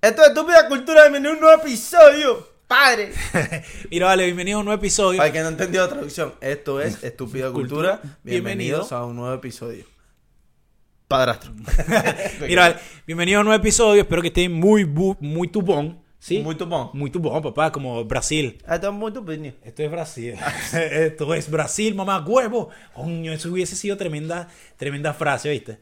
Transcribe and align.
Esto 0.00 0.22
es 0.22 0.28
Estúpida 0.28 0.68
Cultura, 0.68 1.02
bienvenido 1.02 1.30
a 1.32 1.34
un 1.34 1.40
nuevo 1.40 1.62
episodio. 1.62 2.48
Padre. 2.66 3.12
Mira, 3.90 4.06
vale, 4.06 4.24
bienvenidos 4.26 4.56
a 4.56 4.60
un 4.60 4.64
nuevo 4.66 4.80
episodio. 4.80 5.18
Para 5.18 5.32
que 5.32 5.40
no 5.40 5.48
entendió 5.48 5.82
la 5.82 5.88
traducción, 5.88 6.34
esto 6.40 6.80
es 6.80 7.02
Estúpida 7.04 7.50
Cultura. 7.52 8.00
Bienvenidos 8.22 8.88
Bienvenido. 8.88 8.96
a 8.96 9.06
un 9.06 9.16
nuevo 9.16 9.34
episodio. 9.34 9.84
Padrastro. 11.08 11.52
Mira, 12.40 12.62
vale, 12.62 12.76
bienvenidos 13.06 13.38
a 13.38 13.40
un 13.40 13.46
nuevo 13.48 13.60
episodio. 13.62 14.02
Espero 14.02 14.22
que 14.22 14.28
estén 14.28 14.52
muy, 14.52 14.84
bu- 14.84 15.16
muy 15.20 15.48
tubón. 15.48 16.00
¿Sí? 16.18 16.38
Muy 16.40 16.54
tupón. 16.54 16.90
Muy 16.92 17.10
tubón, 17.10 17.42
papá, 17.42 17.72
como 17.72 18.04
Brasil. 18.04 18.58
Ah, 18.66 18.74
Esto 18.76 18.88
es 18.88 18.92
muy 18.94 19.10
tupón. 19.12 19.54
Esto 19.62 19.82
es 19.82 19.90
Brasil. 19.90 20.34
Esto 20.74 21.34
es 21.34 21.50
Brasil, 21.50 21.94
mamá, 21.94 22.24
huevo. 22.26 22.68
Coño, 22.94 23.32
eso 23.32 23.50
hubiese 23.50 23.74
sido 23.74 23.96
tremenda, 23.96 24.46
tremenda 24.76 25.12
frase, 25.14 25.50
¿viste? 25.50 25.78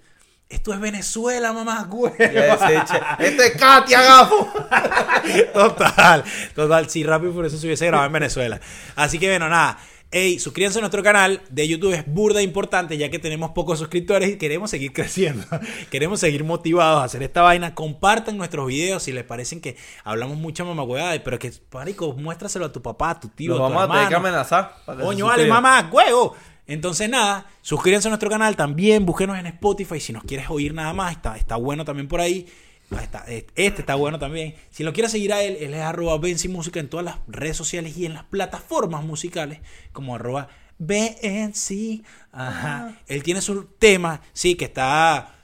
Esto 0.48 0.72
es 0.72 0.80
Venezuela, 0.80 1.52
mamá, 1.52 1.86
huevo. 1.90 2.14
Este 3.18 3.46
es 3.46 3.56
Katia 3.58 4.00
Gafo. 4.00 4.48
Total, 5.52 6.24
total. 6.54 6.88
Sí, 6.88 7.04
rápido 7.04 7.34
por 7.34 7.44
eso 7.44 7.58
se 7.58 7.66
hubiese 7.66 7.86
grabado 7.86 8.06
en 8.06 8.12
Venezuela. 8.14 8.60
Así 8.96 9.18
que 9.18 9.28
bueno, 9.28 9.48
nada. 9.48 9.78
Ey, 10.10 10.38
suscríbanse 10.38 10.78
a 10.78 10.80
nuestro 10.80 11.02
canal 11.02 11.42
de 11.50 11.68
YouTube, 11.68 11.92
es 11.92 12.06
burda 12.06 12.40
importante 12.40 12.96
ya 12.96 13.10
que 13.10 13.18
tenemos 13.18 13.50
pocos 13.50 13.78
suscriptores 13.78 14.30
y 14.30 14.38
queremos 14.38 14.70
seguir 14.70 14.94
creciendo. 14.94 15.44
queremos 15.90 16.20
seguir 16.20 16.44
motivados 16.44 17.02
a 17.02 17.04
hacer 17.04 17.22
esta 17.22 17.42
vaina. 17.42 17.74
Compartan 17.74 18.38
nuestros 18.38 18.68
videos 18.68 19.02
si 19.02 19.12
les 19.12 19.24
parecen 19.24 19.60
que 19.60 19.76
hablamos 20.02 20.38
mucha 20.38 20.64
mamagüeada, 20.64 21.22
pero 21.22 21.38
que, 21.38 21.52
marico, 21.74 22.14
muéstraselo 22.14 22.64
a 22.64 22.72
tu 22.72 22.80
papá, 22.80 23.10
a 23.10 23.20
tu 23.20 23.28
tío, 23.28 23.52
a 23.52 23.56
tu 23.56 23.62
vamos 23.64 23.82
a 23.82 23.86
tener 23.86 24.08
que 24.08 24.14
hermano. 24.14 24.28
amenazar. 24.28 24.76
Coño, 24.86 25.26
vale, 25.26 25.46
mamá, 25.46 25.90
huevo. 25.92 26.34
Entonces, 26.68 27.08
nada, 27.10 27.46
suscríbanse 27.62 28.06
a 28.06 28.10
nuestro 28.10 28.30
canal 28.30 28.54
también, 28.54 29.04
búsquenos 29.04 29.36
en 29.38 29.46
Spotify 29.46 29.98
si 29.98 30.12
nos 30.12 30.22
quieres 30.22 30.48
oír 30.50 30.72
nada 30.74 30.92
más, 30.92 31.12
está, 31.12 31.36
está 31.36 31.56
bueno 31.56 31.84
también 31.84 32.06
por 32.06 32.20
ahí. 32.20 32.46
Ah, 32.90 33.02
está- 33.02 33.24
este 33.26 33.80
está 33.82 33.96
bueno 33.96 34.18
también. 34.18 34.54
Si 34.70 34.82
lo 34.84 34.92
quieres 34.92 35.10
seguir 35.12 35.32
a 35.32 35.42
él, 35.42 35.56
él 35.60 35.74
es 35.74 35.80
arroba 35.80 36.16
Benzi 36.18 36.48
Música 36.48 36.78
en 36.80 36.88
todas 36.88 37.04
las 37.04 37.16
redes 37.26 37.56
sociales 37.56 37.96
y 37.98 38.06
en 38.06 38.14
las 38.14 38.24
plataformas 38.24 39.02
musicales 39.04 39.60
como 39.92 40.14
arroba 40.14 40.48
BNC. 40.78 42.02
Ajá. 42.32 42.98
Él 43.06 43.22
tiene 43.22 43.40
su 43.40 43.64
tema, 43.78 44.20
sí, 44.32 44.54
que 44.54 44.66
está... 44.66 45.34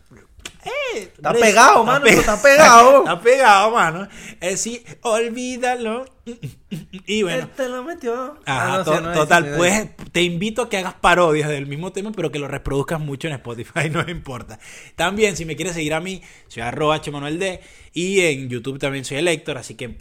eh, 0.96 1.12
Está 1.16 1.32
bre- 1.32 1.40
pegado, 1.40 1.84
mano, 1.84 2.06
eso 2.06 2.20
está 2.20 2.40
pegado. 2.42 2.98
está 3.00 3.20
pegado, 3.20 3.70
mano. 3.72 4.08
Es 4.40 4.60
sí, 4.60 4.82
olvídalo. 5.02 6.04
Y 7.06 7.22
bueno. 7.22 7.42
Él 7.42 7.48
te 7.50 7.68
lo 7.68 7.82
metió. 7.84 8.38
Ajá, 8.46 8.74
Ah, 8.74 8.78
no, 8.78 8.84
to- 8.84 8.96
sí, 8.96 9.02
no 9.02 9.10
es, 9.12 9.16
total, 9.18 9.46
es. 9.46 9.56
pues 9.56 9.88
te 10.12 10.22
invito 10.22 10.62
a 10.62 10.68
que 10.68 10.78
hagas 10.78 10.94
parodias 10.94 11.48
del 11.48 11.66
mismo 11.66 11.92
tema, 11.92 12.12
pero 12.12 12.30
que 12.30 12.38
lo 12.38 12.48
reproduzcas 12.48 13.00
mucho 13.00 13.28
en 13.28 13.34
Spotify, 13.34 13.88
no 13.90 14.04
me 14.04 14.12
importa. 14.12 14.58
También, 14.96 15.36
si 15.36 15.44
me 15.44 15.56
quieres 15.56 15.74
seguir 15.74 15.94
a 15.94 16.00
mí, 16.00 16.22
soy 16.48 16.62
arroba 16.62 17.00
Manuel 17.12 17.38
D, 17.38 17.60
y 17.92 18.20
en 18.20 18.48
YouTube 18.48 18.78
también 18.78 19.04
soy 19.04 19.18
el 19.18 19.28
Héctor, 19.28 19.58
así 19.58 19.74
que 19.74 19.96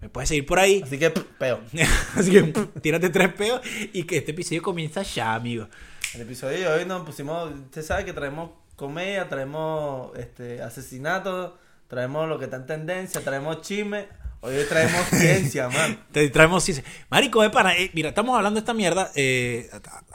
me 0.00 0.08
puedes 0.08 0.28
seguir 0.28 0.46
por 0.46 0.58
ahí. 0.58 0.82
Así 0.84 0.98
que, 0.98 1.10
peo. 1.10 1.60
Así 2.16 2.30
que 2.30 2.42
tírate 2.80 3.08
tres 3.10 3.32
peos 3.32 3.60
y 3.92 4.04
que 4.04 4.18
este 4.18 4.30
episodio 4.32 4.62
comienza 4.62 5.02
ya, 5.02 5.34
amigo. 5.34 5.68
El 6.14 6.20
episodio 6.22 6.58
de 6.58 6.66
hoy 6.68 6.84
nos 6.86 7.04
pusimos, 7.04 7.50
usted 7.52 7.82
sabe 7.82 8.04
que 8.04 8.12
traemos 8.12 8.50
comedia, 8.76 9.28
traemos 9.28 10.16
este 10.16 10.62
asesinatos, 10.62 11.52
traemos 11.88 12.28
lo 12.28 12.38
que 12.38 12.44
está 12.44 12.56
en 12.58 12.66
tendencia, 12.66 13.20
traemos 13.22 13.62
chisme, 13.62 14.06
hoy 14.40 14.54
traemos 14.68 15.06
ciencia, 15.10 15.68
man. 15.68 16.04
Te 16.12 16.28
traemos 16.28 16.62
ciencia. 16.62 16.84
Marico, 17.10 17.42
de 17.42 17.50
pana, 17.50 17.76
eh, 17.76 17.90
mira, 17.94 18.10
estamos 18.10 18.36
hablando 18.36 18.58
de 18.58 18.60
esta 18.60 18.74
mierda 18.74 19.10
eh, 19.14 19.70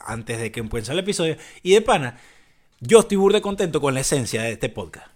antes 0.05 0.39
de 0.39 0.51
que 0.51 0.59
empiece 0.59 0.91
el 0.91 0.99
episodio. 0.99 1.37
Y 1.63 1.73
de 1.73 1.81
pana, 1.81 2.17
yo 2.79 2.99
estoy 2.99 3.17
burde 3.17 3.41
contento 3.41 3.81
con 3.81 3.93
la 3.93 3.99
esencia 4.01 4.43
de 4.43 4.53
este 4.53 4.69
podcast. 4.69 5.07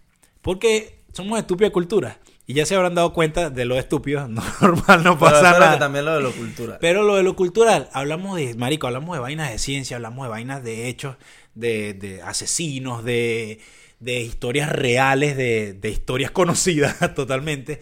Porque 0.42 1.04
somos 1.14 1.40
estúpida 1.40 1.70
cultura. 1.72 2.20
Y 2.48 2.54
ya 2.54 2.66
se 2.68 2.76
habrán 2.76 2.94
dado 2.94 3.12
cuenta 3.12 3.50
de 3.50 3.66
lo 3.66 3.78
estúpido. 3.80 4.28
No, 4.28 4.44
normal, 4.62 5.04
no 5.04 5.18
Pero 5.18 5.20
pasa 5.20 5.38
espero 5.38 5.60
nada. 5.60 5.74
que 5.74 5.80
también 5.80 6.06
lo 6.06 6.14
de 6.14 6.22
lo 6.22 6.32
cultural. 6.32 6.78
Pero 6.80 7.04
lo 7.04 7.16
de 7.16 7.24
lo 7.24 7.36
cultural, 7.36 7.90
hablamos 7.92 8.38
de, 8.38 8.54
marico, 8.54 8.86
hablamos 8.86 9.16
de 9.16 9.20
vainas 9.22 9.50
de 9.50 9.58
ciencia, 9.58 9.96
hablamos 9.98 10.26
de 10.26 10.30
vainas 10.30 10.64
de 10.64 10.88
hechos, 10.88 11.16
de, 11.56 11.94
de 11.94 12.22
asesinos, 12.22 13.04
de, 13.04 13.60
de 14.00 14.22
historias 14.22 14.72
reales, 14.72 15.36
de, 15.36 15.74
de 15.74 15.90
historias 15.90 16.32
conocidas 16.40 17.16
totalmente. 17.16 17.82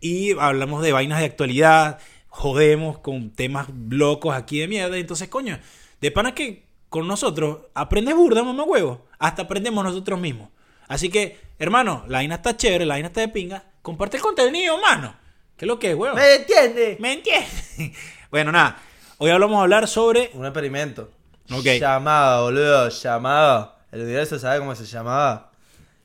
Y 0.00 0.32
hablamos 0.38 0.82
de 0.82 0.92
vainas 0.92 1.20
de 1.20 1.26
actualidad, 1.26 1.98
jodemos 2.28 2.98
con 2.98 3.30
temas 3.30 3.68
locos 3.88 4.34
aquí 4.34 4.60
de 4.60 4.68
mierda. 4.68 4.96
Entonces, 4.98 5.28
coño, 5.28 5.58
de 6.00 6.10
pana 6.10 6.34
que 6.34 6.64
con 6.88 7.08
nosotros 7.08 7.58
aprendes 7.74 8.14
burda, 8.14 8.44
mamá 8.44 8.62
huevo. 8.64 9.06
Hasta 9.18 9.42
aprendemos 9.42 9.82
nosotros 9.84 10.20
mismos. 10.20 10.50
Así 10.86 11.08
que, 11.08 11.38
hermano, 11.58 12.04
la 12.08 12.18
vaina 12.18 12.36
está 12.36 12.56
chévere, 12.56 12.84
la 12.86 12.94
vaina 12.94 13.08
está 13.08 13.20
de 13.20 13.28
pinga. 13.28 13.64
Comparte 13.82 14.18
el 14.18 14.22
contenido, 14.22 14.78
mano. 14.80 15.14
¿Qué 15.56 15.64
es 15.64 15.68
lo 15.68 15.78
que 15.78 15.90
es, 15.90 15.96
huevo? 15.96 16.14
¿Me 16.14 16.34
entiendes? 16.36 17.00
¿Me 17.00 17.12
entiendes? 17.14 17.74
bueno, 18.30 18.52
nada. 18.52 18.80
Hoy 19.18 19.30
hablamos 19.30 19.58
a 19.58 19.62
hablar 19.62 19.88
sobre. 19.88 20.30
Un 20.34 20.44
experimento. 20.44 21.10
Ok. 21.50 21.64
Llamado, 21.80 22.44
boludo, 22.44 22.88
llamado. 22.88 23.74
El 23.92 24.02
universo 24.02 24.38
sabe 24.38 24.58
cómo 24.60 24.74
se 24.74 24.84
llamaba. 24.86 25.50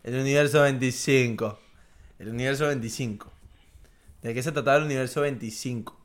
El 0.03 0.15
universo 0.19 0.61
25. 0.61 1.59
El 2.19 2.29
universo 2.29 2.67
25. 2.67 3.31
¿De 4.21 4.33
qué 4.33 4.43
se 4.43 4.51
trataba 4.51 4.77
el 4.77 4.83
universo 4.83 5.21
25? 5.21 5.97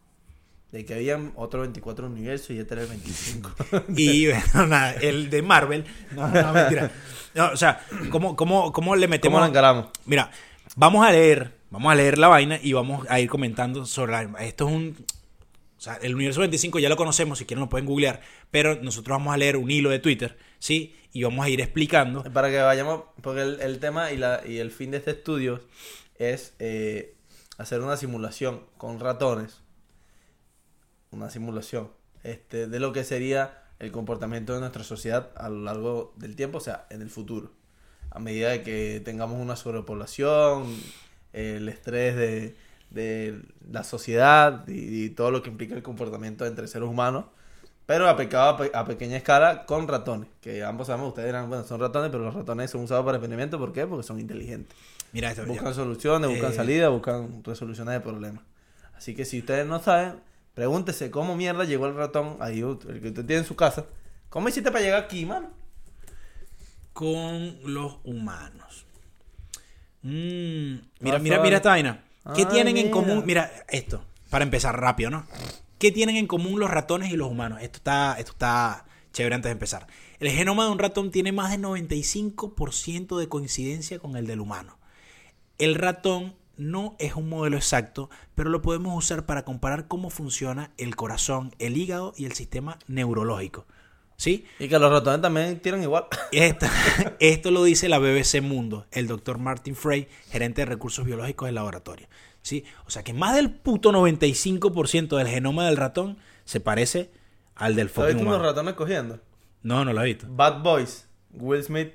De 0.73 0.85
que 0.85 0.95
habían 0.95 1.33
otros 1.37 1.63
24 1.63 2.07
universos 2.07 2.51
y 2.51 2.59
este 2.59 2.75
era 2.75 2.83
el 2.83 2.89
25. 2.89 3.51
Y 3.97 4.27
bueno, 4.31 4.67
nada, 4.67 4.93
el 4.95 5.31
de 5.31 5.43
Marvel. 5.43 5.85
No, 6.13 6.29
no, 6.29 6.53
mentira. 6.53 6.91
No, 7.35 7.51
o 7.51 7.57
sea, 7.57 7.81
¿cómo, 8.11 8.37
cómo, 8.37 8.73
cómo 8.73 8.95
le 8.97 9.09
metemos? 9.09 9.37
¿Cómo 9.37 9.45
lo 9.45 9.51
encaramos? 9.51 9.87
Mira, 10.07 10.31
vamos 10.77 11.05
a 11.07 11.11
leer, 11.11 11.53
vamos 11.71 11.93
a 11.93 11.95
leer 11.97 12.19
la 12.19 12.29
vaina 12.29 12.59
y 12.63 12.73
vamos 12.73 13.07
a 13.09 13.19
ir 13.21 13.29
comentando 13.29 13.85
sobre 13.87 14.13
la- 14.13 14.45
esto 14.45 14.69
es 14.69 14.75
un 14.75 14.97
sea, 15.85 15.97
el 16.03 16.15
universo 16.15 16.41
25 16.41 16.79
ya 16.79 16.89
lo 16.89 16.97
conocemos, 16.97 17.39
si 17.39 17.45
quieren 17.45 17.61
lo 17.61 17.69
pueden 17.69 17.87
googlear, 17.87 18.21
pero 18.51 18.83
nosotros 18.83 19.17
vamos 19.17 19.35
a 19.35 19.37
leer 19.37 19.57
un 19.57 19.71
hilo 19.71 19.91
de 19.91 19.99
Twitter, 19.99 20.37
¿sí? 20.59 20.97
Y 21.13 21.23
vamos 21.23 21.45
a 21.45 21.49
ir 21.49 21.61
explicando. 21.61 22.25
Para 22.33 22.51
que 22.51 22.61
vayamos, 22.61 23.05
porque 23.23 23.43
el, 23.43 23.61
el 23.61 23.79
tema 23.79 24.11
y, 24.13 24.17
la, 24.17 24.43
y 24.47 24.59
el 24.59 24.71
fin 24.71 24.91
de 24.91 24.99
este 24.99 25.13
estudio 25.13 25.61
es 26.17 26.55
eh, 26.59 27.15
hacer 27.59 27.81
una 27.81 27.97
simulación 27.97 28.63
con 28.77 29.01
ratones. 29.01 29.61
Una 31.11 31.31
simulación 31.31 31.91
este, 32.23 32.67
de 32.67 32.81
lo 32.81 32.93
que 32.93 33.05
sería 33.05 33.63
el 33.79 33.93
comportamiento 33.93 34.55
de 34.55 34.61
nuestra 34.61 34.85
sociedad 34.85 35.31
a 35.37 35.49
lo 35.49 35.63
largo 35.63 36.15
del 36.17 36.37
tiempo, 36.37 36.59
o 36.59 36.61
sea, 36.61 36.87
en 36.91 37.03
el 37.03 37.11
futuro. 37.11 37.53
A 38.11 38.19
medida 38.19 38.51
de 38.51 38.63
que 38.63 39.01
tengamos 39.05 39.41
una 39.41 39.57
sobrepoblación, 39.57 40.75
el 41.33 41.69
estrés 41.69 42.17
de, 42.17 42.57
de 42.91 43.43
la 43.71 43.83
sociedad 43.85 44.67
y, 44.69 45.05
y 45.05 45.11
todo 45.11 45.31
lo 45.31 45.43
que 45.43 45.51
implica 45.51 45.75
el 45.75 45.83
comportamiento 45.83 46.47
entre 46.47 46.67
seres 46.69 46.89
humanos. 46.89 47.25
Pero 47.87 48.09
aplicado 48.09 48.49
a, 48.49 48.57
pe- 48.57 48.71
a 48.73 48.85
pequeña 48.87 49.17
escala 49.19 49.67
con 49.67 49.87
ratones. 49.89 50.29
Que 50.41 50.65
ambos 50.65 50.87
sabemos, 50.87 51.09
ustedes 51.09 51.29
dirán, 51.29 51.49
bueno, 51.51 51.65
son 51.65 51.81
ratones, 51.81 52.11
pero 52.11 52.25
los 52.25 52.33
ratones 52.35 52.71
son 52.71 52.81
usados 52.83 53.05
para 53.05 53.19
experimento. 53.19 53.59
¿Por 53.59 53.73
qué? 53.73 53.87
Porque 53.87 54.03
son 54.07 54.19
inteligentes. 54.21 54.75
Mira 55.13 55.31
esto. 55.31 55.45
Buscan 55.45 55.75
soluciones, 55.75 56.31
buscan 56.31 56.53
Eh. 56.53 56.55
salidas, 56.55 56.91
buscan 56.91 57.45
resoluciones 57.45 57.93
de 57.93 58.01
problemas. 58.01 58.43
Así 58.97 59.15
que 59.15 59.25
si 59.27 59.41
ustedes 59.41 59.67
no 59.67 59.83
saben, 59.83 60.15
pregúntese 60.55 61.11
cómo 61.11 61.37
mierda 61.37 61.65
llegó 61.65 61.87
el 61.87 61.95
ratón 61.95 62.39
ahí, 62.41 62.61
el 62.61 63.01
que 63.03 63.09
usted 63.09 63.27
tiene 63.27 63.41
en 63.43 63.45
su 63.47 63.55
casa. 63.55 63.85
¿Cómo 64.31 64.49
hiciste 64.49 64.71
para 64.73 64.83
llegar 64.83 65.03
aquí, 65.05 65.27
mano? 65.27 65.51
con 66.93 67.59
los 67.75 67.97
humanos. 68.05 68.87
Mm, 70.03 70.77
mira, 71.01 71.19
mira, 71.19 71.41
mira 71.41 71.57
esta 71.57 71.71
vaina. 71.71 72.03
¿Qué 72.35 72.43
Ay, 72.43 72.47
tienen 72.47 72.77
en 72.77 72.91
común? 72.91 73.23
Mira, 73.27 73.53
esto, 73.69 74.03
para 74.31 74.45
empezar 74.45 74.81
rápido, 74.81 75.11
¿no? 75.11 75.27
¿Qué 75.79 75.93
tienen 75.93 76.17
en 76.17 76.27
común 76.27 76.59
los 76.59 76.71
ratones 76.71 77.13
y 77.13 77.17
los 77.17 77.31
humanos? 77.31 77.59
Esto 77.61 77.77
está, 77.77 78.17
esto 78.19 78.33
está 78.33 78.87
chévere 79.13 79.35
antes 79.35 79.49
de 79.51 79.53
empezar. 79.53 79.87
El 80.21 80.31
genoma 80.31 80.65
de 80.65 80.71
un 80.71 80.79
ratón 80.79 81.11
tiene 81.11 81.33
más 81.33 81.51
del 81.51 81.63
95% 81.63 83.19
de 83.19 83.29
coincidencia 83.29 83.99
con 83.99 84.17
el 84.17 84.27
del 84.27 84.41
humano. 84.41 84.79
El 85.59 85.75
ratón 85.75 86.35
no 86.57 86.97
es 86.99 87.15
un 87.15 87.29
modelo 87.29 87.57
exacto, 87.57 88.11
pero 88.35 88.49
lo 88.49 88.63
podemos 88.63 88.97
usar 88.97 89.27
para 89.27 89.45
comparar 89.45 89.89
cómo 89.89 90.09
funciona 90.09 90.71
el 90.79 90.97
corazón, 90.97 91.55
el 91.59 91.77
hígado 91.77 92.15
y 92.17 92.25
el 92.25 92.33
sistema 92.33 92.79
neurológico. 92.87 93.67
¿Sí? 94.17 94.47
Y 94.59 94.69
que 94.69 94.79
los 94.79 94.91
ratones 94.91 95.21
también 95.21 95.59
tiran 95.61 95.83
igual. 95.83 96.05
Esto 97.21 97.51
lo 97.51 97.65
dice 97.65 97.89
la 97.89 97.99
BBC 97.99 98.41
Mundo, 98.43 98.87
el 98.93 99.07
doctor 99.07 99.39
Martin 99.39 99.75
Frey, 99.75 100.09
gerente 100.31 100.63
de 100.63 100.67
recursos 100.67 101.05
biológicos 101.05 101.47
del 101.47 101.57
laboratorio. 101.57 102.07
¿Sí? 102.43 102.65
O 102.87 102.91
sea 102.91 103.03
que 103.03 103.13
más 103.15 103.35
del 103.35 103.51
puto 103.51 103.91
95% 103.91 105.17
del 105.17 105.27
genoma 105.29 105.67
del 105.67 105.77
ratón 105.77 106.19
se 106.45 106.61
parece 106.61 107.11
al 107.55 107.75
del 107.75 107.87
¿Has 107.87 107.93
fucking 107.93 108.09
visto 108.17 108.23
unos 108.23 108.35
humano. 108.37 108.51
ratones 108.51 108.75
cogiendo? 108.75 109.19
No, 109.63 109.85
no 109.85 109.93
lo 109.93 110.03
he 110.03 110.07
visto. 110.07 110.27
Bad 110.29 110.63
Boys, 110.63 111.09
Will 111.33 111.63
Smith. 111.65 111.93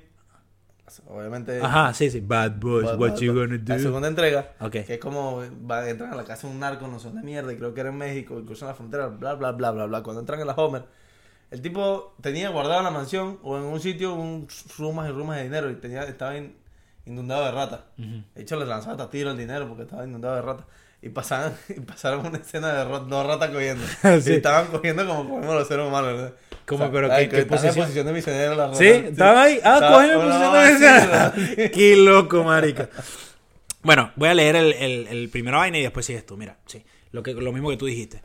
Obviamente. 1.06 1.60
Ajá, 1.62 1.94
sí, 1.94 2.10
sí. 2.10 2.18
Bad 2.18 2.58
boys, 2.58 2.84
Bad- 2.84 2.98
what 2.98 3.10
Bad- 3.10 3.18
you 3.20 3.32
gonna 3.32 3.56
La 3.64 3.76
do? 3.76 3.82
segunda 3.82 4.08
entrega. 4.08 4.54
Ok. 4.58 4.72
Que 4.72 4.94
es 4.94 4.98
como 4.98 5.40
va, 5.70 5.88
entran 5.88 6.12
a 6.12 6.16
la 6.16 6.24
casa 6.24 6.48
de 6.48 6.52
un 6.52 6.58
narco, 6.58 6.88
no 6.88 6.98
son 6.98 7.14
de 7.14 7.22
mierda, 7.22 7.52
y 7.52 7.56
creo 7.56 7.72
que 7.72 7.80
era 7.80 7.90
en 7.90 7.96
México, 7.96 8.40
y 8.40 8.44
cruzan 8.44 8.68
la 8.68 8.74
frontera, 8.74 9.06
bla, 9.06 9.34
bla, 9.34 9.52
bla, 9.52 9.70
bla, 9.70 9.86
bla. 9.86 10.02
Cuando 10.02 10.18
entran 10.20 10.40
en 10.40 10.48
la 10.48 10.54
Homer, 10.54 10.84
el 11.50 11.62
tipo 11.62 12.14
tenía 12.20 12.48
guardado 12.50 12.78
en 12.78 12.84
la 12.84 12.90
mansión 12.90 13.38
o 13.42 13.56
en 13.56 13.64
un 13.64 13.80
sitio 13.80 14.14
un 14.14 14.46
rumas 14.78 15.08
y 15.08 15.12
rumas 15.12 15.36
de 15.38 15.44
dinero 15.44 15.70
y 15.70 15.74
tenía, 15.76 16.04
estaba 16.04 16.36
in- 16.36 16.54
inundado 17.06 17.44
de 17.44 17.50
ratas. 17.52 17.80
De 17.96 18.42
hecho, 18.42 18.56
les 18.56 18.68
lanzaba 18.68 18.92
hasta 18.92 19.10
tiro 19.10 19.30
el 19.32 19.36
dinero 19.38 19.66
porque 19.68 19.82
estaba 19.82 20.04
inundado 20.04 20.36
de 20.36 20.42
ratas. 20.42 20.66
Y 21.02 21.08
pasaban, 21.08 21.54
y 21.68 21.80
pasaron 21.80 22.26
una 22.26 22.38
escena 22.38 22.72
de 22.72 22.84
dos 22.84 23.26
ratas 23.26 23.50
cogiendo. 23.50 23.84
Sí. 24.22 24.32
Y 24.32 24.34
estaban 24.34 24.66
cogiendo 24.66 25.06
como 25.06 25.28
cogemos 25.28 25.54
los 25.54 25.66
seres 25.66 25.86
humanos, 25.86 26.12
¿verdad? 26.14 26.34
¿Cómo? 26.66 26.90
¿Pero 26.92 27.10
ay, 27.12 27.24
qué- 27.24 27.30
que 27.30 27.36
qué 27.36 27.42
estaban 27.42 27.64
en 27.64 27.68
posición? 27.68 27.84
posición 27.86 28.06
de 28.06 28.12
misionero 28.12 28.54
las 28.54 28.66
ratas. 28.70 28.78
¿Sí? 28.78 28.86
¿Estaban 28.86 29.38
ahí? 29.38 29.60
Ah, 29.64 29.80
cogen 29.92 30.20
posición 30.20 30.52
de. 30.52 30.86
¿verdad? 30.86 31.34
Qué 31.74 31.96
loco, 31.96 32.44
marica. 32.44 32.88
Bueno, 33.82 34.12
voy 34.14 34.28
a 34.28 34.34
leer 34.34 34.56
el, 34.56 34.72
el, 34.74 35.06
el 35.08 35.28
primero 35.30 35.56
vaina 35.58 35.78
y 35.78 35.82
después 35.82 36.04
sigues 36.04 36.26
tú. 36.26 36.36
Mira, 36.36 36.58
sí. 36.66 36.84
Lo, 37.12 37.22
que, 37.22 37.32
lo 37.32 37.50
mismo 37.52 37.70
que 37.70 37.76
tú 37.76 37.86
dijiste. 37.86 38.22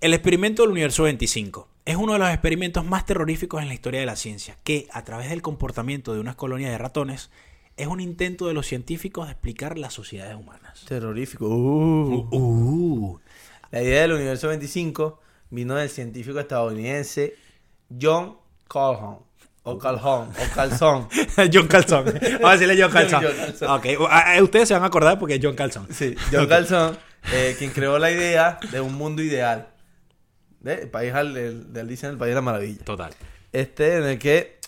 El 0.00 0.12
experimento 0.14 0.62
del 0.62 0.72
universo 0.72 1.04
25 1.04 1.68
es 1.84 1.96
uno 1.96 2.12
de 2.14 2.18
los 2.18 2.28
experimentos 2.30 2.84
más 2.84 3.06
terroríficos 3.06 3.62
en 3.62 3.68
la 3.68 3.74
historia 3.74 4.00
de 4.00 4.06
la 4.06 4.16
ciencia, 4.16 4.56
que, 4.64 4.88
a 4.92 5.04
través 5.04 5.30
del 5.30 5.40
comportamiento 5.42 6.12
de 6.12 6.20
unas 6.20 6.34
colonias 6.36 6.70
de 6.70 6.78
ratones, 6.78 7.30
es 7.76 7.86
un 7.86 8.00
intento 8.00 8.46
de 8.46 8.54
los 8.54 8.66
científicos 8.66 9.26
de 9.26 9.32
explicar 9.32 9.78
las 9.78 9.94
sociedades 9.94 10.36
humanas. 10.36 10.84
Terrorífico. 10.86 11.46
Uh. 11.48 12.28
Uh, 12.30 13.20
La 13.70 13.82
idea 13.82 14.02
del 14.02 14.12
universo 14.12 14.48
25 14.48 15.20
vino 15.50 15.74
del 15.76 15.88
científico 15.88 16.40
estadounidense 16.40 17.34
John 18.00 18.36
Calhoun. 18.68 19.18
O 19.62 19.78
Calhoun. 19.78 20.28
O 20.28 20.54
Calzón. 20.54 21.08
John 21.52 21.66
Calzón. 21.66 22.04
Vamos 22.04 22.44
a 22.44 22.52
decirle 22.52 22.80
John 22.80 22.92
Calzón. 22.92 23.22
John 23.24 23.34
Calzón. 23.36 23.70
Ok, 23.70 23.86
a- 24.10 24.34
a- 24.36 24.42
ustedes 24.42 24.68
se 24.68 24.74
van 24.74 24.82
a 24.84 24.86
acordar 24.86 25.18
porque 25.18 25.34
es 25.36 25.40
John 25.42 25.54
Calzón. 25.56 25.88
Sí, 25.92 26.14
John 26.30 26.46
Calzón, 26.46 26.96
eh, 27.32 27.56
quien 27.58 27.70
creó 27.72 27.98
la 27.98 28.10
idea 28.10 28.58
de 28.70 28.80
un 28.80 28.94
mundo 28.94 29.22
ideal. 29.22 29.68
¿De? 30.66 30.82
El 30.82 30.90
país 30.90 31.14
del, 31.14 31.66
el 31.74 31.86
país 31.96 32.18
de 32.18 32.34
la 32.34 32.42
maravilla. 32.42 32.84
Total. 32.84 33.12
Este 33.52 33.96
en 33.96 34.04
el 34.04 34.18
que 34.18 34.58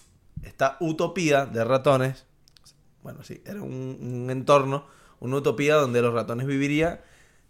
esta 0.45 0.77
utopía 0.81 1.45
de 1.45 1.65
ratones, 1.65 2.25
bueno, 3.03 3.23
sí, 3.25 3.43
era 3.45 3.63
un, 3.63 3.99
un 4.01 4.31
entorno, 4.31 4.87
una 5.21 5.37
utopía 5.37 5.75
donde 5.75 6.01
los 6.01 6.15
ratones 6.15 6.47
vivirían, 6.47 7.01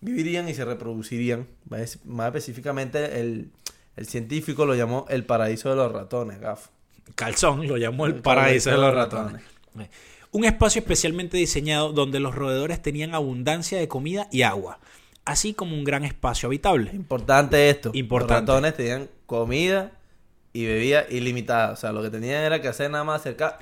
vivirían 0.00 0.48
y 0.48 0.54
se 0.54 0.64
reproducirían. 0.64 1.46
Más 1.68 1.98
más 2.04 2.28
específicamente, 2.28 3.20
el, 3.20 3.50
el 3.96 4.06
científico 4.06 4.64
lo 4.64 4.74
llamó 4.74 5.06
el 5.10 5.24
paraíso 5.24 5.68
de 5.70 5.76
los 5.76 5.92
ratones, 5.92 6.40
gafo. 6.40 6.70
Calzón 7.14 7.66
lo 7.66 7.76
llamó 7.76 8.06
el 8.06 8.14
El 8.14 8.22
paraíso 8.22 8.70
de 8.70 8.78
los 8.78 8.94
ratones. 8.94 9.42
Un 10.30 10.44
espacio 10.44 10.80
especialmente 10.80 11.36
diseñado 11.36 11.92
donde 11.92 12.20
los 12.20 12.34
roedores 12.34 12.82
tenían 12.82 13.14
abundancia 13.14 13.78
de 13.78 13.88
comida 13.88 14.28
y 14.30 14.42
agua, 14.42 14.78
así 15.28 15.54
como 15.54 15.75
un 15.75 15.84
gran 15.84 16.04
espacio 16.04 16.48
habitable. 16.48 16.90
Importante 16.94 17.70
esto. 17.70 17.90
Importante. 17.94 18.34
Los 18.50 18.56
ratones 18.56 18.75
tenían 18.76 19.08
comida 19.26 19.92
y 20.52 20.64
bebida 20.66 21.04
ilimitada. 21.10 21.72
O 21.72 21.76
sea, 21.76 21.92
lo 21.92 22.02
que 22.02 22.10
tenían 22.10 22.42
era 22.42 22.60
que 22.60 22.69
hacer 22.69 22.90
nada 22.90 23.04
más 23.04 23.20
acercar 23.20 23.58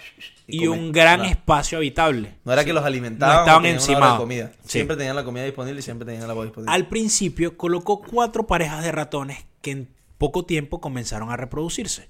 Y 0.47 0.67
un 0.69 0.93
gran 0.93 1.21
No. 1.21 1.25
espacio 1.27 1.79
habitable. 1.79 2.35
No 2.45 2.53
era 2.53 2.65
que 2.65 2.73
los 2.73 2.85
alimentaban 2.85 3.35
No 3.63 3.69
estaban 3.79 4.13
de 4.13 4.19
comida. 4.19 4.53
Sí. 4.63 4.69
Siempre 4.71 4.97
tenían 4.97 5.17
la 5.17 5.25
comida 5.25 5.45
disponible 5.45 5.81
y 5.81 5.83
siempre 5.83 6.07
tenían 6.07 6.25
el 6.25 6.31
agua 6.31 6.45
disponible. 6.45 6.73
Al 6.73 6.87
principio 6.89 7.57
colocó 7.57 8.01
cuatro 8.01 8.47
parejas 8.47 8.83
de 8.85 8.93
ratones 8.93 9.45
que 9.61 9.73
en 9.73 9.89
poco 10.19 10.47
tiempo 10.47 10.81
comenzaron 10.81 11.31
a 11.31 11.37
reproducirse, 11.37 12.09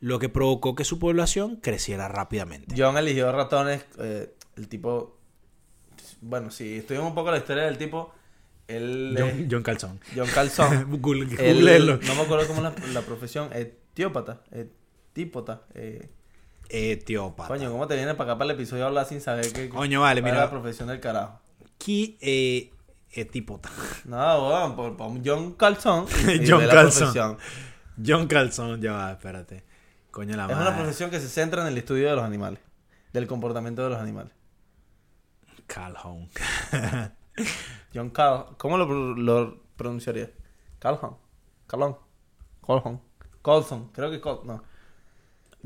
lo 0.00 0.18
que 0.18 0.28
provocó 0.28 0.74
que 0.74 0.84
su 0.84 0.98
población 0.98 1.56
creciera 1.56 2.08
rápidamente. 2.08 2.74
John 2.78 2.96
eligió 2.96 3.30
ratones, 3.32 3.84
eh, 3.98 4.32
el 4.56 4.68
tipo... 4.68 5.18
Bueno, 6.20 6.50
si 6.50 6.76
estudiamos 6.78 7.10
un 7.10 7.14
poco 7.14 7.30
la 7.30 7.36
historia 7.38 7.64
del 7.64 7.76
tipo, 7.76 8.14
él... 8.68 9.14
John, 9.18 9.48
John 9.50 9.62
Calzón. 9.62 10.00
John 10.16 10.28
Calzón. 10.34 10.86
Google- 11.00 11.28
él- 11.38 12.00
no 12.06 12.14
me 12.14 12.22
acuerdo 12.22 12.46
cómo 12.46 12.66
es 12.66 12.78
la, 12.86 12.92
la 12.92 13.02
profesión. 13.02 13.50
Etiópata. 13.52 14.40
Etípota. 14.50 15.62
Eh, 15.74 16.10
Etiópata. 16.68 17.48
coño, 17.48 17.70
¿cómo 17.70 17.86
te 17.86 17.94
viene 17.96 18.14
para 18.14 18.32
acá 18.32 18.38
para 18.38 18.50
el 18.52 18.56
episodio 18.56 18.84
a 18.84 18.86
hablar 18.88 19.06
sin 19.06 19.20
saber 19.20 19.52
qué... 19.52 19.68
Coño, 19.68 20.00
vale, 20.00 20.22
mira. 20.22 20.36
la 20.38 20.50
profesión 20.50 20.88
del 20.88 20.98
carajo. 21.00 21.40
Aquí, 21.76 22.16
eh, 22.20 22.70
etípota. 23.12 23.70
No, 24.06 24.48
weón, 24.48 24.76
por, 24.76 24.96
por 24.96 25.12
John 25.24 25.52
Calzón. 25.54 26.06
y 26.28 26.46
John 26.48 26.66
Calzón. 26.66 27.12
profesión. 27.12 27.38
John 28.04 28.26
Calzón, 28.26 28.80
ya 28.82 28.92
va, 28.92 29.12
espérate. 29.12 29.62
Coño 30.10 30.36
la 30.36 30.44
Es 30.46 30.50
madre. 30.56 30.68
una 30.68 30.76
profesión 30.76 31.10
que 31.10 31.20
se 31.20 31.28
centra 31.28 31.62
en 31.62 31.68
el 31.68 31.78
estudio 31.78 32.08
de 32.08 32.16
los 32.16 32.24
animales. 32.24 32.60
Del 33.12 33.26
comportamiento 33.26 33.82
de 33.84 33.90
los 33.90 33.98
animales. 34.00 34.32
Calhoun. 35.66 36.28
John 37.94 38.10
Cal... 38.10 38.46
¿Cómo 38.58 38.76
lo, 38.76 38.86
pro- 38.86 39.14
lo 39.14 39.62
pronunciaría? 39.76 40.30
Calhoun. 40.78 41.16
Calhoun. 41.66 41.96
Calhoun. 42.66 43.00
Colson. 43.42 43.88
Creo 43.92 44.10
que 44.10 44.20
Col... 44.20 44.40
No. 44.44 44.62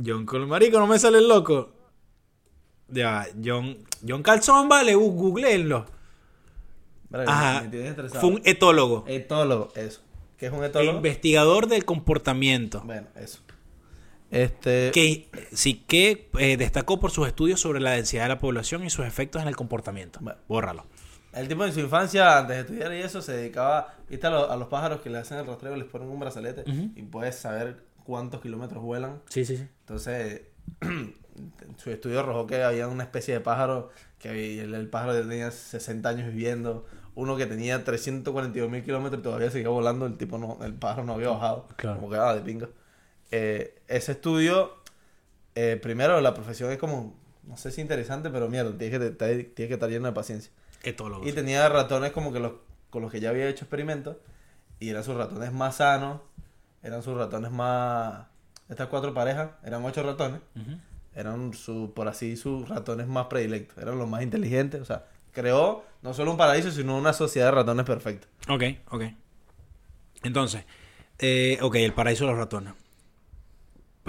John 0.04 0.26
Col 0.26 0.46
Marico, 0.46 0.78
no 0.78 0.86
me 0.86 0.98
sale 0.98 1.18
el 1.18 1.28
loco. 1.28 1.70
Ya, 2.88 3.26
John, 3.44 3.78
John 4.06 4.22
Calzón, 4.22 4.68
vale, 4.68 4.94
gu- 4.96 5.12
googleenlo. 5.14 5.84
Ajá. 7.26 7.62
me 7.62 7.68
tienes 7.68 7.90
estresado. 7.90 8.20
Fue 8.20 8.30
un 8.30 8.40
etólogo. 8.44 9.04
Etólogo, 9.06 9.70
eso. 9.74 10.00
¿Qué 10.36 10.46
es 10.46 10.52
un 10.52 10.62
etólogo? 10.64 10.96
Investigador 10.98 11.66
del 11.66 11.84
comportamiento. 11.84 12.82
Bueno, 12.84 13.08
eso. 13.16 13.40
Este... 14.30 14.90
Que 14.92 15.28
sí 15.52 15.84
que 15.88 16.30
eh, 16.38 16.56
destacó 16.56 17.00
por 17.00 17.10
sus 17.10 17.26
estudios 17.26 17.60
sobre 17.60 17.80
la 17.80 17.92
densidad 17.92 18.24
de 18.24 18.28
la 18.28 18.38
población 18.38 18.84
y 18.84 18.90
sus 18.90 19.06
efectos 19.06 19.42
en 19.42 19.48
el 19.48 19.56
comportamiento. 19.56 20.20
Bueno. 20.22 20.38
Bórralo. 20.48 20.86
El 21.38 21.48
tipo 21.48 21.64
en 21.64 21.72
su 21.72 21.80
infancia, 21.80 22.38
antes 22.38 22.56
de 22.56 22.60
estudiar 22.62 22.92
y 22.94 22.98
eso, 23.02 23.22
se 23.22 23.32
dedicaba, 23.32 23.94
viste, 24.08 24.26
a, 24.26 24.30
lo- 24.30 24.50
a 24.50 24.56
los 24.56 24.68
pájaros 24.68 25.00
que 25.00 25.10
le 25.10 25.18
hacen 25.18 25.38
el 25.38 25.46
rastreo, 25.46 25.74
les 25.76 25.86
ponen 25.88 26.08
un 26.08 26.18
brazalete 26.20 26.64
y 26.96 27.02
puedes 27.02 27.36
saber 27.36 27.82
cuántos 28.04 28.40
kilómetros 28.40 28.82
vuelan. 28.82 29.20
Sí, 29.28 29.44
sí, 29.44 29.56
sí. 29.56 29.66
Entonces, 29.80 30.42
su 31.76 31.90
estudio 31.90 32.20
arrojó 32.20 32.46
que 32.46 32.62
había 32.62 32.88
una 32.88 33.04
especie 33.04 33.34
de 33.34 33.40
pájaro 33.40 33.90
que 34.18 34.60
el, 34.62 34.74
el 34.74 34.88
pájaro 34.88 35.14
tenía 35.20 35.50
60 35.50 36.08
años 36.08 36.28
viviendo, 36.28 36.86
uno 37.14 37.36
que 37.36 37.46
tenía 37.46 37.84
342 37.84 38.70
mil 38.70 38.82
kilómetros 38.82 39.20
y 39.20 39.22
todavía 39.22 39.50
seguía 39.50 39.68
volando, 39.68 40.06
el 40.06 40.16
tipo 40.16 40.38
no, 40.38 40.58
el 40.64 40.74
pájaro 40.74 41.04
no 41.04 41.14
había 41.14 41.28
bajado, 41.28 41.68
Claro. 41.76 42.00
como 42.00 42.10
que 42.10 42.16
ah, 42.16 42.34
de 42.34 42.40
pinga. 42.40 42.68
Eh, 43.30 43.80
ese 43.86 44.12
estudio, 44.12 44.72
eh, 45.54 45.78
primero 45.80 46.20
la 46.20 46.34
profesión 46.34 46.72
es 46.72 46.78
como, 46.78 47.14
no 47.44 47.56
sé 47.56 47.70
si 47.70 47.80
interesante, 47.80 48.30
pero 48.30 48.48
mierda, 48.48 48.76
tienes 48.76 48.98
que, 48.98 49.10
tienes 49.10 49.52
que 49.54 49.74
estar 49.74 49.88
lleno 49.88 50.06
de 50.08 50.12
paciencia. 50.12 50.50
Etólogo. 50.82 51.26
Y 51.28 51.32
tenía 51.32 51.68
ratones 51.68 52.12
como 52.12 52.32
que 52.32 52.40
los 52.40 52.52
con 52.90 53.02
los 53.02 53.12
que 53.12 53.20
ya 53.20 53.30
había 53.30 53.48
hecho 53.48 53.64
experimentos. 53.64 54.16
Y 54.80 54.90
eran 54.90 55.04
sus 55.04 55.16
ratones 55.16 55.52
más 55.52 55.76
sanos. 55.76 56.20
Eran 56.82 57.02
sus 57.02 57.16
ratones 57.16 57.50
más. 57.50 58.26
Estas 58.68 58.88
cuatro 58.88 59.14
parejas, 59.14 59.50
eran 59.64 59.84
ocho 59.84 60.02
ratones. 60.02 60.40
Eran 61.14 61.52
su, 61.54 61.92
por 61.94 62.06
así, 62.06 62.36
sus 62.36 62.68
ratones 62.68 63.08
más 63.08 63.26
predilectos. 63.26 63.78
Eran 63.78 63.98
los 63.98 64.08
más 64.08 64.22
inteligentes. 64.22 64.80
O 64.80 64.84
sea, 64.84 65.06
creó 65.32 65.84
no 66.02 66.14
solo 66.14 66.30
un 66.30 66.36
paraíso, 66.36 66.70
sino 66.70 66.96
una 66.96 67.12
sociedad 67.12 67.46
de 67.46 67.52
ratones 67.52 67.84
perfecta. 67.84 68.26
Ok, 68.48 68.62
ok. 68.90 69.04
Entonces, 70.22 70.64
eh, 71.18 71.58
ok, 71.62 71.76
el 71.76 71.92
paraíso 71.92 72.24
de 72.24 72.30
los 72.30 72.38
ratones. 72.38 72.74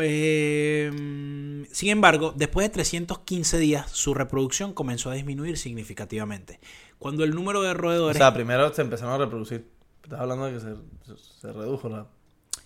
Mm, 0.08 1.66
sin 1.72 1.90
embargo, 1.90 2.34
después 2.36 2.66
de 2.66 2.70
315 2.74 3.58
días, 3.58 3.92
su 3.92 4.14
reproducción 4.14 4.74
comenzó 4.74 5.12
a 5.12 5.14
disminuir 5.14 5.58
significativamente. 5.58 6.60
Cuando 6.98 7.24
el 7.24 7.36
número 7.36 7.62
de 7.62 7.72
O 7.72 7.74
roedores... 7.74 8.18
sea, 8.18 8.34
primero 8.34 8.74
se 8.74 8.82
empezaron 8.82 9.14
a 9.14 9.18
reproducir. 9.18 9.68
Estás 10.04 10.20
hablando 10.20 10.46
de 10.46 10.54
que 10.54 10.60
se, 10.60 11.54
redujo 11.54 11.90
la. 11.90 12.08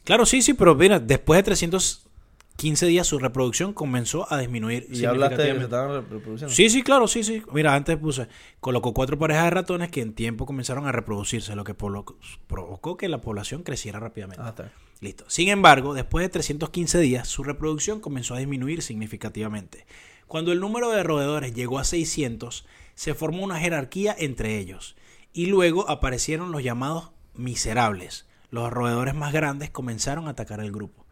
claro, 0.04 0.25
sí, 0.25 0.42
sí, 0.42 0.54
pero 0.54 0.75
mira, 0.75 1.00
después 1.00 1.40
de 1.40 1.44
315 1.44 2.86
días, 2.86 3.06
su 3.06 3.20
reproducción 3.20 3.74
comenzó 3.74 4.32
a 4.32 4.40
disminuir 4.40 4.88
Y 4.90 5.04
hablaste 5.06 5.42
de 5.42 5.54
que 5.54 5.58
se 5.58 5.63
estaban 5.66 6.10
reproduciendo. 6.10 6.50
Sí, 6.50 6.70
sí, 6.70 6.84
claro, 6.84 7.08
sí, 7.08 7.24
sí. 7.24 7.44
Mira, 7.52 7.75
antes 7.75 7.98
puse, 7.98 8.28
colocó 8.60 8.94
cuatro 8.94 9.20
parejas 9.20 9.46
de 9.46 9.50
ratones 9.50 9.92
que 9.92 10.02
en 10.02 10.13
tiempo 10.13 10.46
comenzaron 10.46 10.88
a 10.88 10.92
reproducirse, 10.92 11.56
lo 11.56 11.63
que 11.63 11.74
provocó 11.74 12.98
que 12.98 13.10
la 13.10 13.20
población 13.20 13.63
creciera 13.63 14.00
rápidamente. 14.00 14.42
Ah, 14.44 14.50
está 14.50 14.63
bien. 14.63 14.74
Listo. 15.04 15.26
Sin 15.28 15.50
embargo, 15.50 15.94
después 15.94 16.24
de 16.24 16.30
315 16.30 16.98
días, 17.00 17.28
su 17.28 17.44
reproducción 17.44 18.00
comenzó 18.00 18.36
a 18.36 18.38
disminuir 18.38 18.82
significativamente. 18.82 19.86
Cuando 20.28 20.54
el 20.54 20.62
número 20.62 20.92
de 20.92 21.04
roedores 21.04 21.54
llegó 21.54 21.78
a 21.78 21.84
600, 21.84 22.66
se 22.96 23.14
formó 23.14 23.44
una 23.44 23.60
jerarquía 23.60 24.16
entre 24.18 24.58
ellos. 24.60 24.96
Y 25.34 25.48
luego 25.48 25.90
aparecieron 25.90 26.54
los 26.54 26.64
llamados 26.64 27.12
miserables. 27.34 28.30
Los 28.50 28.72
roedores 28.72 29.14
más 29.14 29.34
grandes 29.34 29.70
comenzaron 29.72 30.28
a 30.28 30.32
atacar 30.32 30.62
el 30.62 30.72
grupo. 30.72 31.06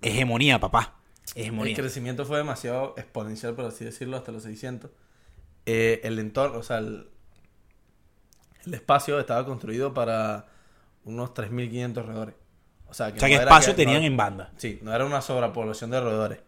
Hegemonía, 0.00 0.60
papá. 0.60 1.00
El 1.34 1.74
crecimiento 1.74 2.24
fue 2.26 2.38
demasiado 2.38 2.94
exponencial, 2.96 3.56
por 3.56 3.64
así 3.64 3.84
decirlo, 3.84 4.16
hasta 4.16 4.30
los 4.30 4.44
600. 4.44 4.92
Eh, 5.66 6.02
el 6.04 6.20
entorno, 6.20 6.58
o 6.58 6.62
sea, 6.62 6.78
el, 6.78 7.08
el 8.64 8.74
espacio 8.74 9.18
estaba 9.18 9.44
construido 9.44 9.92
para 9.92 10.46
unos 11.02 11.34
3.500 11.34 12.06
roedores. 12.06 12.43
O 12.88 12.94
sea, 12.94 13.12
que, 13.12 13.16
O 13.16 13.20
sea, 13.20 13.28
no 13.28 13.30
que 13.30 13.34
era 13.34 13.42
espacio 13.44 13.72
que- 13.72 13.76
tenían 13.84 14.00
no- 14.02 14.06
en 14.06 14.16
banda. 14.16 14.52
Sí, 14.56 14.78
no 14.82 14.94
era 14.94 15.04
una 15.04 15.20
sobrepoblación 15.20 15.90
de 15.90 16.00
roedores. 16.00 16.38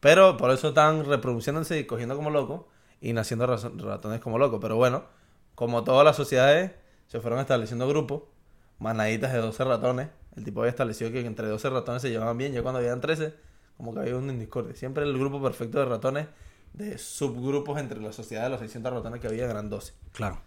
Pero 0.00 0.36
por 0.36 0.50
eso 0.50 0.68
están 0.68 1.04
reproduciéndose 1.04 1.78
y 1.78 1.84
cogiendo 1.84 2.16
como 2.16 2.30
locos 2.30 2.62
y 3.00 3.12
naciendo 3.12 3.46
ratones 3.46 4.20
como 4.20 4.38
locos. 4.38 4.58
Pero 4.60 4.76
bueno, 4.76 5.04
como 5.54 5.84
todas 5.84 6.04
las 6.04 6.16
sociedades, 6.16 6.72
se 7.08 7.20
fueron 7.20 7.40
estableciendo 7.40 7.88
grupos, 7.88 8.22
manaditas 8.78 9.32
de 9.32 9.38
12 9.38 9.64
ratones. 9.64 10.08
El 10.36 10.44
tipo 10.44 10.60
había 10.60 10.70
establecido 10.70 11.10
que 11.10 11.24
entre 11.24 11.46
12 11.48 11.70
ratones 11.70 12.02
se 12.02 12.10
llevaban 12.10 12.36
bien. 12.36 12.52
Ya 12.52 12.62
cuando 12.62 12.78
habían 12.78 13.00
13, 13.00 13.34
como 13.76 13.94
que 13.94 14.00
había 14.00 14.16
un 14.16 14.38
discordia. 14.38 14.74
Siempre 14.76 15.04
el 15.04 15.16
grupo 15.18 15.42
perfecto 15.42 15.78
de 15.78 15.86
ratones 15.86 16.26
de 16.74 16.98
subgrupos 16.98 17.78
entre 17.80 18.00
la 18.00 18.12
sociedad 18.12 18.44
de 18.44 18.50
los 18.50 18.60
600 18.60 18.92
ratones 18.92 19.20
que 19.20 19.28
había, 19.28 19.50
eran 19.50 19.70
12. 19.70 19.94
Claro. 20.12 20.40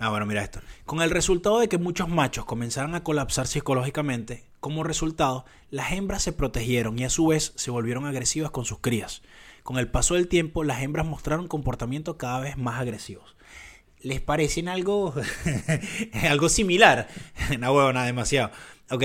Ah, 0.00 0.10
bueno, 0.10 0.26
mira 0.26 0.42
esto. 0.42 0.58
Con 0.84 1.00
el 1.02 1.10
resultado 1.10 1.60
de 1.60 1.68
que 1.68 1.78
muchos 1.78 2.08
machos 2.08 2.44
comenzaron 2.44 2.96
a 2.96 3.04
colapsar 3.04 3.46
psicológicamente, 3.46 4.44
como 4.62 4.84
resultado, 4.84 5.44
las 5.70 5.90
hembras 5.90 6.22
se 6.22 6.32
protegieron 6.32 6.96
y 6.96 7.02
a 7.02 7.10
su 7.10 7.26
vez 7.26 7.52
se 7.56 7.72
volvieron 7.72 8.06
agresivas 8.06 8.52
con 8.52 8.64
sus 8.64 8.78
crías. 8.78 9.20
Con 9.64 9.76
el 9.76 9.90
paso 9.90 10.14
del 10.14 10.28
tiempo, 10.28 10.62
las 10.62 10.82
hembras 10.82 11.04
mostraron 11.04 11.48
comportamientos 11.48 12.14
cada 12.14 12.38
vez 12.38 12.56
más 12.56 12.80
agresivos. 12.80 13.36
¿Les 14.02 14.20
parecen 14.20 14.68
algo, 14.68 15.14
algo 16.30 16.48
similar? 16.48 17.08
no, 17.58 17.72
huevo, 17.72 17.92
nada 17.92 18.06
demasiado. 18.06 18.52
Ok, 18.88 19.02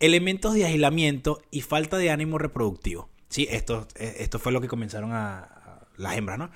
elementos 0.00 0.54
de 0.54 0.64
aislamiento 0.64 1.42
y 1.50 1.60
falta 1.60 1.98
de 1.98 2.10
ánimo 2.10 2.38
reproductivo. 2.38 3.10
Sí, 3.28 3.46
esto, 3.50 3.86
eh, 3.96 4.16
esto 4.20 4.38
fue 4.38 4.52
lo 4.52 4.62
que 4.62 4.68
comenzaron 4.68 5.12
a, 5.12 5.40
a 5.40 5.86
las 5.98 6.16
hembras, 6.16 6.38
¿no? 6.38 6.50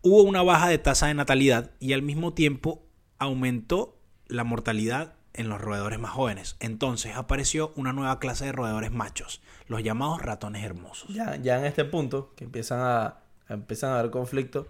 Hubo 0.00 0.22
una 0.22 0.42
baja 0.42 0.68
de 0.68 0.78
tasa 0.78 1.08
de 1.08 1.14
natalidad 1.14 1.72
y 1.80 1.92
al 1.92 2.00
mismo 2.00 2.32
tiempo 2.32 2.82
aumentó 3.18 4.00
la 4.26 4.44
mortalidad 4.44 5.19
en 5.34 5.48
los 5.48 5.60
roedores 5.60 5.98
más 5.98 6.12
jóvenes. 6.12 6.56
Entonces 6.60 7.16
apareció 7.16 7.72
una 7.76 7.92
nueva 7.92 8.18
clase 8.18 8.46
de 8.46 8.52
roedores 8.52 8.92
machos, 8.92 9.40
los 9.66 9.82
llamados 9.82 10.22
ratones 10.22 10.64
hermosos. 10.64 11.12
Ya, 11.14 11.36
ya 11.36 11.58
en 11.58 11.64
este 11.64 11.84
punto, 11.84 12.32
que 12.36 12.44
empiezan 12.44 12.80
a, 12.80 13.20
empiezan 13.48 13.90
a 13.90 13.98
haber 13.98 14.10
conflicto, 14.10 14.68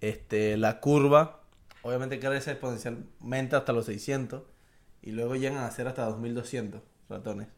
este, 0.00 0.56
la 0.56 0.80
curva 0.80 1.40
obviamente 1.82 2.20
crece 2.20 2.52
exponencialmente 2.52 3.56
hasta 3.56 3.72
los 3.72 3.86
600 3.86 4.42
y 5.02 5.12
luego 5.12 5.36
llegan 5.36 5.58
a 5.58 5.70
ser 5.70 5.88
hasta 5.88 6.04
2200 6.06 6.82
ratones. 7.08 7.48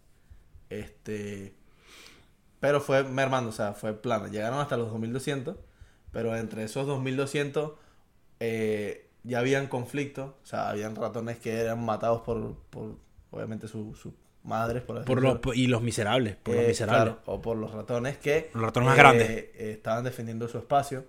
Este, 0.70 1.54
pero 2.60 2.80
fue 2.80 3.02
mermando, 3.04 3.50
o 3.50 3.52
sea, 3.52 3.74
fue 3.74 4.00
plano. 4.00 4.28
Llegaron 4.28 4.60
hasta 4.60 4.76
los 4.76 4.90
2200, 4.90 5.56
pero 6.12 6.36
entre 6.36 6.64
esos 6.64 6.86
2200 6.86 7.72
eh, 8.40 9.10
ya 9.24 9.38
habían 9.40 9.66
conflictos, 9.68 10.30
o 10.42 10.46
sea, 10.46 10.68
habían 10.70 10.96
ratones 10.96 11.38
que 11.38 11.52
eran 11.60 11.84
matados 11.84 12.22
por, 12.22 12.56
por 12.70 12.96
obviamente, 13.30 13.68
sus 13.68 13.98
su 13.98 14.14
madres, 14.44 14.82
por, 14.82 15.04
por 15.04 15.22
los, 15.22 15.38
y 15.54 15.68
los 15.68 15.82
miserables, 15.82 16.36
por 16.36 16.56
los 16.56 16.64
eh, 16.64 16.68
miserables. 16.68 17.14
claro, 17.14 17.22
o 17.26 17.40
por 17.40 17.56
los 17.56 17.70
ratones 17.72 18.18
que 18.18 18.50
Los 18.54 18.62
ratones 18.64 18.88
más 18.88 18.96
eh, 18.96 18.98
grandes. 18.98 19.28
eh, 19.30 19.52
estaban 19.54 20.04
defendiendo 20.04 20.48
su 20.48 20.58
espacio. 20.58 21.04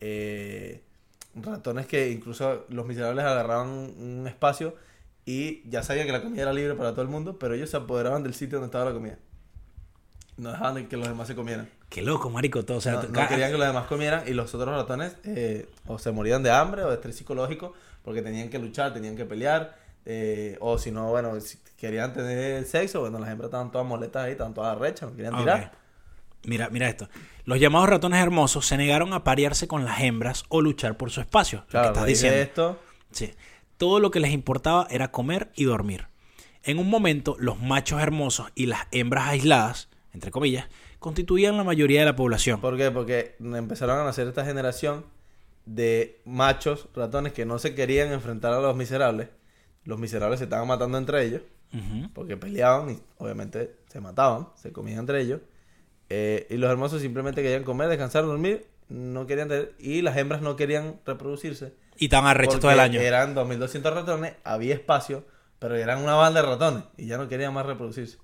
Eh, 0.00 0.82
ratones 1.34 1.86
que 1.86 2.10
incluso 2.10 2.66
los 2.68 2.86
miserables 2.86 3.24
agarraban 3.24 3.68
un 3.68 4.26
espacio 4.26 4.74
y 5.24 5.68
ya 5.68 5.82
sabían 5.82 6.06
que 6.06 6.12
la 6.12 6.22
comida 6.22 6.42
era 6.42 6.52
libre 6.52 6.74
para 6.74 6.92
todo 6.92 7.02
el 7.02 7.08
mundo, 7.08 7.38
pero 7.38 7.54
ellos 7.54 7.70
se 7.70 7.76
apoderaban 7.78 8.22
del 8.22 8.34
sitio 8.34 8.58
donde 8.58 8.66
estaba 8.66 8.84
la 8.86 8.92
comida. 8.92 9.18
No 10.36 10.50
dejaban 10.50 10.74
de 10.74 10.86
que 10.88 10.96
los 10.96 11.08
demás 11.08 11.26
se 11.28 11.34
comieran. 11.34 11.68
Qué 11.88 12.02
loco, 12.02 12.28
marico, 12.30 12.64
todo. 12.64 12.78
O 12.78 12.80
sea, 12.80 12.94
no, 12.94 13.02
no 13.04 13.28
querían 13.28 13.50
que 13.50 13.58
los 13.58 13.66
demás 13.66 13.86
comieran 13.86 14.24
y 14.26 14.32
los 14.32 14.54
otros 14.54 14.74
ratones 14.74 15.16
eh, 15.24 15.68
o 15.86 15.98
se 15.98 16.12
morían 16.12 16.42
de 16.42 16.50
hambre 16.50 16.82
o 16.84 16.88
de 16.88 16.94
estrés 16.96 17.16
psicológico 17.16 17.72
porque 18.02 18.20
tenían 18.22 18.50
que 18.50 18.58
luchar, 18.58 18.92
tenían 18.92 19.16
que 19.16 19.24
pelear. 19.24 19.78
eh, 20.04 20.56
o 20.60 20.78
si 20.78 20.92
no, 20.92 21.08
bueno, 21.10 21.40
si 21.40 21.58
querían 21.76 22.12
tener 22.12 22.64
sexo, 22.64 23.00
bueno, 23.00 23.18
las 23.18 23.28
hembras 23.30 23.48
estaban 23.48 23.72
todas 23.72 23.86
moletas 23.86 24.24
ahí, 24.24 24.32
estaban 24.32 24.54
todas 24.54 24.78
rechas, 24.78 25.10
no 25.10 25.16
querían 25.16 25.34
Ok. 25.34 25.40
tirar. 25.40 25.72
Mira, 26.44 26.68
mira 26.70 26.88
esto. 26.88 27.08
Los 27.44 27.58
llamados 27.58 27.88
ratones 27.88 28.22
hermosos 28.22 28.66
se 28.66 28.76
negaron 28.76 29.12
a 29.14 29.24
parearse 29.24 29.66
con 29.66 29.84
las 29.84 30.00
hembras 30.00 30.44
o 30.48 30.60
luchar 30.60 30.96
por 30.96 31.10
su 31.10 31.20
espacio. 31.20 31.60
lo 31.60 31.64
que 31.66 31.70
Claro, 31.70 31.88
estás 31.88 32.06
diciendo. 32.06 32.38
esto, 32.38 32.78
Sí. 33.10 33.32
Todo 33.78 33.98
lo 34.00 34.10
que 34.12 34.20
les 34.20 34.30
importaba 34.32 34.86
era 34.90 35.10
comer 35.10 35.50
y 35.56 35.64
dormir. 35.64 36.06
En 36.62 36.78
un 36.78 36.88
momento, 36.88 37.36
los 37.38 37.60
machos 37.60 38.00
hermosos 38.00 38.46
y 38.54 38.66
las 38.66 38.86
hembras 38.92 39.28
aisladas, 39.28 39.88
entre 40.16 40.30
comillas, 40.30 40.66
constituían 40.98 41.56
la 41.58 41.62
mayoría 41.64 42.00
de 42.00 42.06
la 42.06 42.16
población. 42.16 42.58
¿por 42.60 42.76
qué? 42.78 42.90
Porque 42.90 43.36
empezaron 43.38 43.98
a 43.98 44.04
nacer 44.04 44.26
esta 44.26 44.44
generación 44.46 45.04
de 45.66 46.20
machos 46.24 46.88
ratones 46.94 47.32
que 47.34 47.44
no 47.44 47.58
se 47.58 47.74
querían 47.74 48.12
enfrentar 48.12 48.52
a 48.54 48.60
los 48.60 48.74
miserables. 48.74 49.28
Los 49.84 49.98
miserables 49.98 50.38
se 50.38 50.44
estaban 50.44 50.66
matando 50.66 50.96
entre 50.98 51.22
ellos. 51.24 51.42
Porque 52.14 52.38
peleaban 52.38 52.88
y 52.90 52.98
obviamente 53.18 53.74
se 53.88 54.00
mataban, 54.00 54.48
se 54.54 54.72
comían 54.72 55.00
entre 55.00 55.20
ellos. 55.20 55.40
Eh, 56.08 56.46
y 56.48 56.56
los 56.56 56.70
hermosos 56.70 57.02
simplemente 57.02 57.42
querían 57.42 57.64
comer, 57.64 57.88
descansar, 57.88 58.24
dormir, 58.24 58.66
no 58.88 59.26
querían 59.26 59.48
tener- 59.48 59.74
y 59.78 60.00
las 60.00 60.16
hembras 60.16 60.40
no 60.40 60.56
querían 60.56 60.98
reproducirse. 61.04 61.74
Y 61.98 62.04
estaban 62.06 62.30
arrechos 62.30 62.54
porque 62.54 62.62
todo 62.62 62.70
el 62.72 62.80
año. 62.80 63.00
Eran 63.00 63.34
2200 63.34 63.92
ratones, 63.92 64.32
había 64.44 64.72
espacio, 64.74 65.24
pero 65.58 65.74
eran 65.76 66.02
una 66.02 66.14
banda 66.14 66.40
de 66.40 66.48
ratones 66.48 66.84
y 66.96 67.06
ya 67.06 67.18
no 67.18 67.28
querían 67.28 67.52
más 67.52 67.66
reproducirse. 67.66 68.16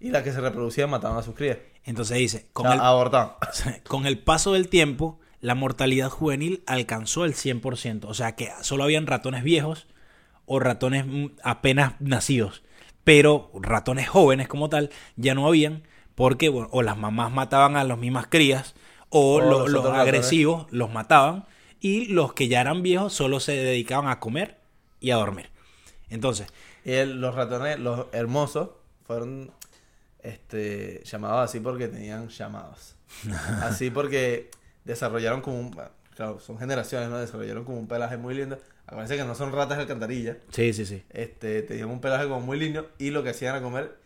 Y 0.00 0.10
las 0.10 0.22
que 0.22 0.32
se 0.32 0.40
reproducían 0.40 0.90
mataban 0.90 1.18
a 1.18 1.22
sus 1.22 1.34
crías. 1.34 1.58
Entonces 1.84 2.18
dice, 2.18 2.46
con 2.52 2.66
O 2.66 2.70
sea, 2.70 2.74
el, 2.78 2.84
abortaban. 2.86 3.32
con 3.88 4.06
el 4.06 4.18
paso 4.18 4.52
del 4.52 4.68
tiempo, 4.68 5.18
la 5.40 5.54
mortalidad 5.54 6.10
juvenil 6.10 6.62
alcanzó 6.66 7.24
el 7.24 7.34
100%. 7.34 8.04
O 8.06 8.14
sea 8.14 8.34
que 8.36 8.50
solo 8.62 8.84
habían 8.84 9.06
ratones 9.06 9.42
viejos 9.44 9.86
o 10.46 10.60
ratones 10.60 11.06
mm, 11.06 11.26
apenas 11.42 11.94
nacidos. 12.00 12.62
Pero 13.04 13.50
ratones 13.54 14.08
jóvenes 14.08 14.48
como 14.48 14.68
tal 14.70 14.90
ya 15.16 15.34
no 15.34 15.46
habían 15.46 15.82
porque 16.14 16.48
bueno, 16.48 16.68
o 16.72 16.82
las 16.82 16.96
mamás 16.96 17.32
mataban 17.32 17.76
a 17.76 17.84
las 17.84 17.98
mismas 17.98 18.26
crías 18.28 18.74
o, 19.10 19.36
O 19.36 19.40
lo- 19.40 19.50
los 19.60 19.70
los, 19.70 19.80
otros 19.80 19.92
ratones. 19.96 20.00
agresivos 20.14 20.66
los 20.70 20.90
mataban 20.90 21.44
y 21.80 22.06
los 22.06 22.32
que 22.32 22.48
ya 22.48 22.60
eran 22.62 22.82
viejos 22.82 23.12
solo 23.12 23.40
se 23.40 23.52
dedicaban 23.52 24.08
a 24.10 24.20
comer 24.20 24.58
y 25.00 25.10
a 25.10 25.16
dormir. 25.16 25.50
Entonces, 26.08 26.46
el- 26.84 27.20
los 27.20 27.34
ratones, 27.34 27.78
los 27.78 28.06
hermosos, 28.12 28.70
fueron 29.06 29.50
este, 30.24 31.02
llamados 31.04 31.48
así 31.48 31.60
porque 31.60 31.86
tenían 31.86 32.28
llamados. 32.28 32.96
Así 33.62 33.90
porque 33.90 34.50
desarrollaron 34.84 35.40
como 35.40 35.60
un... 35.60 35.76
Claro, 36.16 36.40
son 36.40 36.58
generaciones, 36.58 37.08
¿no? 37.10 37.18
Desarrollaron 37.18 37.64
como 37.64 37.78
un 37.78 37.86
pelaje 37.86 38.16
muy 38.16 38.34
lindo. 38.34 38.58
Acuérdense 38.86 39.16
que 39.16 39.24
no 39.24 39.34
son 39.36 39.52
ratas 39.52 39.76
de 39.76 39.82
alcantarilla. 39.82 40.38
sí, 40.50 40.72
sí, 40.72 40.84
sí. 40.84 41.02
Este, 41.10 41.62
tenían 41.62 41.90
un 41.90 42.00
pelaje 42.00 42.24
como 42.24 42.40
muy 42.40 42.58
lindo 42.58 42.90
y 42.98 43.10
lo 43.10 43.22
que 43.22 43.30
hacían 43.30 43.54
era 43.54 43.62
comer 43.62 43.96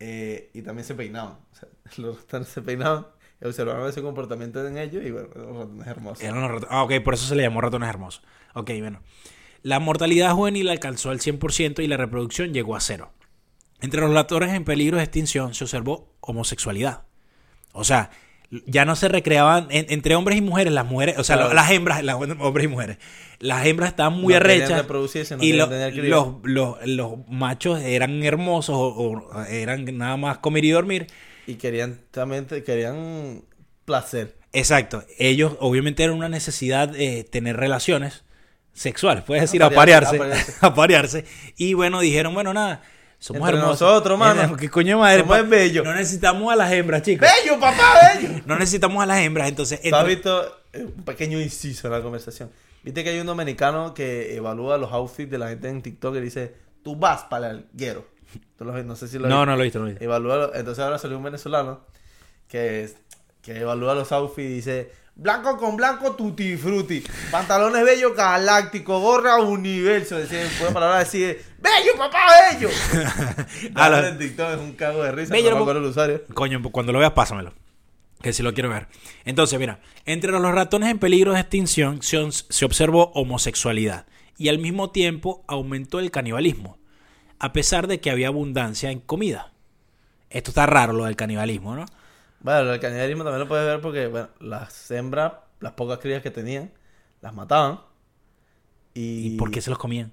eh, 0.00 0.50
y 0.54 0.62
también 0.62 0.84
se 0.86 0.94
peinaban. 0.94 1.34
O 1.52 1.56
sea, 1.56 1.68
los 1.98 2.16
ratones 2.20 2.48
se 2.48 2.62
peinaban 2.62 3.06
y 3.40 3.46
observaban 3.46 3.88
ese 3.88 4.02
comportamiento 4.02 4.66
en 4.66 4.78
ellos 4.78 5.04
y 5.04 5.10
bueno, 5.10 5.28
los 5.34 5.56
ratones 5.56 5.86
hermosos. 5.86 6.24
Eran 6.24 6.40
los 6.40 6.50
rato- 6.50 6.66
Ah, 6.70 6.82
ok, 6.84 6.92
por 7.04 7.14
eso 7.14 7.26
se 7.26 7.34
le 7.34 7.42
llamó 7.42 7.60
ratones 7.60 7.88
hermosos. 7.88 8.22
Ok, 8.54 8.70
bueno. 8.80 9.00
La 9.62 9.78
mortalidad 9.80 10.32
juvenil 10.32 10.68
alcanzó 10.68 11.12
el 11.12 11.20
100% 11.20 11.82
y 11.82 11.86
la 11.88 11.96
reproducción 11.96 12.52
llegó 12.54 12.76
a 12.76 12.80
cero. 12.80 13.10
Entre 13.80 14.00
los 14.00 14.12
ratones 14.12 14.54
en 14.54 14.64
peligro 14.64 14.96
de 14.96 15.02
extinción 15.04 15.54
se 15.54 15.64
observó 15.64 16.14
homosexualidad. 16.20 17.02
O 17.72 17.84
sea, 17.84 18.10
ya 18.66 18.84
no 18.84 18.96
se 18.96 19.08
recreaban 19.08 19.66
en- 19.70 19.86
entre 19.90 20.14
hombres 20.14 20.38
y 20.38 20.40
mujeres, 20.40 20.72
las 20.72 20.86
mujeres, 20.86 21.18
o 21.18 21.24
sea, 21.24 21.36
Claro. 21.36 21.52
las 21.54 21.70
hembras, 21.70 22.02
las 22.04 22.14
hombres 22.16 22.64
y 22.64 22.68
mujeres. 22.68 22.98
Las 23.38 23.66
hembras 23.66 23.90
estaban 23.90 24.14
muy 24.14 24.32
No 24.32 24.36
arrechas 24.38 24.86
no 24.88 25.42
y 25.42 25.52
lo- 25.52 25.66
los, 25.92 26.34
los, 26.44 26.76
los 26.86 27.28
machos 27.28 27.80
eran 27.82 28.22
hermosos 28.22 28.74
o, 28.76 28.86
o 28.96 29.44
eran 29.44 29.84
nada 29.98 30.16
más 30.16 30.38
comer 30.38 30.64
y 30.64 30.70
dormir. 30.70 31.06
Y 31.46 31.56
querían 31.56 32.00
también, 32.10 32.46
querían 32.46 33.42
placer. 33.84 34.38
Exacto. 34.52 35.04
Ellos 35.18 35.56
obviamente 35.60 36.02
era 36.02 36.12
una 36.14 36.28
necesidad 36.30 36.88
de 36.88 37.24
tener 37.24 37.56
relaciones 37.56 38.24
sexuales, 38.72 39.22
puedes 39.24 39.42
decir, 39.42 39.62
Aparearse, 39.62 40.16
aparearse, 40.16 40.52
aparearse. 40.62 40.66
aparearse. 41.22 41.24
Y 41.56 41.74
bueno, 41.74 42.00
dijeron, 42.00 42.32
bueno, 42.34 42.54
nada, 42.54 42.82
somos 43.18 43.42
Entre 43.48 43.60
hermosos. 43.60 43.80
nosotros, 43.80 44.18
mano. 44.18 44.56
¿Qué 44.56 44.68
coño 44.68 44.98
madre? 44.98 45.20
Somos 45.22 45.48
bellos. 45.48 45.84
No 45.84 45.94
necesitamos 45.94 46.52
a 46.52 46.56
las 46.56 46.72
hembras, 46.72 47.02
chicos. 47.02 47.28
¡Bello, 47.42 47.58
papá, 47.58 47.94
bello! 48.14 48.42
No 48.46 48.58
necesitamos 48.58 49.02
a 49.02 49.06
las 49.06 49.18
hembras, 49.20 49.48
entonces... 49.48 49.80
¿Tú 49.82 49.94
has 49.94 50.06
visto 50.06 50.44
eh, 50.72 50.84
un 50.84 51.04
pequeño 51.04 51.40
inciso 51.40 51.88
en 51.88 51.92
la 51.94 52.02
conversación? 52.02 52.50
Viste 52.82 53.02
que 53.02 53.10
hay 53.10 53.18
un 53.18 53.26
dominicano 53.26 53.94
que 53.94 54.36
evalúa 54.36 54.78
los 54.78 54.92
outfits 54.92 55.30
de 55.30 55.38
la 55.38 55.48
gente 55.48 55.68
en 55.68 55.82
TikTok 55.82 56.16
y 56.16 56.20
dice, 56.20 56.54
tú 56.84 56.94
vas 56.96 57.24
para 57.24 57.50
el 57.50 57.66
guero. 57.72 58.06
No 58.58 58.96
sé 58.96 59.08
si 59.08 59.18
lo 59.18 59.28
No, 59.28 59.44
no 59.44 59.56
lo 59.56 59.62
he 59.62 59.64
visto, 59.64 59.78
no 59.78 59.86
lo 59.86 59.90
he 59.90 59.94
visto. 59.94 60.04
Evalúa, 60.04 60.50
entonces 60.54 60.84
ahora 60.84 60.98
salió 60.98 61.16
un 61.16 61.24
venezolano 61.24 61.80
que, 62.48 62.88
que 63.42 63.60
evalúa 63.60 63.94
los 63.94 64.12
outfits 64.12 64.48
y 64.48 64.54
dice, 64.54 64.92
blanco 65.16 65.56
con 65.56 65.76
blanco, 65.76 66.14
tutti 66.14 66.56
frutti, 66.56 67.02
pantalones 67.30 67.84
bello 67.84 68.14
galáctico, 68.14 69.00
gorra 69.00 69.36
universo, 69.38 70.16
decía, 70.16 70.46
puede 70.58 70.72
palabra 70.72 70.98
decir, 71.00 71.42
bello 71.58 71.92
papá, 71.96 72.18
bello. 72.52 72.68
Ah, 73.74 73.88
lo- 73.88 74.06
en 74.06 74.18
TikTok 74.18 74.50
es 74.52 74.58
un 74.58 74.72
cago 74.74 75.02
de 75.02 75.12
risa, 75.12 75.32
Bello, 75.32 75.50
no 75.50 75.56
me 75.56 75.58
lo- 75.58 75.62
acuerdo 75.64 75.80
el 75.80 75.86
usuario. 75.86 76.22
Coño, 76.34 76.62
cuando 76.70 76.92
lo 76.92 76.98
veas, 76.98 77.12
pásamelo. 77.12 77.52
Que 78.22 78.32
si 78.32 78.42
lo 78.42 78.54
quiero 78.54 78.70
ver. 78.70 78.88
Entonces, 79.24 79.58
mira, 79.58 79.80
entre 80.06 80.32
los 80.32 80.54
ratones 80.54 80.90
en 80.90 80.98
peligro 80.98 81.32
de 81.34 81.40
extinción 81.40 82.00
se, 82.02 82.18
se 82.30 82.64
observó 82.64 83.10
homosexualidad 83.14 84.06
y 84.38 84.48
al 84.48 84.58
mismo 84.58 84.90
tiempo 84.90 85.44
aumentó 85.46 85.98
el 86.00 86.10
canibalismo, 86.10 86.78
a 87.38 87.52
pesar 87.52 87.86
de 87.88 88.00
que 88.00 88.10
había 88.10 88.28
abundancia 88.28 88.90
en 88.90 89.00
comida. 89.00 89.52
Esto 90.30 90.50
está 90.50 90.66
raro, 90.66 90.92
lo 90.94 91.04
del 91.04 91.14
canibalismo, 91.16 91.74
¿no? 91.76 91.84
Bueno, 92.40 92.72
el 92.72 92.80
canibalismo 92.80 93.24
también 93.24 93.40
lo 93.40 93.48
puedes 93.48 93.66
ver 93.66 93.80
porque 93.80 94.06
bueno, 94.08 94.28
las 94.40 94.90
hembras, 94.90 95.32
las 95.60 95.72
pocas 95.72 95.98
crías 95.98 96.22
que 96.22 96.30
tenían, 96.30 96.70
las 97.20 97.34
mataban. 97.34 97.80
¿Y, 98.94 99.34
¿Y 99.34 99.36
por 99.36 99.50
qué 99.50 99.60
se 99.60 99.70
los 99.70 99.78
comían? 99.78 100.12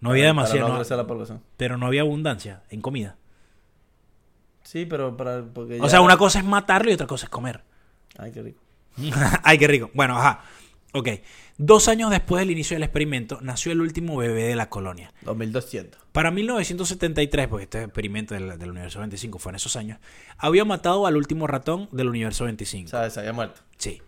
No 0.00 0.10
había 0.10 0.26
demasiado, 0.26 0.68
no 0.68 0.74
no- 0.74 0.78
crecer 0.80 0.96
la 0.96 1.06
población. 1.06 1.42
pero 1.56 1.76
no 1.78 1.86
había 1.86 2.02
abundancia 2.02 2.62
en 2.70 2.80
comida. 2.80 3.16
Sí, 4.62 4.86
pero 4.86 5.16
para... 5.16 5.42
Porque 5.42 5.78
O 5.80 5.88
sea, 5.88 6.00
una 6.00 6.16
cosa 6.16 6.38
es 6.38 6.44
matarlo 6.44 6.90
y 6.90 6.94
otra 6.94 7.06
cosa 7.06 7.26
es 7.26 7.30
comer. 7.30 7.62
Ay, 8.18 8.32
qué 8.32 8.42
rico. 8.42 8.60
Ay, 9.42 9.58
qué 9.58 9.66
rico. 9.66 9.90
Bueno, 9.94 10.16
ajá. 10.16 10.42
Ok. 10.94 11.08
Dos 11.58 11.88
años 11.88 12.10
después 12.10 12.40
del 12.40 12.52
inicio 12.52 12.76
del 12.76 12.84
experimento, 12.84 13.40
nació 13.42 13.72
el 13.72 13.80
último 13.80 14.16
bebé 14.16 14.44
de 14.44 14.54
la 14.54 14.70
colonia. 14.70 15.12
2200. 15.22 16.00
Para 16.12 16.30
1973, 16.30 17.48
porque 17.48 17.64
este 17.64 17.82
experimento 17.82 18.34
del, 18.34 18.58
del 18.58 18.70
universo 18.70 19.00
25 19.00 19.40
fue 19.40 19.50
en 19.50 19.56
esos 19.56 19.74
años, 19.74 19.98
había 20.38 20.64
matado 20.64 21.06
al 21.06 21.16
último 21.16 21.48
ratón 21.48 21.88
del 21.90 22.08
universo 22.08 22.44
25. 22.44 22.90
¿Sabes? 22.90 23.12
Se 23.12 23.20
había 23.20 23.32
muerto. 23.32 23.60
Sí. 23.76 24.00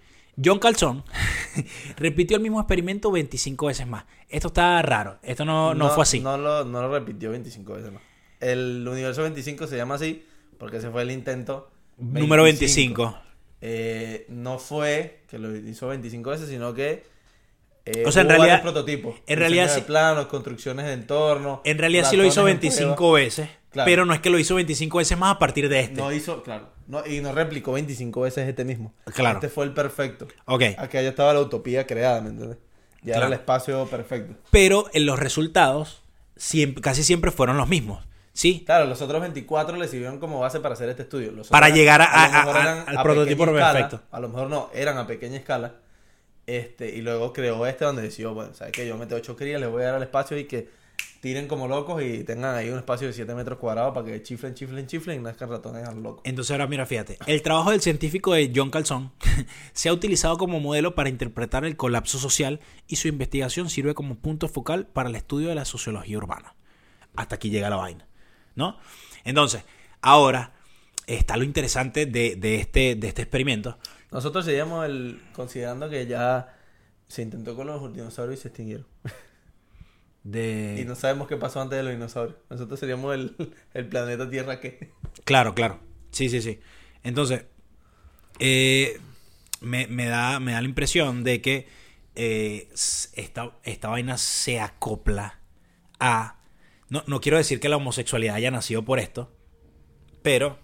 John 0.42 0.60
Calzón 0.60 1.02
repitió 1.96 2.36
el 2.36 2.42
mismo 2.42 2.60
experimento 2.60 3.10
25 3.10 3.66
veces 3.66 3.86
más. 3.88 4.04
Esto 4.28 4.48
está 4.48 4.80
raro. 4.82 5.18
Esto 5.22 5.44
no, 5.44 5.74
no, 5.74 5.90
fue 5.90 6.04
así. 6.04 6.20
No 6.20 6.38
lo, 6.38 6.64
no 6.64 6.82
lo 6.82 6.92
repitió 6.92 7.30
25 7.30 7.72
veces 7.72 7.92
más. 7.92 8.02
El 8.38 8.86
universo 8.86 9.22
25 9.22 9.66
se 9.66 9.76
llama 9.76 9.96
así 9.96 10.24
porque 10.58 10.76
ese 10.76 10.90
fue 10.90 11.02
el 11.02 11.10
intento. 11.10 11.70
Número 11.98 12.44
25. 12.44 13.25
Eh, 13.60 14.26
no 14.28 14.58
fue 14.58 15.20
que 15.28 15.38
lo 15.38 15.54
hizo 15.56 15.88
25 15.88 16.30
veces, 16.30 16.48
sino 16.48 16.74
que. 16.74 17.04
eh, 17.86 18.02
O 18.06 18.12
sea, 18.12 18.22
en 18.22 18.28
realidad- 18.28 18.62
prototipos. 18.62 19.14
en 19.26 19.38
realidad 19.38 19.72
sí- 19.74 19.80
planos, 19.82 20.26
construcciones 20.26 20.86
de 20.86 20.92
entorno. 20.92 21.62
En 21.64 21.78
realidad 21.78 22.08
sí 22.10 22.16
lo 22.16 22.24
hizo 22.24 22.40
ratones 22.42 22.54
en 22.54 22.60
25 22.60 22.96
prueba. 22.96 23.14
veces, 23.14 23.48
Claro. 23.70 23.86
pero 23.86 24.04
no 24.04 24.12
es 24.12 24.20
que 24.20 24.28
lo 24.30 24.38
hizo 24.38 24.54
25 24.56 24.98
veces 24.98 25.16
más 25.16 25.36
a 25.36 25.38
partir 25.38 25.68
de 25.68 25.80
este. 25.80 25.94
No 25.94 26.12
hizo, 26.12 26.42
claro. 26.42 26.68
No, 26.88 27.04
y 27.06 27.20
no 27.20 27.32
replicó 27.32 27.72
25 27.72 28.20
veces 28.22 28.48
este 28.48 28.64
mismo. 28.64 28.92
Claro. 29.14 29.38
Este 29.38 29.48
fue 29.48 29.64
el 29.64 29.72
perfecto. 29.72 30.26
Ok. 30.46 30.62
Aquí 30.78 30.94
ya 30.98 31.08
estaba 31.08 31.32
la 31.32 31.40
utopía 31.40 31.86
creada, 31.86 32.20
¿me 32.20 32.30
entiendes? 32.30 32.58
Ya 33.02 33.16
era 33.16 33.26
el 33.28 33.32
espacio 33.34 33.86
perfecto. 33.86 34.34
Pero 34.50 34.86
en 34.92 35.06
los 35.06 35.18
resultados 35.18 36.02
siempre, 36.36 36.82
casi 36.82 37.04
siempre 37.04 37.30
fueron 37.30 37.56
los 37.56 37.68
mismos. 37.68 38.04
¿Sí? 38.36 38.64
Claro, 38.66 38.84
los 38.84 39.00
otros 39.00 39.18
24 39.22 39.78
le 39.78 39.88
sirvieron 39.88 40.18
como 40.18 40.38
base 40.40 40.60
para 40.60 40.74
hacer 40.74 40.90
este 40.90 41.04
estudio. 41.04 41.32
Los 41.32 41.48
Para 41.48 41.68
otros, 41.68 41.78
llegar 41.78 42.02
a- 42.02 42.04
a- 42.04 42.42
a- 42.42 42.82
al 42.82 43.02
prototipo 43.02 43.44
escala, 43.46 43.72
perfecto. 43.72 44.02
A 44.10 44.20
lo 44.20 44.28
mejor 44.28 44.50
no, 44.50 44.68
eran 44.74 44.98
a 44.98 45.06
pequeña 45.06 45.38
escala. 45.38 45.76
Este, 46.46 46.94
y 46.94 47.00
luego 47.00 47.32
creó 47.32 47.66
este 47.66 47.86
donde 47.86 48.02
decidió, 48.02 48.34
bueno, 48.34 48.52
¿sabes 48.52 48.72
qué? 48.74 48.86
Yo 48.86 48.98
meto 48.98 49.14
8 49.16 49.34
crías, 49.36 49.58
les 49.58 49.70
voy 49.70 49.82
a 49.82 49.86
dar 49.86 49.94
al 49.94 50.02
espacio 50.02 50.36
y 50.38 50.44
que 50.44 50.68
tiren 51.22 51.48
como 51.48 51.66
locos 51.66 52.02
y 52.02 52.24
tengan 52.24 52.54
ahí 52.54 52.68
un 52.68 52.76
espacio 52.76 53.06
de 53.06 53.14
7 53.14 53.34
metros 53.34 53.58
cuadrados 53.58 53.94
para 53.94 54.06
que 54.06 54.22
chiflen, 54.22 54.52
chiflen, 54.54 54.86
chiflen 54.86 55.20
y 55.20 55.22
nazcan 55.24 55.48
ratones 55.48 55.88
a 55.88 55.92
lo 55.92 56.02
loco. 56.02 56.20
Entonces 56.24 56.50
ahora 56.50 56.66
mira, 56.66 56.84
fíjate, 56.84 57.16
el 57.26 57.40
trabajo 57.40 57.70
del 57.70 57.80
científico 57.80 58.34
de 58.34 58.52
John 58.54 58.68
Calzón 58.68 59.12
se 59.72 59.88
ha 59.88 59.94
utilizado 59.94 60.36
como 60.36 60.60
modelo 60.60 60.94
para 60.94 61.08
interpretar 61.08 61.64
el 61.64 61.76
colapso 61.76 62.18
social 62.18 62.60
y 62.86 62.96
su 62.96 63.08
investigación 63.08 63.70
sirve 63.70 63.94
como 63.94 64.14
punto 64.16 64.46
focal 64.46 64.86
para 64.86 65.08
el 65.08 65.16
estudio 65.16 65.48
de 65.48 65.54
la 65.54 65.64
sociología 65.64 66.18
urbana. 66.18 66.54
Hasta 67.16 67.36
aquí 67.36 67.48
llega 67.50 67.70
la 67.70 67.76
vaina, 67.76 68.06
¿no? 68.56 68.78
Entonces, 69.24 69.64
ahora 70.02 70.52
está 71.06 71.36
lo 71.36 71.44
interesante 71.44 72.06
de, 72.06 72.36
de 72.36 72.56
este, 72.56 72.96
de 72.96 73.08
este 73.08 73.22
experimento. 73.22 73.78
Nosotros 74.10 74.44
seríamos 74.44 74.84
el, 74.86 75.20
considerando 75.32 75.88
que 75.88 76.06
ya 76.06 76.56
se 77.08 77.22
intentó 77.22 77.54
con 77.54 77.66
los 77.66 77.92
dinosaurios 77.92 78.40
y 78.40 78.42
se 78.42 78.48
extinguieron. 78.48 78.86
De... 80.24 80.78
Y 80.80 80.84
no 80.84 80.96
sabemos 80.96 81.28
qué 81.28 81.36
pasó 81.36 81.60
antes 81.60 81.76
de 81.76 81.84
los 81.84 81.92
dinosaurios. 81.92 82.36
Nosotros 82.50 82.80
seríamos 82.80 83.14
el, 83.14 83.36
el 83.74 83.88
planeta 83.88 84.28
Tierra 84.28 84.60
que... 84.60 84.92
Claro, 85.24 85.54
claro. 85.54 85.78
Sí, 86.10 86.28
sí, 86.28 86.42
sí. 86.42 86.60
Entonces, 87.04 87.44
eh, 88.38 88.98
me, 89.60 89.86
me 89.86 90.06
da, 90.06 90.40
me 90.40 90.52
da 90.52 90.60
la 90.60 90.68
impresión 90.68 91.22
de 91.22 91.40
que 91.40 91.68
eh, 92.16 92.68
esta, 93.14 93.52
esta 93.62 93.88
vaina 93.88 94.18
se 94.18 94.60
acopla 94.60 95.40
a... 96.00 96.35
No, 96.88 97.02
no 97.06 97.20
quiero 97.20 97.38
decir 97.38 97.60
que 97.60 97.68
la 97.68 97.76
homosexualidad 97.76 98.36
haya 98.36 98.50
nacido 98.50 98.84
por 98.84 98.98
esto, 98.98 99.32
pero 100.22 100.58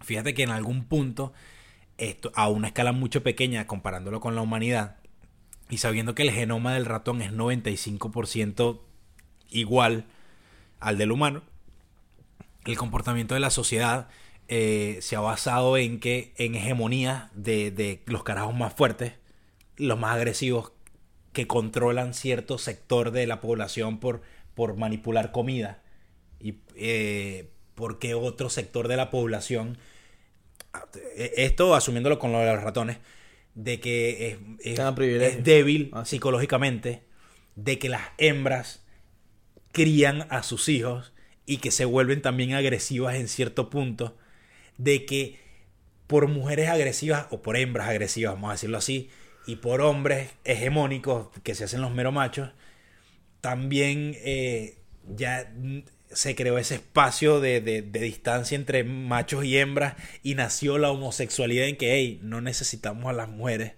fíjate 0.00 0.34
que 0.34 0.42
en 0.42 0.50
algún 0.50 0.84
punto, 0.84 1.32
esto, 1.98 2.32
a 2.34 2.48
una 2.48 2.68
escala 2.68 2.92
mucho 2.92 3.22
pequeña, 3.22 3.66
comparándolo 3.66 4.20
con 4.20 4.34
la 4.34 4.42
humanidad, 4.42 4.96
y 5.70 5.78
sabiendo 5.78 6.14
que 6.14 6.22
el 6.22 6.32
genoma 6.32 6.74
del 6.74 6.84
ratón 6.84 7.22
es 7.22 7.32
95% 7.32 8.80
igual 9.50 10.06
al 10.80 10.98
del 10.98 11.12
humano, 11.12 11.42
el 12.64 12.76
comportamiento 12.76 13.34
de 13.34 13.40
la 13.40 13.50
sociedad 13.50 14.08
eh, 14.48 14.98
se 15.00 15.16
ha 15.16 15.20
basado 15.20 15.76
en 15.76 16.00
que 16.00 16.34
en 16.36 16.54
hegemonía 16.54 17.30
de, 17.34 17.70
de 17.70 18.02
los 18.06 18.24
carajos 18.24 18.54
más 18.54 18.74
fuertes, 18.74 19.14
los 19.76 19.98
más 19.98 20.16
agresivos, 20.16 20.72
que 21.32 21.46
controlan 21.46 22.14
cierto 22.14 22.58
sector 22.58 23.10
de 23.10 23.26
la 23.26 23.40
población 23.40 23.98
por, 23.98 24.22
por 24.54 24.76
manipular 24.76 25.32
comida 25.32 25.82
y 26.40 26.56
eh, 26.76 27.50
porque 27.74 28.14
otro 28.14 28.50
sector 28.50 28.88
de 28.88 28.96
la 28.96 29.10
población, 29.10 29.78
eh, 31.16 31.32
esto 31.38 31.74
asumiéndolo 31.74 32.18
con 32.18 32.32
lo 32.32 32.38
de 32.38 32.52
los 32.54 32.62
ratones, 32.62 32.98
de 33.54 33.80
que 33.80 34.38
es, 34.58 35.44
débil 35.44 35.90
Ah, 35.92 36.04
sí. 36.04 36.16
psicológicamente, 36.16 37.02
de 37.56 37.78
que 37.78 37.88
las 37.88 38.02
hembras 38.18 38.84
crían 39.72 40.26
a 40.30 40.42
sus 40.42 40.68
hijos 40.68 41.12
y 41.46 41.58
que 41.58 41.70
se 41.70 41.84
vuelven 41.84 42.22
también 42.22 42.54
agresivas 42.54 43.16
en 43.16 43.28
cierto 43.28 43.70
punto, 43.70 44.16
de 44.78 45.04
que 45.04 45.38
por 46.06 46.28
mujeres 46.28 46.68
agresivas 46.68 47.26
o 47.30 47.42
por 47.42 47.56
hembras 47.56 47.88
agresivas, 47.88 48.34
vamos 48.34 48.50
a 48.50 48.52
decirlo 48.54 48.78
así, 48.78 49.10
y 49.46 49.56
por 49.56 49.80
hombres 49.80 50.30
hegemónicos 50.44 51.28
que 51.42 51.54
se 51.54 51.64
hacen 51.64 51.80
los 51.80 51.92
mero 51.92 52.12
machos, 52.12 52.50
también 53.44 54.16
eh, 54.24 54.78
ya 55.14 55.52
se 56.10 56.34
creó 56.34 56.56
ese 56.56 56.76
espacio 56.76 57.40
de, 57.40 57.60
de- 57.60 57.82
de 57.82 58.00
distancia 58.00 58.56
entre 58.56 58.84
machos 58.84 59.44
y 59.44 59.58
hembras 59.58 59.96
y 60.22 60.34
nació 60.34 60.78
la 60.78 60.90
homosexualidad 60.90 61.66
en 61.68 61.76
que, 61.76 61.92
hey, 61.94 62.20
no 62.22 62.40
necesitamos 62.40 63.04
a 63.06 63.12
las 63.12 63.28
mujeres. 63.28 63.72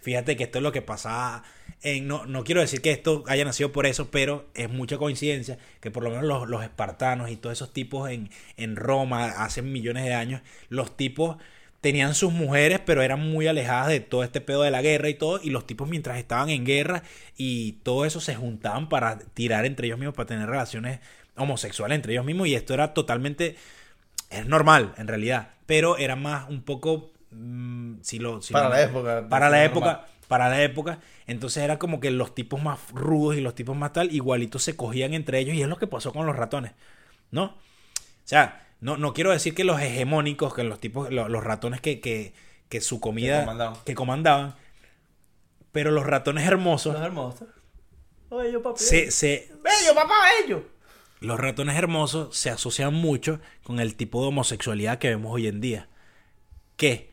Fíjate 0.00 0.36
que 0.38 0.44
esto 0.44 0.58
es 0.58 0.62
lo 0.62 0.72
que 0.72 0.80
pasaba 0.80 1.44
en, 1.82 2.08
no, 2.08 2.24
no 2.24 2.44
quiero 2.44 2.62
decir 2.62 2.80
que 2.80 2.92
esto 2.92 3.24
haya 3.26 3.44
nacido 3.44 3.72
por 3.72 3.84
eso, 3.86 4.10
pero 4.10 4.48
es 4.54 4.70
mucha 4.70 4.96
coincidencia 4.96 5.58
que 5.80 5.90
por 5.90 6.02
lo 6.02 6.08
menos 6.10 6.24
los, 6.24 6.48
los 6.48 6.62
espartanos 6.62 7.30
y 7.30 7.36
todos 7.36 7.58
esos 7.58 7.74
tipos 7.74 8.08
en, 8.10 8.30
en 8.56 8.76
Roma 8.76 9.26
hace 9.26 9.60
millones 9.60 10.04
de 10.06 10.14
años, 10.14 10.40
los 10.70 10.96
tipos 10.96 11.36
tenían 11.80 12.14
sus 12.14 12.32
mujeres, 12.32 12.80
pero 12.84 13.02
eran 13.02 13.20
muy 13.30 13.46
alejadas 13.46 13.88
de 13.88 14.00
todo 14.00 14.24
este 14.24 14.40
pedo 14.40 14.62
de 14.62 14.70
la 14.70 14.82
guerra 14.82 15.08
y 15.08 15.14
todo, 15.14 15.40
y 15.42 15.50
los 15.50 15.66
tipos 15.66 15.88
mientras 15.88 16.18
estaban 16.18 16.50
en 16.50 16.64
guerra 16.64 17.02
y 17.36 17.72
todo 17.82 18.04
eso 18.04 18.20
se 18.20 18.34
juntaban 18.34 18.88
para 18.88 19.18
tirar 19.18 19.64
entre 19.66 19.86
ellos 19.86 19.98
mismos, 19.98 20.14
para 20.14 20.26
tener 20.28 20.48
relaciones 20.48 21.00
homosexuales 21.36 21.96
entre 21.96 22.12
ellos 22.12 22.24
mismos, 22.24 22.48
y 22.48 22.54
esto 22.54 22.74
era 22.74 22.94
totalmente, 22.94 23.56
es 24.30 24.46
normal 24.46 24.94
en 24.98 25.08
realidad, 25.08 25.50
pero 25.66 25.96
era 25.98 26.16
más 26.16 26.48
un 26.48 26.62
poco, 26.62 27.12
mm, 27.30 27.96
si 28.02 28.18
lo, 28.18 28.42
si 28.42 28.54
Para 28.54 28.68
lo- 28.68 28.68
la 28.68 28.82
época, 28.82 29.20
para 29.28 29.50
la 29.50 29.64
normal. 29.64 29.64
época, 29.64 30.06
para 30.28 30.48
la 30.48 30.62
época, 30.62 31.00
entonces 31.26 31.62
era 31.62 31.78
como 31.78 32.00
que 32.00 32.10
los 32.10 32.34
tipos 32.34 32.62
más 32.62 32.80
rudos 32.92 33.36
y 33.36 33.40
los 33.40 33.54
tipos 33.54 33.76
más 33.76 33.92
tal, 33.92 34.12
igualitos 34.14 34.62
se 34.62 34.76
cogían 34.76 35.14
entre 35.14 35.38
ellos, 35.40 35.54
y 35.56 35.62
es 35.62 35.68
lo 35.68 35.78
que 35.78 35.86
pasó 35.86 36.12
con 36.12 36.26
los 36.26 36.36
ratones, 36.36 36.72
¿no? 37.32 37.44
O 37.44 37.56
sea, 38.24 38.66
no, 38.80 38.96
no 38.96 39.12
quiero 39.12 39.30
decir 39.30 39.54
que 39.54 39.64
los 39.64 39.80
hegemónicos, 39.80 40.54
que 40.54 40.64
los 40.64 40.80
tipos, 40.80 41.10
lo- 41.10 41.28
los, 41.28 41.44
ratones 41.44 41.80
que, 41.80 42.00
que, 42.00 42.32
que 42.68 42.80
su 42.80 43.00
comida, 43.00 43.40
comandaban. 43.40 43.76
que 43.84 43.94
comandaban, 43.94 44.54
pero 45.72 45.90
los 45.90 46.06
ratones 46.06 46.46
hermosos, 46.46 46.94
Los 46.94 47.02
hermosos. 47.02 47.48
Bello, 48.30 48.62
papi. 48.62 48.80
se, 48.80 49.10
se, 49.10 49.50
Bello, 49.62 49.94
papá, 49.94 50.14
bello. 50.40 50.64
los 51.20 51.38
ratones 51.38 51.76
hermosos 51.76 52.36
se 52.36 52.48
asocian 52.50 52.94
mucho 52.94 53.40
con 53.64 53.80
el 53.80 53.96
tipo 53.96 54.22
de 54.22 54.28
homosexualidad 54.28 54.98
que 54.98 55.08
vemos 55.08 55.32
hoy 55.34 55.46
en 55.48 55.60
día. 55.60 55.88
Que 56.76 57.10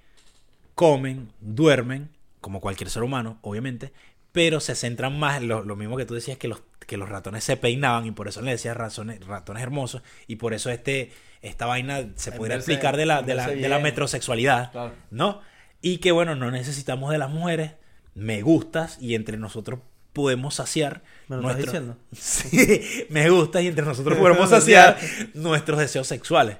comen, 0.76 1.32
duermen, 1.42 2.10
como 2.40 2.62
cualquier 2.62 2.90
ser 2.90 3.04
humano, 3.04 3.40
obviamente, 3.42 3.92
pero 4.32 4.60
se 4.60 4.76
centran 4.76 5.18
más 5.20 5.38
en 5.42 5.48
lo, 5.48 5.64
lo 5.64 5.76
mismo 5.76 5.98
que 5.98 6.06
tú 6.06 6.14
decías, 6.14 6.38
que 6.38 6.48
los, 6.48 6.62
que 6.88 6.98
los 6.98 7.08
ratones 7.10 7.44
se 7.44 7.58
peinaban 7.58 8.08
y 8.08 8.12
por 8.12 8.28
eso 8.28 8.42
le 8.42 8.52
decías 8.52 8.76
ratones, 8.76 9.24
ratones 9.28 9.62
hermosos 9.62 10.02
y 10.26 10.38
por 10.38 10.56
eso 10.56 10.72
este, 10.72 11.12
esta 11.44 11.68
vaina 11.68 12.08
se 12.16 12.32
podría 12.32 12.56
explicar 12.56 12.98
de 12.98 13.06
la, 13.06 13.22
de 13.22 13.36
la, 13.36 13.48
de 13.48 13.70
la 13.70 13.78
metrosexualidad, 13.78 14.72
Claro. 14.72 14.94
¿no? 15.12 15.42
Y 15.82 16.00
que 16.00 16.12
bueno, 16.12 16.36
no 16.36 16.50
necesitamos 16.50 17.12
de 17.12 17.20
las 17.20 17.30
mujeres, 17.30 17.74
me 18.16 18.42
gustas 18.42 18.98
y 19.00 19.14
entre 19.14 19.38
nosotros 19.38 19.82
podemos 20.14 20.56
saciar 20.56 21.04
¿Me 21.28 21.36
lo 21.36 21.44
estás 21.44 21.58
diciendo? 21.66 21.98
Sí, 22.18 23.06
me 23.10 23.30
gusta 23.30 23.62
y 23.62 23.68
entre 23.68 23.86
nosotros 23.86 24.18
podemos 24.20 24.50
saciar 24.50 24.98
nuestros 25.36 25.78
deseos 25.78 26.08
sexuales. 26.08 26.58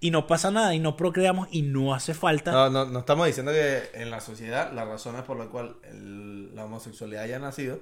Y 0.00 0.10
no 0.12 0.26
pasa 0.26 0.50
nada 0.50 0.74
y 0.74 0.78
no 0.78 0.96
procreamos 0.96 1.48
y 1.50 1.62
no 1.62 1.92
hace 1.92 2.14
falta. 2.14 2.52
No, 2.52 2.70
no, 2.70 2.86
no 2.86 3.00
estamos 3.00 3.26
diciendo 3.26 3.52
que 3.52 3.90
en 3.94 4.10
la 4.10 4.20
sociedad 4.20 4.72
las 4.72 4.86
razones 4.88 5.22
por 5.22 5.36
las 5.36 5.48
cuales 5.48 5.72
la 5.92 6.64
homosexualidad 6.64 7.24
haya 7.24 7.38
nacido 7.38 7.80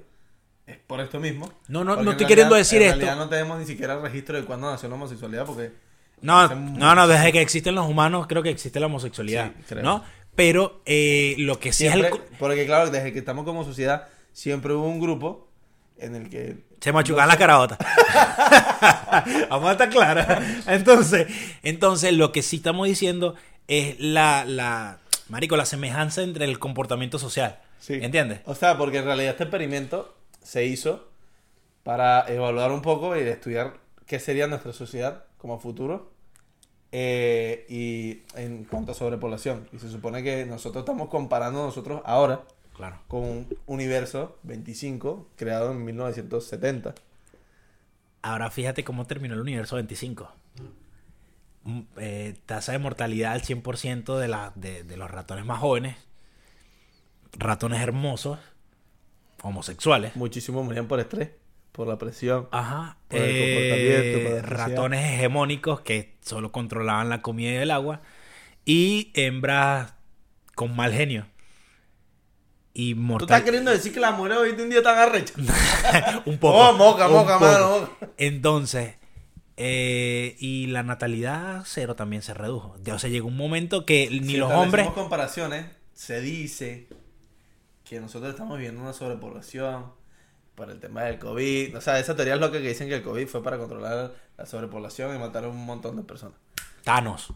es 0.67 0.77
por 0.85 0.99
esto 1.01 1.19
mismo. 1.19 1.51
No, 1.67 1.83
no, 1.83 1.85
no 1.85 1.91
estoy 1.93 2.05
realidad- 2.05 2.27
queriendo 2.27 2.55
decir 2.55 2.81
en 2.81 2.87
esto. 2.89 2.99
realidad 2.99 3.23
no 3.23 3.29
tenemos 3.29 3.59
ni 3.59 3.65
siquiera 3.65 3.97
registro 3.99 4.37
de 4.37 4.43
cuándo 4.45 4.69
nació 4.69 4.87
la 4.89 4.95
homosexualidad 4.95 5.45
porque... 5.45 5.71
No, 6.21 6.47
no, 6.55 6.93
no, 6.95 7.07
desde 7.07 7.31
que 7.31 7.41
existen 7.41 7.73
los 7.75 7.87
humanos 7.87 8.25
creo 8.27 8.41
que 8.43 8.49
existe 8.49 8.79
la 8.79 8.87
homosexualidad, 8.87 9.51
Sí, 9.59 9.63
creo. 9.69 9.83
¿no? 9.83 10.03
Pero 10.35 10.81
eh, 10.85 11.35
lo 11.39 11.59
que 11.59 11.71
sí 11.73 11.87
Siempre, 11.87 12.09
es 12.09 12.13
el... 12.15 12.21
Porque 12.37 12.65
claro, 12.65 12.89
desde 12.91 13.11
que 13.13 13.19
estamos 13.19 13.45
como 13.45 13.63
sociedad 13.63 14.07
siempre 14.33 14.73
hubo 14.73 14.87
un 14.87 14.99
grupo 14.99 15.47
en 15.97 16.15
el 16.15 16.29
que... 16.29 16.57
Se 16.81 16.91
machucan 16.91 17.27
la 17.27 17.37
carabota. 17.37 17.77
Vamos 19.49 19.69
a 19.69 19.71
estar 19.73 19.89
claros. 19.89 20.25
Entonces, 20.67 21.27
entonces, 21.63 22.13
lo 22.13 22.31
que 22.31 22.41
sí 22.43 22.57
estamos 22.57 22.87
diciendo 22.87 23.35
es 23.67 23.99
la, 23.99 24.45
la, 24.45 24.99
Marico, 25.29 25.57
la 25.57 25.65
semejanza 25.65 26.21
entre 26.21 26.45
el 26.45 26.59
comportamiento 26.59 27.17
social. 27.19 27.59
Sí. 27.79 27.93
¿Entiendes? 28.01 28.41
O 28.45 28.53
sea, 28.55 28.77
porque 28.77 28.99
en 28.99 29.05
realidad 29.05 29.31
este 29.31 29.43
experimento 29.45 30.15
se 30.47 30.65
hizo 30.65 31.09
para 31.83 32.25
evaluar 32.31 32.71
un 32.71 32.81
poco 32.81 33.17
y 33.17 33.19
estudiar 33.19 33.79
qué 34.05 34.17
sería 34.17 34.47
nuestra 34.47 34.71
sociedad 34.71 35.25
como 35.37 35.59
futuro 35.59 36.09
eh, 36.93 37.65
y 37.67 38.21
en 38.39 38.63
cuanto 38.63 38.93
a 38.93 38.95
sobrepoblación. 38.95 39.67
Y 39.73 39.79
se 39.79 39.89
supone 39.89 40.23
que 40.23 40.45
nosotros 40.45 40.83
estamos 40.83 41.09
comparando 41.09 41.65
nosotros 41.65 42.01
ahora 42.05 42.43
Claro. 42.73 42.97
con 43.09 43.23
un 43.23 43.57
universo 43.65 44.37
25 44.43 45.27
creado 45.35 45.71
en 45.71 45.83
1970. 45.83 46.95
Ahora 48.21 48.49
fíjate 48.49 48.85
cómo 48.85 49.05
terminó 49.05 49.33
el 49.33 49.41
universo 49.41 49.75
25. 49.75 50.31
Mm, 51.65 51.81
eh, 51.97 52.35
tasa 52.45 52.71
de 52.71 52.79
mortalidad 52.79 53.33
al 53.33 53.41
100% 53.41 54.17
de, 54.17 54.27
la, 54.29 54.53
de, 54.55 54.83
de 54.85 54.95
los 54.95 55.11
ratones 55.11 55.43
más 55.45 55.59
jóvenes. 55.59 55.97
Ratones 57.33 57.81
hermosos. 57.81 58.39
Homosexuales. 59.47 60.15
Muchísimos 60.15 60.63
morían 60.65 60.87
por 60.87 60.99
estrés, 60.99 61.29
por 61.71 61.87
la 61.87 61.97
presión. 61.97 62.47
Ajá. 62.51 62.97
Por 63.07 63.19
el 63.19 63.25
comportamiento, 63.55 64.19
por 64.23 64.31
la 64.33 64.39
ansiedad. 64.39 64.67
ratones 64.69 65.13
hegemónicos 65.13 65.81
que 65.81 66.15
solo 66.21 66.51
controlaban 66.51 67.09
la 67.09 67.21
comida 67.21 67.51
y 67.51 67.55
el 67.55 67.71
agua. 67.71 68.01
Y 68.65 69.11
hembras 69.15 69.93
con 70.55 70.75
mal 70.75 70.91
genio. 70.93 71.25
Y 72.73 72.93
¿Tú 72.93 72.99
estás 72.99 73.07
mortal. 73.09 73.43
queriendo 73.43 73.71
decir 73.71 73.91
que 73.93 73.99
las 73.99 74.15
mujeres 74.15 74.37
hoy 74.37 74.49
en 74.51 74.69
día 74.69 74.79
están 74.79 74.97
arrechas? 74.99 75.35
un 76.25 76.37
poco. 76.37 76.57
Oh, 76.57 76.73
moca, 76.73 77.07
moca, 77.07 77.39
mano, 77.39 77.69
moca. 77.79 77.91
Entonces, 78.17 78.95
eh, 79.55 80.35
y 80.39 80.67
la 80.67 80.83
natalidad 80.83 81.63
cero 81.65 81.95
también 81.95 82.21
se 82.21 82.35
redujo. 82.35 82.75
O 82.93 82.99
sea, 82.99 83.09
llegó 83.09 83.27
un 83.29 83.37
momento 83.37 83.83
que 83.85 84.09
ni 84.11 84.33
Si 84.33 84.37
los 84.37 84.51
hombres. 84.51 84.87
comparaciones, 84.89 85.65
se 85.93 86.21
dice 86.21 86.87
que 87.87 87.99
nosotros 87.99 88.31
estamos 88.31 88.57
viviendo 88.57 88.81
una 88.81 88.93
sobrepoblación 88.93 89.91
por 90.55 90.69
el 90.69 90.79
tema 90.79 91.03
del 91.03 91.19
COVID. 91.19 91.77
O 91.77 91.81
sea, 91.81 91.99
esa 91.99 92.15
teoría 92.15 92.35
es 92.35 92.39
lo 92.39 92.51
que 92.51 92.59
dicen 92.59 92.89
que 92.89 92.95
el 92.95 93.03
COVID 93.03 93.27
fue 93.27 93.43
para 93.43 93.57
controlar 93.57 94.13
la 94.37 94.45
sobrepoblación 94.45 95.15
y 95.15 95.19
matar 95.19 95.45
a 95.45 95.49
un 95.49 95.65
montón 95.65 95.95
de 95.95 96.03
personas. 96.03 96.37
Thanos. 96.83 97.33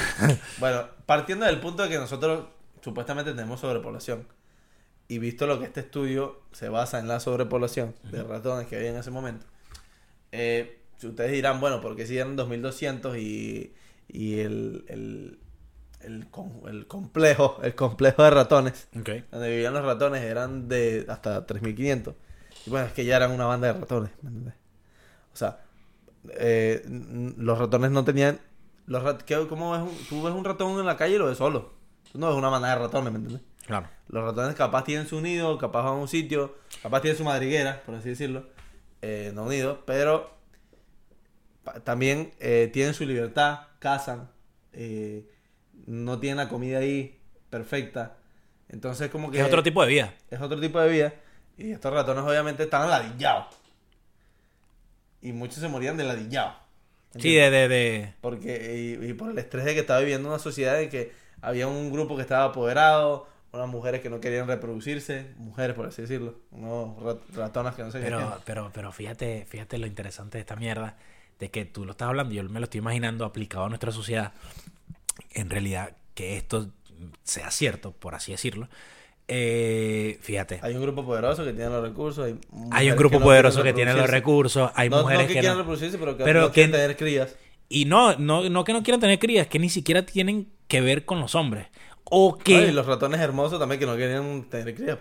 bueno, 0.58 0.86
partiendo 1.06 1.46
del 1.46 1.60
punto 1.60 1.82
de 1.82 1.88
que 1.90 1.98
nosotros 1.98 2.46
supuestamente 2.80 3.32
tenemos 3.32 3.60
sobrepoblación 3.60 4.26
y 5.08 5.18
visto 5.18 5.46
lo 5.46 5.58
que 5.58 5.66
este 5.66 5.80
estudio 5.80 6.42
se 6.52 6.68
basa 6.68 6.98
en 6.98 7.08
la 7.08 7.20
sobrepoblación 7.20 7.94
de 8.04 8.22
ratones 8.22 8.66
que 8.66 8.76
había 8.76 8.90
en 8.90 8.96
ese 8.96 9.10
momento, 9.10 9.46
eh, 10.32 10.80
ustedes 11.02 11.32
dirán, 11.32 11.60
bueno, 11.60 11.80
porque 11.80 12.06
si 12.06 12.16
eran 12.16 12.36
2200 12.36 13.16
y, 13.18 13.74
y 14.08 14.40
el, 14.40 14.84
el, 14.88 15.38
el, 16.06 16.26
el 16.68 16.86
complejo, 16.86 17.58
el 17.62 17.74
complejo 17.74 18.22
de 18.22 18.30
ratones, 18.30 18.88
donde 19.30 19.48
vivían 19.50 19.74
los 19.74 19.84
ratones 19.84 20.22
eran 20.22 20.68
de 20.68 21.04
hasta 21.08 21.46
3500. 21.46 22.14
Y 22.66 22.70
bueno, 22.70 22.86
es 22.86 22.92
que 22.92 23.04
ya 23.04 23.16
eran 23.16 23.30
una 23.32 23.46
banda 23.46 23.72
de 23.72 23.78
ratones, 23.80 24.10
¿me 24.22 24.28
entiendes? 24.28 24.54
O 25.32 25.36
sea, 25.36 25.60
eh, 26.38 26.82
los 27.36 27.58
ratones 27.58 27.90
no 27.90 28.04
tenían... 28.04 28.38
Los 28.86 29.02
rat- 29.02 29.22
¿qué- 29.22 29.46
¿Cómo 29.48 29.72
ves 29.72 29.80
un, 29.82 30.06
tú 30.08 30.22
ves 30.22 30.34
un 30.34 30.44
ratón 30.44 30.78
en 30.78 30.86
la 30.86 30.96
calle 30.96 31.14
y 31.16 31.18
lo 31.18 31.26
ves 31.26 31.38
solo? 31.38 31.72
Tú 32.12 32.18
no 32.18 32.28
ves 32.28 32.36
una 32.36 32.50
manada 32.50 32.76
de 32.76 32.82
ratones, 32.82 33.12
¿me 33.12 33.18
entiendes? 33.18 33.46
Claro. 33.66 33.88
Los 34.08 34.22
ratones 34.24 34.54
capaz 34.54 34.84
tienen 34.84 35.06
su 35.06 35.20
nido, 35.20 35.56
capaz 35.58 35.82
van 35.82 35.92
a 35.94 35.96
un 35.96 36.08
sitio, 36.08 36.54
capaz 36.82 37.00
tienen 37.00 37.16
su 37.18 37.24
madriguera, 37.24 37.82
por 37.86 37.94
así 37.94 38.10
decirlo, 38.10 38.44
eh, 39.02 39.32
no 39.34 39.48
nido, 39.48 39.82
pero 39.86 40.30
también 41.84 42.32
eh, 42.40 42.68
tienen 42.72 42.94
su 42.94 43.04
libertad, 43.06 43.60
cazan, 43.78 44.30
eh, 44.72 45.26
no 45.86 46.18
tienen 46.18 46.38
la 46.38 46.48
comida 46.48 46.78
ahí 46.78 47.18
perfecta. 47.50 48.16
Entonces 48.68 49.10
como 49.10 49.30
que 49.30 49.38
Es 49.40 49.46
otro 49.46 49.62
tipo 49.62 49.82
de 49.82 49.88
vida. 49.88 50.14
es 50.30 50.40
otro 50.40 50.60
tipo 50.60 50.80
de 50.80 50.88
vida. 50.90 51.14
Y 51.56 51.70
estos 51.72 51.92
ratones 51.92 52.24
obviamente 52.24 52.64
estaban 52.64 52.90
ladillados. 52.90 53.46
Y 55.22 55.32
muchos 55.32 55.56
se 55.58 55.68
morían 55.68 55.96
de 55.96 56.04
ladillado. 56.04 56.54
Sí, 57.18 57.32
de, 57.34 57.50
de, 57.50 57.68
de- 57.68 58.14
Porque, 58.20 58.98
y, 59.00 59.04
y 59.06 59.12
por 59.14 59.30
el 59.30 59.38
estrés 59.38 59.64
de 59.64 59.74
que 59.74 59.80
estaba 59.80 60.00
viviendo 60.00 60.28
una 60.28 60.38
sociedad 60.40 60.80
en 60.82 60.90
que 60.90 61.12
había 61.40 61.68
un 61.68 61.92
grupo 61.92 62.16
que 62.16 62.22
estaba 62.22 62.44
apoderado, 62.46 63.28
unas 63.52 63.68
mujeres 63.68 64.00
que 64.00 64.10
no 64.10 64.20
querían 64.20 64.48
reproducirse, 64.48 65.30
mujeres 65.36 65.76
por 65.76 65.86
así 65.86 66.02
decirlo, 66.02 66.34
unos 66.50 67.00
rat- 67.00 67.22
ratonas 67.36 67.76
que 67.76 67.82
no 67.84 67.92
qué. 67.92 68.00
Pero, 68.00 68.38
pero, 68.44 68.70
pero 68.74 68.90
fíjate, 68.90 69.46
fíjate 69.48 69.78
lo 69.78 69.86
interesante 69.86 70.38
de 70.38 70.40
esta 70.40 70.56
mierda, 70.56 70.96
de 71.38 71.50
que 71.52 71.64
tú 71.64 71.84
lo 71.84 71.92
estás 71.92 72.08
hablando, 72.08 72.34
yo 72.34 72.42
me 72.44 72.58
lo 72.58 72.64
estoy 72.64 72.78
imaginando 72.78 73.24
aplicado 73.24 73.66
a 73.66 73.68
nuestra 73.68 73.92
sociedad. 73.92 74.32
En 75.34 75.50
realidad, 75.50 75.96
que 76.14 76.36
esto 76.36 76.70
sea 77.24 77.50
cierto, 77.50 77.92
por 77.92 78.14
así 78.14 78.32
decirlo. 78.32 78.68
Eh, 79.26 80.18
fíjate, 80.20 80.60
Hay 80.62 80.74
un 80.74 80.82
grupo 80.82 81.04
poderoso 81.04 81.44
que 81.44 81.52
tiene 81.52 81.70
los 81.70 81.82
recursos. 81.82 82.26
Hay, 82.26 82.38
hay 82.72 82.90
un 82.90 82.96
grupo 82.96 83.20
poderoso 83.20 83.56
quieren 83.62 83.72
que 83.74 83.76
tiene 83.76 83.94
los 83.94 84.10
recursos, 84.10 84.70
hay 84.74 84.90
no, 84.90 85.00
mujeres 85.00 85.22
no 85.22 85.28
que, 85.28 85.34
que 85.34 85.40
quieran 85.40 85.56
no. 85.56 85.62
reproducirse, 85.62 85.98
pero 85.98 86.16
que 86.16 86.24
Pero 86.24 86.40
no 86.42 86.46
que- 86.48 86.52
quieren 86.52 86.72
tener 86.72 86.96
crías. 86.96 87.34
Y 87.70 87.86
no, 87.86 88.16
no, 88.16 88.48
no 88.50 88.64
que 88.64 88.72
no 88.74 88.82
quieran 88.82 89.00
tener 89.00 89.18
crías, 89.18 89.46
que 89.46 89.58
ni 89.58 89.70
siquiera 89.70 90.04
tienen 90.04 90.52
que 90.68 90.80
ver 90.82 91.06
con 91.06 91.20
los 91.20 91.34
hombres. 91.34 91.68
O 92.04 92.36
que, 92.36 92.56
Ay, 92.58 92.72
los 92.72 92.84
ratones 92.86 93.18
hermosos 93.20 93.58
también 93.58 93.80
que 93.80 93.86
no 93.86 93.96
querían 93.96 94.44
tener 94.50 94.74
crías. 94.74 94.98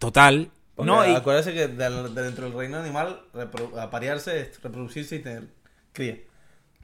total, 0.00 0.50
Porque 0.74 0.90
no, 0.90 1.06
y- 1.08 1.14
acuérdense 1.14 1.54
que 1.54 1.68
dentro 1.68 2.46
del 2.46 2.52
reino 2.52 2.78
animal, 2.78 3.22
aparearse 3.78 4.40
es 4.40 4.60
reproducirse 4.60 5.16
y 5.16 5.18
tener 5.20 5.44
cría. 5.92 6.18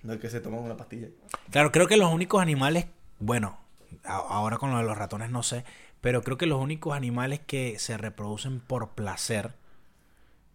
No 0.02 0.12
es 0.14 0.20
que 0.20 0.28
se 0.30 0.40
toman 0.40 0.60
una 0.60 0.76
pastilla. 0.76 1.08
Claro, 1.50 1.70
creo 1.72 1.86
que 1.86 1.96
los 1.96 2.12
únicos 2.12 2.42
animales, 2.42 2.86
bueno, 3.20 3.58
a- 4.04 4.16
ahora 4.16 4.58
con 4.58 4.70
lo 4.72 4.78
de 4.78 4.84
los 4.84 4.96
ratones 4.98 5.30
no 5.30 5.42
sé, 5.42 5.64
pero 6.00 6.22
creo 6.22 6.36
que 6.38 6.46
los 6.46 6.60
únicos 6.60 6.96
animales 6.96 7.40
que 7.46 7.78
se 7.78 7.96
reproducen 7.96 8.60
por 8.60 8.90
placer 8.90 9.54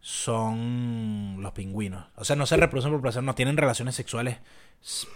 son 0.02 1.38
los 1.42 1.52
pingüinos. 1.54 2.06
O 2.16 2.24
sea, 2.26 2.36
no 2.36 2.46
se 2.46 2.58
reproducen 2.58 2.92
por 2.92 3.02
placer, 3.02 3.24
no 3.24 3.36
tienen 3.36 3.58
relaciones 3.58 3.96
sexuales 3.96 4.38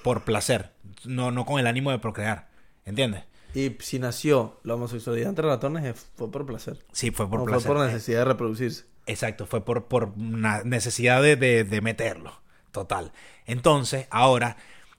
por 0.04 0.24
placer, 0.24 0.72
no, 1.06 1.32
no 1.32 1.46
con 1.46 1.60
el 1.60 1.67
ánimo 1.67 1.91
de 1.91 2.00
procrear, 2.00 2.50
¿entiendes? 2.86 3.24
Y 3.54 3.76
si 3.80 4.00
nació 4.00 4.60
la 4.63 4.76
homosexualidad 4.76 5.30
entre 5.30 5.48
ratones 5.48 5.84
es- 5.86 6.10
fue 6.15 6.32
por 6.32 6.46
placer. 6.46 6.86
Sí, 6.94 7.12
fue 7.12 7.30
por 7.30 7.39
no 7.39 7.46
placer. 7.46 7.67
fue 7.67 7.76
por 7.76 7.86
necesidad 7.86 8.20
de 8.20 8.26
reproducirse. 8.26 8.86
Exacto, 9.06 9.46
fue 9.46 9.63
por, 9.65 9.86
por 9.86 10.06
una 10.17 10.63
necesidad 10.63 11.22
de, 11.22 11.36
de- 11.36 11.63
de 11.63 11.82
meterlo. 11.82 12.41
Total. 12.72 13.12
Entonces, 13.46 14.08
ahora, 14.12 14.58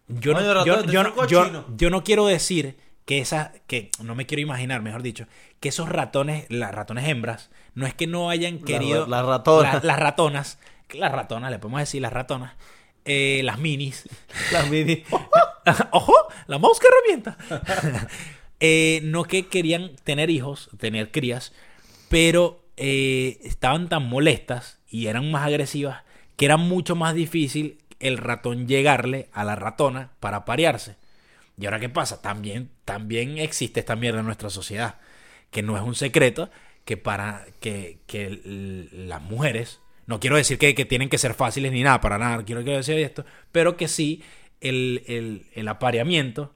yo, 0.09 0.35
Oye, 0.37 0.43
no, 0.47 0.55
ratón, 0.55 0.67
yo, 0.87 0.93
yo 0.93 1.01
es 1.01 1.07
no- 1.07 1.23
un 1.23 1.29
yo- 1.29 1.41
cochino. 1.43 1.65
yo 1.77 1.91
no 1.91 2.05
quiero 2.05 2.27
decir 2.27 2.77
que 3.05 3.19
esa, 3.19 3.53
que 3.67 3.91
no 4.03 4.15
me 4.15 4.27
quiero 4.27 4.41
imaginar, 4.43 4.81
mejor 4.83 5.03
dicho, 5.03 5.27
que 5.61 5.71
esos 5.71 5.89
ratones, 5.89 6.47
las 6.51 6.73
ratones 6.73 7.09
hembras, 7.09 7.51
no 7.75 7.87
es 7.87 7.95
que 7.95 8.07
no 8.07 8.31
hayan 8.31 8.59
La- 8.61 8.65
querido. 8.65 9.07
las 9.07 9.25
ratonas. 9.25 9.75
la- 9.75 9.81
las 9.93 9.99
ratonas, 9.99 10.59
las 10.93 11.11
ratonas, 11.13 11.51
le 11.51 11.59
podemos 11.59 11.81
decir 11.81 12.03
las 12.03 12.13
ratonas, 12.13 12.55
eh, 13.05 13.41
las 13.45 13.59
minis. 13.59 14.09
Las 14.53 14.69
mini. 14.71 15.03
¡Ojo! 15.91 16.15
La 16.47 16.59
mosca 16.59 16.87
herramienta. 16.89 17.37
Eh, 18.65 19.01
no 19.03 19.25
que 19.25 19.49
querían 19.49 19.97
tener 20.05 20.31
hijos, 20.31 20.71
tener 20.79 21.11
crías, 21.11 21.53
pero 22.09 22.63
eh, 22.77 23.39
estaban 23.43 23.89
tan 23.89 24.09
molestas 24.09 24.79
y 24.89 25.09
eran 25.09 25.33
más 25.33 25.45
agresivas 25.49 26.05
era 26.45 26.57
mucho 26.57 26.97
más 26.97 27.15
difícil 27.15 27.79
el 28.01 28.19
ratón 28.19 28.67
llegarle 28.67 29.29
a 29.33 29.45
la 29.45 29.57
ratona 29.57 30.11
para 30.21 30.45
parearse. 30.45 30.97
¿Y 31.59 31.67
ahora 31.67 31.81
qué 31.81 31.89
pasa? 31.89 32.21
También, 32.21 32.71
también 32.85 33.39
existe 33.39 33.81
esta 33.81 33.97
mierda 33.97 34.21
en 34.21 34.27
nuestra 34.27 34.51
sociedad, 34.51 34.97
que 35.51 35.63
no 35.63 35.77
es 35.77 35.83
un 35.83 35.95
secreto 35.95 36.51
que 36.85 36.97
para 36.97 37.47
que, 37.61 38.01
que 38.07 38.41
las 38.93 39.23
mujeres, 39.23 39.81
no 40.07 40.19
quiero 40.19 40.37
decir 40.37 40.59
que, 40.59 40.75
que 40.75 40.85
tienen 40.85 41.09
que 41.09 41.19
ser 41.19 41.35
fáciles 41.35 41.71
ni 41.71 41.83
nada, 41.83 42.01
para 42.01 42.19
nada, 42.19 42.45
quiero, 42.45 42.63
quiero 42.63 42.79
decir 42.79 42.99
esto, 42.99 43.25
pero 43.53 43.77
que 43.77 43.87
sí 43.87 44.23
el, 44.61 45.05
el, 45.07 45.47
el 45.55 45.69
apareamiento, 45.69 46.55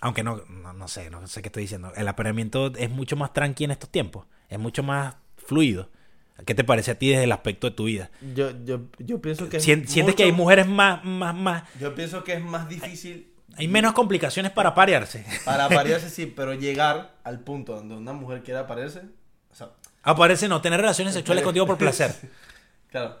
aunque 0.00 0.22
no, 0.22 0.42
no, 0.48 0.72
no 0.72 0.88
sé, 0.88 1.10
no 1.10 1.26
sé 1.26 1.42
qué 1.42 1.48
estoy 1.48 1.62
diciendo, 1.62 1.92
el 1.96 2.06
apareamiento 2.06 2.72
es 2.76 2.90
mucho 2.90 3.16
más 3.16 3.32
tranqui 3.32 3.64
en 3.64 3.72
estos 3.72 3.90
tiempos, 3.90 4.26
es 4.48 4.58
mucho 4.58 4.82
más 4.82 5.16
fluido. 5.36 5.90
¿Qué 6.44 6.54
te 6.54 6.64
parece 6.64 6.90
a 6.90 6.98
ti 6.98 7.08
desde 7.08 7.24
el 7.24 7.32
aspecto 7.32 7.68
de 7.70 7.76
tu 7.76 7.84
vida? 7.84 8.10
Yo, 8.34 8.50
yo, 8.64 8.80
yo 8.98 9.20
pienso 9.20 9.48
que 9.48 9.56
es 9.56 9.64
Sien- 9.66 9.86
¿Sientes 9.86 10.14
que 10.14 10.24
hay 10.24 10.32
mujeres 10.32 10.66
más, 10.66 11.02
más, 11.04 11.34
más, 11.34 11.64
Yo 11.80 11.94
pienso 11.94 12.22
que 12.24 12.34
es 12.34 12.42
más 12.42 12.68
difícil 12.68 13.32
hay 13.56 13.68
menos 13.68 13.94
complicaciones 13.94 14.52
para 14.52 14.74
parearse? 14.74 15.24
para 15.44 15.64
aparearse, 15.66 16.10
sí, 16.10 16.26
pero 16.26 16.54
llegar 16.54 17.16
al 17.24 17.40
punto 17.40 17.74
donde 17.74 17.94
una 17.94 18.12
mujer 18.12 18.42
quiera 18.42 18.60
aparearse. 18.60 19.02
O 19.50 19.54
sea, 19.54 19.70
Aparece 20.02 20.46
no 20.46 20.60
tener 20.60 20.80
relaciones 20.80 21.14
sexuales 21.14 21.42
contigo 21.42 21.66
por 21.66 21.78
placer. 21.78 22.14
claro. 22.90 23.18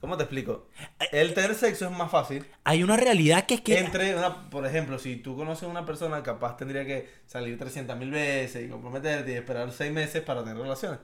¿Cómo 0.00 0.16
te 0.16 0.24
explico? 0.24 0.68
El 1.12 1.32
tener 1.32 1.54
sexo 1.54 1.84
es 1.84 1.92
más 1.92 2.10
fácil. 2.10 2.44
Hay 2.64 2.82
una 2.82 2.96
realidad 2.96 3.46
que 3.46 3.54
es 3.54 3.60
que... 3.60 3.78
Entre 3.78 4.16
una, 4.16 4.50
por 4.50 4.66
ejemplo, 4.66 4.98
si 4.98 5.14
tú 5.16 5.36
conoces 5.36 5.62
a 5.62 5.68
una 5.68 5.86
persona, 5.86 6.24
capaz 6.24 6.56
tendría 6.56 6.84
que 6.84 7.08
salir 7.26 7.56
300 7.56 7.96
mil 7.96 8.10
veces 8.10 8.64
y 8.66 8.68
comprometerte 8.68 9.30
y 9.30 9.34
esperar 9.36 9.70
seis 9.70 9.92
meses 9.92 10.22
para 10.22 10.42
tener 10.42 10.60
relaciones. 10.60 10.98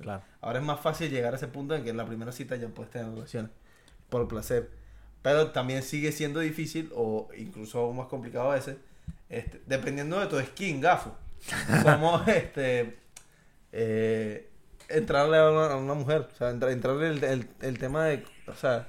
Claro. 0.00 0.22
Ahora 0.40 0.58
es 0.58 0.64
más 0.64 0.80
fácil 0.80 1.10
llegar 1.10 1.32
a 1.32 1.36
ese 1.36 1.48
punto 1.48 1.74
en 1.74 1.84
que 1.84 1.90
en 1.90 1.96
la 1.96 2.06
primera 2.06 2.32
cita 2.32 2.56
ya 2.56 2.68
puedes 2.68 2.90
tener 2.90 3.08
relaciones 3.12 3.50
por 4.08 4.26
placer. 4.28 4.70
Pero 5.22 5.50
también 5.52 5.82
sigue 5.82 6.12
siendo 6.12 6.40
difícil 6.40 6.90
o 6.94 7.28
incluso 7.36 7.78
aún 7.80 7.96
más 7.96 8.06
complicado 8.08 8.50
a 8.50 8.54
veces 8.54 8.76
este, 9.28 9.60
dependiendo 9.66 10.20
de 10.20 10.26
tu 10.26 10.38
skin, 10.40 10.80
gafo, 10.80 11.16
cómo 11.82 12.22
este, 12.26 12.96
eh, 13.72 14.50
entrarle 14.88 15.38
a 15.38 15.50
una, 15.50 15.66
a 15.72 15.76
una 15.76 15.94
mujer. 15.94 16.28
O 16.32 16.36
sea, 16.36 16.50
entra- 16.50 16.72
entrarle 16.72 17.08
el, 17.08 17.24
el, 17.24 17.48
el 17.62 17.78
tema 17.78 18.04
de. 18.06 18.24
O 18.46 18.54
sea. 18.54 18.88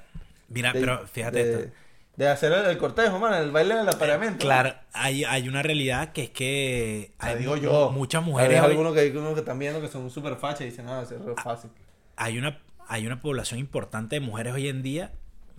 Mira, 0.49 0.73
de- 0.73 0.79
pero 0.79 1.07
fíjate 1.07 1.43
de, 1.45 1.59
esto. 1.63 1.75
De 2.17 2.27
hacer 2.29 2.51
el, 2.53 2.65
el 2.65 2.77
cortejo, 2.77 3.19
man, 3.19 3.33
el 3.33 3.51
baile 3.51 3.75
del 3.75 3.89
apareamiento. 3.89 4.39
Claro, 4.39 4.73
hay, 4.93 5.23
hay 5.25 5.47
una 5.49 5.61
realidad 5.61 6.13
que 6.13 6.23
es 6.23 6.29
que 6.29 7.11
O 7.19 7.23
sea, 7.23 7.33
hay 7.33 7.39
digo 7.39 7.57
yo. 7.57 7.91
muchas 7.91 8.23
Hay 8.23 8.29
mujeres. 8.29 8.61
hoy- 8.61 8.69
algunos 8.71 8.93
que, 8.93 8.99
hay 9.01 9.07
algunos 9.09 9.33
que 9.33 9.39
están 9.41 9.59
viendo 9.59 9.81
que 9.81 9.87
son 9.89 10.09
súper 10.09 10.35
fachas 10.37 10.61
y 10.61 10.65
dicen, 10.65 10.87
ah, 10.87 11.01
es 11.03 11.09
re 11.09 11.33
fácil. 11.43 11.71
hay 12.15 12.37
una, 12.37 12.59
hay 12.87 13.05
una 13.05 13.19
población 13.19 13.59
importante 13.59 14.15
de 14.15 14.19
mujeres 14.21 14.53
hoy 14.53 14.69
en 14.69 14.81
día 14.81 15.11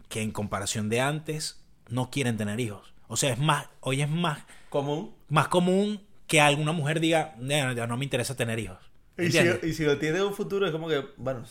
que 0.08 0.22
en 0.22 0.30
comparación 0.30 0.88
de 0.88 1.00
antes 1.02 1.62
no 1.88 2.10
quieren 2.10 2.36
tener 2.38 2.58
hijos. 2.60 2.94
O 3.08 3.16
sea, 3.16 3.32
es 3.32 3.38
más, 3.38 3.66
hoy 3.80 4.00
es 4.02 4.08
más, 4.08 4.38
Común. 4.70 5.14
más 5.28 5.48
común 5.48 6.00
que 6.26 6.40
alguna 6.40 6.72
mujer 6.72 7.00
diga, 7.00 7.34
"Ya, 7.40 7.72
ya 7.72 7.86
no 7.86 7.96
me 7.96 8.04
interesa 8.04 8.34
tener 8.34 8.58
hijos. 8.58 8.78
Y 9.18 9.30
si, 9.30 9.38
¿Entiendes? 9.38 9.64
y 9.64 9.72
si 9.72 9.84
lo 9.84 9.98
tiene 9.98 10.18
en 10.18 10.24
un 10.24 10.34
futuro, 10.34 10.66
es 10.66 10.72
como 10.72 10.88
que, 10.88 11.02
bueno, 11.16 11.42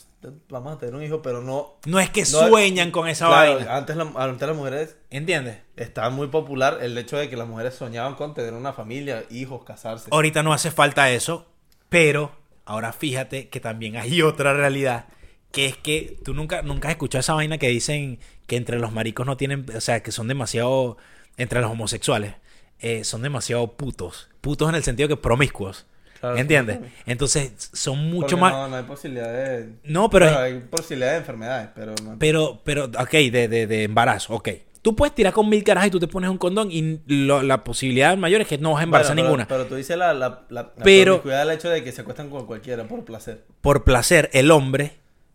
vamos 0.48 0.76
a 0.76 0.78
tener 0.78 0.94
un 0.94 1.02
hijo, 1.02 1.20
pero 1.20 1.42
no. 1.42 1.74
No 1.84 1.98
es 1.98 2.10
que 2.10 2.20
no- 2.20 2.26
sueñan 2.26 2.92
con 2.92 3.08
esa 3.08 3.26
Claro, 3.26 3.54
vaina. 3.56 3.76
Antes, 3.76 3.96
la- 3.96 4.12
antes 4.16 4.46
las 4.46 4.56
mujeres 4.56 4.96
¿Entiendes? 5.10 5.58
estaba 5.76 6.10
muy 6.10 6.28
popular 6.28 6.78
el 6.80 6.96
hecho 6.96 7.16
de 7.16 7.28
que 7.28 7.36
las 7.36 7.48
mujeres 7.48 7.74
soñaban 7.74 8.14
con 8.14 8.34
tener 8.34 8.52
una 8.54 8.72
familia, 8.72 9.24
hijos, 9.30 9.64
casarse. 9.64 10.08
Ahorita 10.12 10.44
no 10.44 10.52
hace 10.52 10.70
falta 10.70 11.10
eso, 11.10 11.46
pero 11.88 12.30
ahora 12.66 12.92
fíjate 12.92 13.48
que 13.48 13.58
también 13.58 13.96
hay 13.96 14.22
otra 14.22 14.54
realidad, 14.54 15.06
que 15.50 15.66
es 15.66 15.76
que 15.76 16.18
tú 16.24 16.34
nunca, 16.34 16.62
nunca 16.62 16.86
has 16.88 16.92
escuchado 16.92 17.20
esa 17.20 17.34
vaina 17.34 17.58
que 17.58 17.68
dicen 17.68 18.20
que 18.46 18.54
entre 18.56 18.78
los 18.78 18.92
maricos 18.92 19.26
no 19.26 19.36
tienen, 19.36 19.66
o 19.74 19.80
sea, 19.80 20.04
que 20.04 20.12
son 20.12 20.28
demasiado, 20.28 20.98
entre 21.36 21.60
los 21.60 21.70
homosexuales, 21.72 22.34
eh, 22.78 23.02
son 23.02 23.22
demasiado 23.22 23.72
putos. 23.72 24.28
Putos 24.40 24.68
en 24.68 24.76
el 24.76 24.84
sentido 24.84 25.08
que 25.08 25.16
promiscuos. 25.16 25.86
Claro, 26.20 26.36
¿Entiendes? 26.36 26.78
sí. 26.82 26.90
Entonces 27.06 27.52
son 27.72 27.96
Porque 27.96 28.10
mucho 28.14 28.36
más... 28.38 28.52
No, 28.52 28.68
no 28.68 28.76
hay 28.76 28.82
posibilidad 28.84 29.32
de. 29.32 29.68
No, 29.84 30.08
pero 30.10 30.38
hay 30.38 30.60
posibilidad 30.60 31.12
de 31.12 31.16
enfermedades, 31.18 31.68
pero 31.74 31.94
no. 32.02 32.16
Pero, 32.18 32.60
pero, 32.64 32.84
ok, 32.86 33.10
de, 33.10 33.48
de, 33.48 33.66
de 33.66 33.82
embarazo, 33.84 34.34
ok. 34.34 34.48
Tú 34.82 34.94
puedes 34.94 35.14
tirar 35.16 35.32
con 35.32 35.48
mil 35.48 35.64
caras 35.64 35.86
y 35.88 35.90
tú 35.90 35.98
te 35.98 36.06
pones 36.06 36.30
un 36.30 36.38
condón 36.38 36.68
y 36.70 37.00
lo- 37.08 37.42
la 37.42 37.64
posibilidad 37.64 38.16
mayor 38.16 38.40
es 38.42 38.46
que 38.46 38.56
no 38.56 38.70
vas 38.72 38.80
a 38.80 38.84
embarazar 38.84 39.16
Bueno, 39.16 39.22
pero- 39.26 39.36
ninguna. 39.36 39.48
Pero 39.48 39.66
tú 39.66 39.74
dices 39.74 39.96
la, 39.96 40.14
la, 40.14 40.28
la, 40.48 40.62
la 40.62 40.72
Pero- 40.74 41.14
promiscuidad 41.14 41.44
del 41.46 41.56
hecho 41.56 41.68
de 41.70 41.82
que 41.82 41.90
se 41.90 42.02
acuestan 42.02 42.30
con 42.30 42.46
cualquiera 42.46 42.84
por 42.84 43.04
placer. 43.04 43.42
Por 43.60 43.82
placer, 43.82 44.30
el 44.32 44.50
hombre 44.52 44.92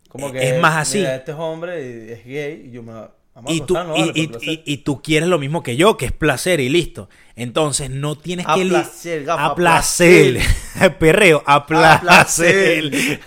Como 0.07 0.29
es 0.29 0.59
más 0.61 0.77
así. 0.77 0.99
mira, 0.99 1.15
este 1.15 1.31
es 1.31 1.37
hombre 1.37 1.81
y 2.07 2.11
es 2.13 2.25
gay 2.25 2.63
y 2.67 2.71
yo 2.71 2.81
me 2.81 2.93
vamos 3.33 3.53
y 3.53 3.61
tú, 3.61 3.73
no 3.73 3.95
y, 3.97 4.27
vale, 4.27 4.77
tú 4.83 5.01
quieres 5.01 5.29
lo 5.29 5.39
mismo 5.39 5.63
que 5.63 5.75
yo, 5.75 5.97
que 5.97 6.05
es 6.05 6.11
placer 6.11 6.59
y 6.59 6.69
listo. 6.69 7.09
Entonces 7.35 7.89
no 7.89 8.17
tienes 8.17 8.45
A 8.47 8.55
que... 8.55 8.65
placer, 8.65 9.23
gafa, 9.23 9.45
a 9.45 9.55
placer. 9.55 10.41
Perreo, 10.99 11.43
a 11.45 11.65
placer. 11.65 12.89
placer. 12.89 13.21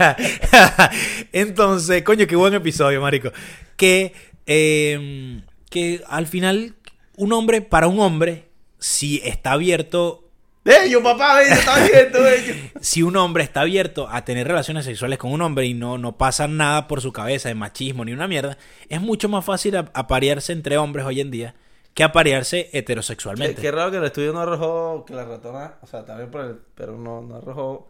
Entonces, 1.33 2.03
coño, 2.03 2.27
qué 2.27 2.37
buen 2.37 2.55
episodio, 2.55 3.01
marico. 3.01 3.33
Que, 3.77 4.12
eh, 4.47 5.40
que 5.71 6.03
al 6.07 6.27
final, 6.27 6.75
un 7.17 7.33
hombre, 7.33 7.61
para 7.62 7.88
un 7.88 7.99
hombre, 8.01 8.49
si 8.79 9.21
está 9.25 9.53
abierto 9.53 10.24
¡Eh, 10.64 10.88
yo 10.90 11.03
papá! 11.03 11.42
¡Eh, 11.42 11.46
yo 11.50 11.55
estaba 11.57 11.79
viendo! 11.87 12.27
eh, 12.27 12.44
yo- 12.72 12.81
si 12.81 13.03
un 13.03 13.16
hombre 13.16 13.44
está 13.44 13.61
abierto 13.61 14.09
a 14.09 14.24
tener 14.24 14.46
relaciones 14.48 14.85
sexuales 14.87 15.18
con 15.18 15.31
un 15.33 15.42
hombre 15.42 15.66
y 15.66 15.74
no, 15.74 15.98
no 15.98 16.16
pasa 16.16 16.48
nada 16.48 16.88
por 16.88 17.00
su 17.03 17.12
cabeza 17.12 17.48
de 17.50 17.55
machismo 17.55 18.05
ni 18.05 18.12
una 18.12 18.27
mierda, 18.29 18.57
es 18.88 19.00
mucho 19.00 19.29
más 19.29 19.44
fácil 19.44 19.77
a- 19.77 19.90
aparearse 19.92 20.53
entre 20.53 20.79
hombres 20.79 21.05
hoy 21.05 21.20
en 21.20 21.31
día 21.31 21.55
que 21.92 22.03
aparearse 22.03 22.68
Qué, 22.72 22.79
heterosexualmente. 22.79 23.61
qué 23.62 23.70
raro 23.70 23.90
que 23.92 23.98
el 23.98 24.05
estudio 24.05 24.33
no 24.33 24.40
arrojó 24.40 25.05
que 25.05 25.14
la 25.14 25.24
ratona, 25.24 25.74
o 25.83 25.87
sea, 25.87 26.05
también 26.05 26.31
por 26.31 26.40
el, 26.40 26.59
pero 26.74 26.96
no, 26.98 27.20
no 27.22 27.37
arrojó, 27.37 27.88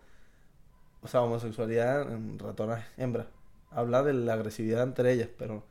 o 1.00 1.08
sea, 1.08 1.22
homosexualidad 1.22 2.10
en 2.12 2.38
ratonas 2.38 2.84
hembras. 2.98 3.26
Habla 3.70 4.02
de 4.02 4.12
la 4.12 4.34
agresividad 4.34 4.82
entre 4.82 5.12
ellas, 5.12 5.28
pero 5.38 5.64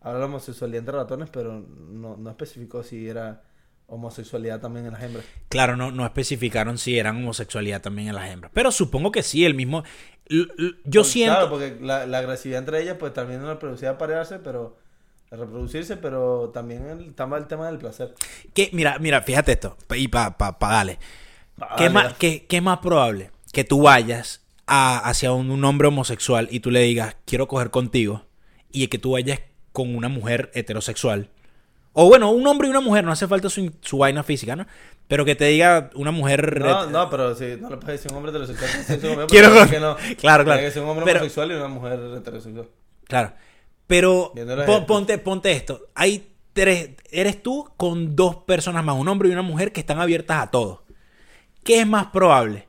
habla 0.00 0.14
de 0.14 0.20
la 0.20 0.26
homosexualidad 0.26 0.78
entre 0.80 0.94
ratones, 0.96 1.28
pero 1.30 1.54
no, 1.58 2.16
no 2.16 2.30
especificó 2.30 2.82
si 2.84 3.08
era 3.08 3.42
homosexualidad 3.86 4.60
también 4.60 4.86
en 4.86 4.92
las 4.92 5.02
hembras. 5.02 5.24
Claro, 5.48 5.76
no, 5.76 5.90
no 5.90 6.04
especificaron 6.04 6.78
si 6.78 6.98
eran 6.98 7.16
homosexualidad 7.16 7.82
también 7.82 8.08
en 8.08 8.14
las 8.14 8.30
hembras. 8.30 8.50
Pero 8.54 8.72
supongo 8.72 9.12
que 9.12 9.22
sí, 9.22 9.44
el 9.44 9.54
mismo... 9.54 9.84
l- 10.28 10.46
Yo 10.84 11.02
Porque, 11.02 11.04
siento... 11.04 11.34
Claro, 11.34 11.50
porque 11.50 11.78
la, 11.80 12.06
la 12.06 12.18
agresividad 12.18 12.60
entre 12.60 12.82
ellas, 12.82 12.96
pues 12.98 13.12
también 13.12 13.46
la 13.46 13.58
producida 13.58 13.98
para 13.98 13.98
parearse, 13.98 14.38
pero 14.38 14.78
reproducirse, 15.30 15.96
pero 15.96 16.50
también 16.54 16.86
el, 16.88 17.08
está 17.10 17.24
el 17.36 17.46
tema 17.46 17.66
del 17.66 17.78
placer. 17.78 18.14
Que, 18.54 18.70
mira, 18.72 18.98
mira, 18.98 19.22
fíjate 19.22 19.52
esto. 19.52 19.76
Y 19.94 20.08
para 20.08 20.36
pa, 20.36 20.58
pa 20.58 20.70
darle. 20.72 20.98
¿Qué, 21.76 21.84
Dale, 21.84 21.90
más, 21.90 22.02
dale. 22.04 22.16
qué, 22.18 22.46
qué 22.46 22.60
más 22.60 22.78
probable? 22.78 23.30
Que 23.52 23.64
tú 23.64 23.82
vayas 23.82 24.42
a- 24.66 24.98
hacia 24.98 25.32
un, 25.32 25.50
un 25.50 25.64
hombre 25.64 25.88
homosexual 25.88 26.48
y 26.50 26.60
tú 26.60 26.70
le 26.70 26.80
digas, 26.80 27.16
quiero 27.26 27.46
coger 27.48 27.70
contigo, 27.70 28.24
y 28.70 28.86
que 28.88 28.98
tú 28.98 29.12
vayas 29.12 29.40
con 29.72 29.94
una 29.94 30.08
mujer 30.08 30.50
heterosexual. 30.54 31.28
O 31.94 32.06
bueno, 32.08 32.30
un 32.30 32.46
hombre 32.46 32.68
y 32.68 32.70
una 32.70 32.80
mujer, 32.80 33.04
no 33.04 33.12
hace 33.12 33.28
falta 33.28 33.48
su, 33.50 33.70
su 33.82 33.98
vaina 33.98 34.22
física, 34.22 34.56
¿no? 34.56 34.66
Pero 35.08 35.24
que 35.26 35.34
te 35.34 35.44
diga 35.46 35.90
una 35.94 36.10
mujer... 36.10 36.58
No, 36.60 36.84
het- 36.84 36.90
no, 36.90 37.10
pero 37.10 37.34
si 37.34 37.56
no 37.60 37.68
le 37.68 37.76
puedes 37.76 38.00
decir 38.00 38.10
un 38.12 38.16
hombre 38.18 38.30
heterosexual, 38.30 38.70
hombre, 39.12 39.26
Quiero 39.26 39.50
que 39.68 39.78
no. 39.80 39.96
Claro, 40.18 40.44
claro. 40.44 40.44
Tiene 40.44 40.62
que 40.62 40.70
ser 40.70 40.82
un 40.82 40.88
hombre 40.88 41.04
Pero- 41.04 41.18
homosexual 41.20 41.50
y 41.50 41.54
una 41.54 41.68
mujer 41.68 42.00
heterosexual. 42.16 42.68
Claro. 43.06 43.32
Pero 43.86 44.32
pon- 44.64 44.86
ponte, 44.86 45.18
ponte 45.18 45.52
esto. 45.52 45.88
Hay 45.94 46.32
tres... 46.54 46.90
Eres 47.10 47.42
tú 47.42 47.70
con 47.76 48.16
dos 48.16 48.36
personas 48.36 48.82
más, 48.84 48.96
un 48.96 49.08
hombre 49.08 49.28
y 49.28 49.32
una 49.32 49.42
mujer 49.42 49.72
que 49.72 49.80
están 49.80 50.00
abiertas 50.00 50.42
a 50.44 50.50
todo. 50.50 50.84
¿Qué 51.62 51.80
es 51.80 51.86
más 51.86 52.06
probable? 52.06 52.68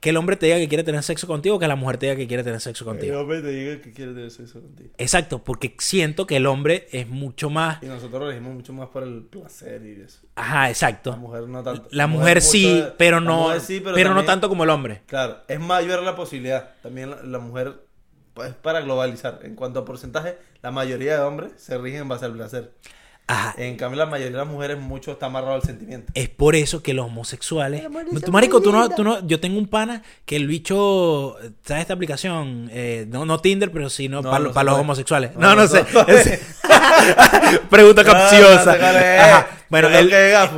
Que 0.00 0.10
el 0.10 0.16
hombre 0.16 0.36
te 0.36 0.46
diga 0.46 0.56
que 0.58 0.66
quiere 0.66 0.82
tener 0.82 1.02
sexo 1.02 1.26
contigo 1.26 1.56
o 1.56 1.58
que 1.58 1.68
la 1.68 1.76
mujer 1.76 1.98
te 1.98 2.06
diga 2.06 2.16
que 2.16 2.26
quiere 2.26 2.42
tener 2.42 2.58
sexo 2.60 2.84
El 2.84 2.88
contigo. 2.88 3.20
hombre 3.20 3.42
te 3.42 3.48
diga 3.48 3.82
que 3.82 3.92
quiere 3.92 4.14
tener 4.14 4.30
sexo 4.30 4.62
contigo. 4.62 4.90
Exacto, 4.96 5.44
porque 5.44 5.76
siento 5.78 6.26
que 6.26 6.36
el 6.36 6.46
hombre 6.46 6.88
es 6.90 7.06
mucho 7.06 7.50
más... 7.50 7.82
Y 7.82 7.86
nosotros 7.86 8.22
lo 8.22 8.30
elegimos 8.30 8.54
mucho 8.54 8.72
más 8.72 8.88
por 8.88 9.02
el 9.02 9.24
placer 9.24 9.84
y 9.84 10.00
eso. 10.00 10.20
Ajá, 10.36 10.70
exacto. 10.70 11.10
La 11.10 11.16
mujer 11.16 11.42
no 11.48 11.62
tanto. 11.62 11.88
La 11.90 12.06
mujer 12.06 12.40
sí, 12.40 12.82
pero 12.96 13.20
la 13.20 13.26
no, 13.26 13.42
mujer 13.42 13.60
sí, 13.60 13.80
pero, 13.80 13.94
pero 13.94 14.14
no 14.14 14.24
tanto 14.24 14.48
como 14.48 14.64
el 14.64 14.70
hombre. 14.70 15.02
Claro, 15.06 15.38
es 15.46 15.60
mayor 15.60 16.02
la 16.02 16.16
posibilidad. 16.16 16.70
También 16.82 17.10
la, 17.10 17.22
la 17.22 17.38
mujer, 17.38 17.74
pues 18.32 18.54
para 18.54 18.80
globalizar. 18.80 19.40
En 19.42 19.54
cuanto 19.54 19.80
a 19.80 19.84
porcentaje, 19.84 20.38
la 20.62 20.70
mayoría 20.70 21.16
de 21.16 21.20
hombres 21.24 21.52
se 21.58 21.76
rigen 21.76 22.00
en 22.02 22.08
base 22.08 22.24
al 22.24 22.32
placer. 22.32 22.72
Ajá. 23.30 23.54
En 23.58 23.76
cambio, 23.76 23.98
la 23.98 24.06
mayoría 24.06 24.32
de 24.32 24.38
las 24.44 24.46
mujeres, 24.46 24.78
mucho 24.78 25.12
está 25.12 25.26
amarrado 25.26 25.54
al 25.54 25.62
sentimiento. 25.62 26.10
Es 26.14 26.28
por 26.28 26.56
eso 26.56 26.82
que 26.82 26.94
los 26.94 27.06
homosexuales. 27.06 27.82
Tú, 28.24 28.32
marico, 28.32 28.60
tú 28.60 28.72
no, 28.72 28.88
tú 28.90 29.04
no. 29.04 29.26
Yo 29.26 29.38
tengo 29.40 29.58
un 29.58 29.68
pana 29.68 30.02
que 30.24 30.36
el 30.36 30.46
bicho. 30.46 31.36
¿Sabes 31.64 31.82
esta 31.82 31.94
aplicación? 31.94 32.68
Eh, 32.72 33.06
no, 33.08 33.24
no 33.24 33.38
Tinder, 33.40 33.70
pero 33.70 33.88
sí, 33.90 34.08
no, 34.08 34.20
No, 34.22 34.30
para 34.30 34.40
no 34.64 34.70
los 34.72 34.80
homosexuales. 34.80 35.34
No, 35.36 35.40
No, 35.54 35.56
no, 35.56 35.62
no 35.62 35.68
sé. 35.68 35.84
Pregunta 37.70 38.02
No, 38.04 38.12
no 38.12 38.18
capciosa. 38.18 38.72
Ajá. 38.72 39.46
Bueno, 39.68 39.88
el, 39.88 40.12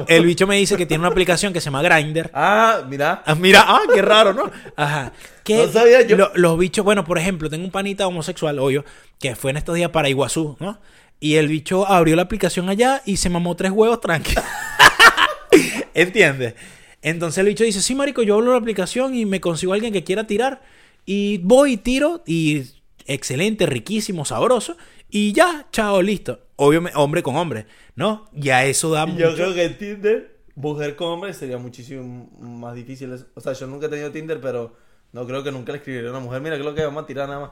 el 0.08 0.24
bicho 0.24 0.46
me 0.46 0.56
dice 0.56 0.76
que 0.76 0.86
tiene 0.86 1.00
una 1.02 1.08
aplicación 1.10 1.52
que 1.52 1.60
se 1.60 1.66
llama 1.66 1.82
Grindr. 1.82 2.30
Ah, 2.34 2.82
mira. 2.88 3.22
Ah, 3.26 3.34
mira, 3.34 3.64
ah, 3.66 3.80
qué 3.92 4.00
raro, 4.02 4.32
¿no? 4.32 4.50
Ajá. 4.76 5.12
Que 5.44 5.66
No 5.66 5.72
sabía 5.72 6.02
yo. 6.02 6.16
lo- 6.16 6.30
los 6.34 6.58
bichos, 6.58 6.84
bueno, 6.84 7.04
por 7.04 7.18
ejemplo, 7.18 7.50
tengo 7.50 7.64
un 7.64 7.70
panita 7.70 8.06
homosexual, 8.06 8.58
obvio, 8.58 8.84
que 9.18 9.36
fue 9.36 9.50
en 9.50 9.56
estos 9.58 9.74
días 9.74 9.90
para 9.90 10.08
Iguazú, 10.08 10.56
¿no? 10.60 10.78
Y 11.24 11.36
el 11.36 11.46
bicho 11.46 11.86
abrió 11.86 12.16
la 12.16 12.22
aplicación 12.22 12.68
allá 12.68 13.00
y 13.06 13.16
se 13.16 13.30
mamó 13.30 13.54
tres 13.54 13.70
huevos 13.70 14.00
tranqui. 14.00 14.34
¿Entiendes? 15.94 16.54
Entonces 17.00 17.38
el 17.38 17.46
bicho 17.46 17.62
dice, 17.62 17.80
sí, 17.80 17.94
marico, 17.94 18.22
yo 18.24 18.34
abro 18.34 18.50
la 18.50 18.58
aplicación 18.58 19.14
y 19.14 19.24
me 19.24 19.40
consigo 19.40 19.70
a 19.72 19.76
alguien 19.76 19.92
que 19.92 20.02
quiera 20.02 20.26
tirar. 20.26 20.62
Y 21.06 21.38
voy 21.38 21.74
y 21.74 21.76
tiro 21.76 22.24
y 22.26 22.64
excelente, 23.06 23.66
riquísimo, 23.66 24.24
sabroso. 24.24 24.76
Y 25.10 25.32
ya, 25.32 25.68
chao, 25.70 26.02
listo. 26.02 26.40
Obviamente, 26.56 26.98
hombre 26.98 27.22
con 27.22 27.36
hombre, 27.36 27.66
¿no? 27.94 28.28
Ya 28.32 28.64
eso 28.64 28.90
da 28.90 29.06
Yo 29.06 29.12
mucho- 29.12 29.34
creo 29.34 29.54
que 29.54 29.64
en 29.64 29.78
Tinder, 29.78 30.36
mujer 30.56 30.96
con 30.96 31.08
hombre 31.08 31.34
sería 31.34 31.58
muchísimo 31.58 32.30
más 32.40 32.74
difícil. 32.74 33.12
O 33.34 33.40
sea, 33.40 33.52
yo 33.52 33.68
nunca 33.68 33.86
he 33.86 33.88
tenido 33.88 34.10
Tinder, 34.10 34.40
pero 34.40 34.74
no 35.12 35.24
creo 35.24 35.44
que 35.44 35.52
nunca 35.52 35.70
le 35.70 35.78
escribiría 35.78 36.08
a 36.08 36.12
una 36.12 36.20
mujer. 36.20 36.40
Mira, 36.40 36.56
lo 36.56 36.74
que 36.74 36.84
vamos 36.84 37.04
a 37.04 37.06
tirar 37.06 37.28
nada 37.28 37.40
más. 37.40 37.50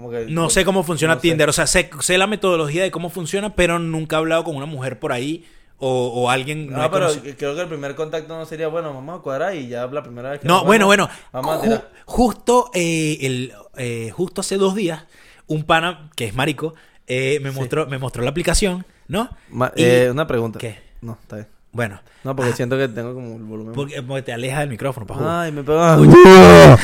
Como 0.00 0.10
que, 0.10 0.26
No 0.30 0.48
sé 0.48 0.64
cómo 0.64 0.82
funciona 0.82 1.14
no 1.14 1.20
sé. 1.20 1.28
Tinder, 1.28 1.48
o 1.48 1.52
sea, 1.52 1.66
sé, 1.66 1.90
sé 2.00 2.16
la 2.16 2.26
metodología 2.26 2.82
de 2.82 2.90
cómo 2.90 3.10
funciona, 3.10 3.54
pero 3.54 3.78
nunca 3.78 4.16
he 4.16 4.18
hablado 4.18 4.44
con 4.44 4.56
una 4.56 4.64
mujer 4.66 4.98
por 4.98 5.12
ahí 5.12 5.44
o, 5.78 6.08
o 6.08 6.30
alguien. 6.30 6.70
No, 6.70 6.82
he 6.84 6.88
pero 6.90 7.08
conocido. 7.08 7.34
creo 7.36 7.54
que 7.54 7.60
el 7.60 7.68
primer 7.68 7.94
contacto 7.94 8.36
no 8.38 8.46
sería, 8.46 8.68
bueno, 8.68 8.94
vamos 8.94 9.18
a 9.18 9.22
cuadrar 9.22 9.54
y 9.54 9.68
ya 9.68 9.86
la 9.86 10.02
primera 10.02 10.30
vez 10.30 10.40
que 10.40 10.48
No, 10.48 10.64
bueno, 10.64 10.86
bueno. 10.86 11.08
Vamos 11.32 11.56
a 11.56 11.58
ju- 11.58 11.62
tirar. 11.64 11.90
justo, 12.06 12.70
eh, 12.72 13.18
el, 13.20 13.52
eh, 13.76 14.10
justo 14.10 14.40
hace 14.40 14.56
dos 14.56 14.74
días, 14.74 15.04
un 15.46 15.64
pana, 15.64 16.10
que 16.16 16.24
es 16.26 16.34
marico, 16.34 16.74
eh, 17.06 17.38
me, 17.42 17.50
Sí. 17.52 17.58
mostró, 17.58 17.86
me 17.86 17.98
mostró 17.98 18.22
la 18.22 18.30
aplicación, 18.30 18.86
¿no? 19.08 19.28
Ma- 19.50 19.72
Y- 19.76 19.82
eh, 19.84 20.10
una 20.10 20.26
pregunta. 20.26 20.58
¿Qué? 20.58 20.78
No, 21.02 21.18
está 21.20 21.36
bien. 21.36 21.48
Bueno, 21.72 22.00
No, 22.24 22.34
porque 22.34 22.52
siento 22.52 22.76
que 22.76 22.88
tengo 22.88 23.14
como 23.14 23.36
el 23.36 23.42
volumen. 23.44 23.74
porque, 23.74 24.02
porque 24.02 24.22
te 24.22 24.32
alejas 24.32 24.60
del 24.60 24.70
micrófono, 24.70 25.06
pa' 25.06 25.14
jugar. 25.14 25.40
Ay, 25.46 25.52
me 25.52 25.62
pegó. 25.62 25.78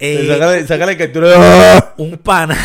Eh, 0.00 0.28
sácale, 0.28 0.66
sácale 0.66 0.96
captura. 0.96 1.94
un 1.98 2.18
pana 2.18 2.56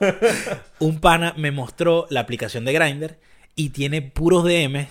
un 0.78 1.00
pana 1.00 1.34
me 1.36 1.50
mostró 1.50 2.06
la 2.08 2.20
aplicación 2.20 2.64
de 2.64 2.72
Grindr 2.72 3.18
y 3.54 3.70
tiene 3.70 4.00
puros 4.00 4.42
DMs 4.44 4.88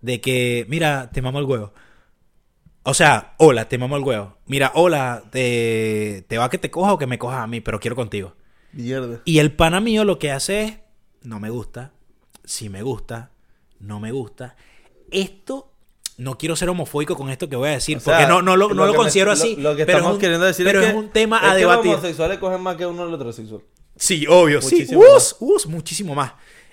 de 0.00 0.20
que, 0.20 0.64
mira, 0.68 1.10
te 1.12 1.20
mamo 1.22 1.40
el 1.40 1.44
huevo. 1.44 1.72
O 2.84 2.94
sea, 2.94 3.34
hola, 3.38 3.68
te 3.68 3.78
mamo 3.78 3.96
el 3.96 4.04
huevo. 4.04 4.36
Mira, 4.46 4.70
hola, 4.74 5.24
te, 5.30 6.24
te 6.28 6.38
va 6.38 6.48
que 6.50 6.58
te 6.58 6.70
coja 6.70 6.92
o 6.92 6.98
que 6.98 7.06
me 7.08 7.18
cojas 7.18 7.40
a 7.40 7.46
mí, 7.48 7.60
pero 7.60 7.80
quiero 7.80 7.96
contigo. 7.96 8.34
Mierda. 8.72 9.20
Y 9.24 9.40
el 9.40 9.52
pana 9.52 9.80
mío 9.80 10.04
lo 10.04 10.18
que 10.20 10.30
hace 10.30 10.62
es, 10.62 10.78
no 11.22 11.40
me 11.40 11.50
gusta, 11.50 11.92
sí 12.44 12.68
me 12.68 12.82
gusta, 12.82 13.30
no 13.80 13.98
me 13.98 14.12
gusta. 14.12 14.54
Esto, 15.12 15.72
no 16.16 16.36
quiero 16.38 16.56
ser 16.56 16.68
homofóbico 16.68 17.16
con 17.16 17.30
esto 17.30 17.48
que 17.48 17.56
voy 17.56 17.68
a 17.68 17.72
decir, 17.72 17.96
O 17.96 18.00
sea, 18.00 18.16
porque 18.18 18.28
no, 18.28 18.42
no 18.42 18.56
lo, 18.56 18.68
no 18.74 18.86
lo 18.86 18.92
me- 18.92 18.96
considero 18.96 19.30
así. 19.32 19.56
Lo, 19.56 19.70
lo 19.70 19.76
que 19.76 19.86
pero 19.86 19.98
estamos 19.98 20.10
es 20.12 20.14
un, 20.16 20.20
queriendo 20.20 20.46
decir 20.46 20.66
pero 20.66 20.80
es, 20.80 20.86
es 20.86 20.92
que, 20.92 20.98
un 20.98 21.08
tema 21.10 21.38
es 21.38 21.44
a 21.44 21.52
que 21.52 21.58
debatir. 21.58 21.86
los 21.86 21.94
homosexuales 21.98 22.38
cogen 22.38 22.60
más 22.60 22.76
que 22.76 22.86
uno 22.86 23.04
el 23.06 23.14
heterosexual. 23.14 23.62
Sí, 23.96 24.26
obvio, 24.28 24.60
sí. 24.62 24.74
Muchísimo 24.76 25.02
Us, 25.16 25.36
us, 25.40 25.66
muchísimo 25.66 26.14
más. 26.14 26.32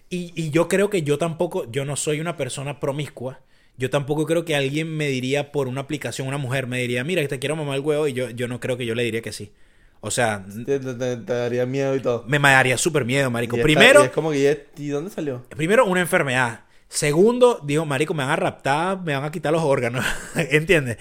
Y, 0.09 0.31
y 0.35 0.51
yo 0.51 0.67
creo 0.67 0.89
que 0.89 1.01
yo 1.03 1.17
tampoco, 1.17 1.69
yo 1.71 1.85
no 1.85 1.95
soy 1.95 2.19
una 2.21 2.37
persona 2.37 2.79
promiscua. 2.79 3.39
Yo 3.77 3.89
tampoco 3.89 4.25
creo 4.25 4.45
que 4.45 4.55
alguien 4.55 4.95
me 4.95 5.07
diría 5.07 5.51
por 5.51 5.67
una 5.67 5.81
aplicación, 5.81 6.27
una 6.27 6.37
mujer 6.37 6.65
me 6.67 6.79
diría, 6.79 7.03
mira, 7.03 7.27
te 7.27 7.39
quiero 7.39 7.55
mamar 7.55 7.75
el 7.75 7.81
huevo, 7.81 8.07
y 8.07 8.13
yo, 8.13 8.29
yo 8.29 8.47
no 8.47 8.59
creo 8.59 8.77
que 8.77 8.85
yo 8.85 8.95
le 8.95 9.03
diría 9.03 9.21
que 9.21 9.33
sí. 9.33 9.51
O 9.99 10.11
sea, 10.11 10.45
Te, 10.65 10.79
te- 10.79 11.17
daría 11.17 11.65
miedo 11.65 11.95
y 11.95 11.99
todo. 11.99 12.23
me 12.27 12.37
daría 12.39 12.77
súper 12.77 13.03
miedo, 13.05 13.29
marico. 13.31 13.55
Y 13.57 13.59
está- 13.59 13.63
Primero, 13.65 14.01
y 14.03 14.05
es 14.05 14.11
como 14.11 14.31
que, 14.31 14.43
ya- 14.43 14.81
¿y 14.83 14.87
dónde 14.89 15.09
salió? 15.09 15.43
primero, 15.49 15.85
una 15.85 15.99
enfermedad. 16.01 16.61
Segundo, 16.95 17.59
digo, 17.61 17.85
marico, 17.85 18.13
me 18.13 18.23
van 18.23 18.31
a 18.31 18.35
raptar, 18.37 19.01
me 19.01 19.13
van 19.13 19.25
a 19.25 19.31
quitar 19.31 19.51
los 19.51 19.63
órganos. 19.63 20.05
¿Entiendes? 20.35 20.97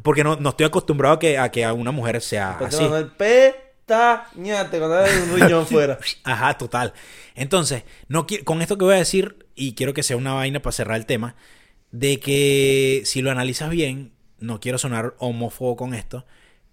Porque 0.00 0.22
no, 0.22 0.36
no 0.36 0.50
estoy 0.50 0.66
acostumbrado 0.66 1.16
a 1.16 1.18
que, 1.18 1.36
a 1.36 1.50
que 1.50 1.64
a 1.64 1.72
una 1.72 1.90
mujer 1.90 2.20
sea 2.20 2.56
te 2.58 2.66
así. 2.66 2.84
el 2.84 3.08
pestañate 3.08 4.78
cuando 4.78 4.98
hay 4.98 5.10
un 5.18 5.40
riñón 5.40 5.66
fuera. 5.68 5.98
Ajá, 6.22 6.56
total. 6.56 6.92
Entonces, 7.34 7.82
no 8.06 8.24
con 8.44 8.62
esto 8.62 8.78
que 8.78 8.84
voy 8.84 8.94
a 8.94 8.98
decir, 8.98 9.46
y 9.56 9.74
quiero 9.74 9.94
que 9.94 10.04
sea 10.04 10.16
una 10.16 10.32
vaina 10.32 10.62
para 10.62 10.72
cerrar 10.72 10.96
el 10.96 11.06
tema, 11.06 11.34
de 11.90 12.20
que 12.20 13.02
si 13.04 13.20
lo 13.20 13.32
analizas 13.32 13.68
bien, 13.68 14.12
no 14.38 14.60
quiero 14.60 14.78
sonar 14.78 15.16
homófobo 15.18 15.74
con 15.74 15.92
esto, 15.92 16.24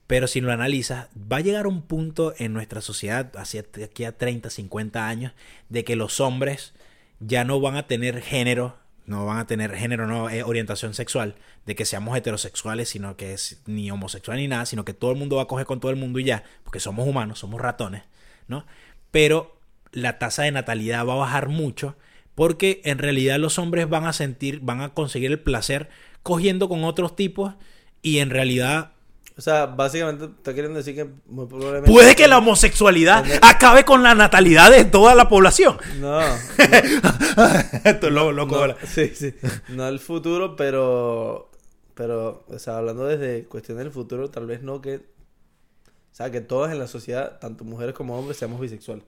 pero 0.05 0.27
si 0.27 0.41
lo 0.41 0.51
analizas, 0.51 1.07
va 1.15 1.37
a 1.37 1.41
llegar 1.41 1.65
un 1.65 1.81
punto 1.81 2.35
en 2.37 2.53
nuestra 2.53 2.81
sociedad, 2.81 3.31
hacia 3.35 3.65
aquí 3.83 4.05
a 4.05 4.15
30, 4.15 4.51
50 4.51 5.07
años, 5.07 5.33
de 5.69 5.83
que 5.83 5.95
los 5.95 6.19
hombres 6.19 6.73
ya 7.19 7.43
no 7.43 7.59
van 7.59 7.75
a 7.75 7.87
tener 7.87 8.21
género, 8.21 8.77
no 9.05 9.25
van 9.25 9.37
a 9.37 9.47
tener 9.47 9.75
género, 9.75 10.07
no 10.07 10.29
eh, 10.29 10.43
orientación 10.43 10.93
sexual, 10.93 11.35
de 11.65 11.75
que 11.75 11.85
seamos 11.85 12.17
heterosexuales, 12.17 12.89
sino 12.89 13.17
que 13.17 13.33
es 13.33 13.61
ni 13.65 13.89
homosexual 13.91 14.37
ni 14.37 14.47
nada, 14.47 14.65
sino 14.65 14.85
que 14.85 14.93
todo 14.93 15.11
el 15.11 15.17
mundo 15.17 15.37
va 15.37 15.43
a 15.43 15.47
coger 15.47 15.65
con 15.65 15.79
todo 15.79 15.91
el 15.91 15.97
mundo 15.97 16.19
y 16.19 16.25
ya, 16.25 16.43
porque 16.63 16.79
somos 16.79 17.07
humanos, 17.07 17.39
somos 17.39 17.59
ratones, 17.59 18.03
¿no? 18.47 18.65
Pero 19.11 19.59
la 19.91 20.19
tasa 20.19 20.43
de 20.43 20.51
natalidad 20.51 21.05
va 21.05 21.13
a 21.13 21.17
bajar 21.17 21.49
mucho 21.49 21.95
porque 22.35 22.81
en 22.85 22.99
realidad 22.99 23.37
los 23.37 23.59
hombres 23.59 23.89
van 23.89 24.05
a 24.05 24.13
sentir, 24.13 24.59
van 24.61 24.81
a 24.81 24.93
conseguir 24.93 25.31
el 25.31 25.39
placer 25.39 25.89
cogiendo 26.23 26.69
con 26.69 26.83
otros 26.83 27.15
tipos 27.15 27.55
y 28.01 28.19
en 28.19 28.29
realidad 28.29 28.93
O 29.39 29.41
sea, 29.41 29.67
básicamente 29.67 30.25
está 30.25 30.53
queriendo 30.53 30.79
decir 30.79 30.95
que 30.95 31.09
muy 31.27 31.45
probablemente... 31.45 31.89
puede 31.89 32.13
que 32.13 32.27
la 32.27 32.39
homosexualidad 32.39 33.23
acabe 33.41 33.85
con 33.85 34.03
la 34.03 34.13
natalidad 34.13 34.69
de 34.69 34.83
toda 34.83 35.15
la 35.15 35.29
población. 35.29 35.77
No, 35.97 36.19
Esto 37.85 38.09
lo, 38.09 38.33
loco, 38.33 38.55
no, 38.55 38.61
hola. 38.63 38.75
sí, 38.85 39.13
sí. 39.15 39.33
No 39.69 39.87
el 39.87 39.99
futuro, 39.99 40.57
pero... 40.57 41.49
Pero, 41.93 42.43
o 42.49 42.59
sea, 42.59 42.79
hablando 42.79 43.05
desde 43.05 43.45
cuestiones 43.45 43.85
del 43.85 43.93
futuro, 43.93 44.29
tal 44.29 44.45
vez 44.45 44.61
no 44.61 44.81
que... 44.81 44.97
O 44.97 46.11
sea, 46.11 46.29
que 46.31 46.41
todos 46.41 46.69
en 46.71 46.77
la 46.77 46.87
sociedad, 46.87 47.39
tanto 47.39 47.63
mujeres 47.63 47.95
como 47.95 48.19
hombres, 48.19 48.35
seamos 48.35 48.59
bisexuales. 48.59 49.05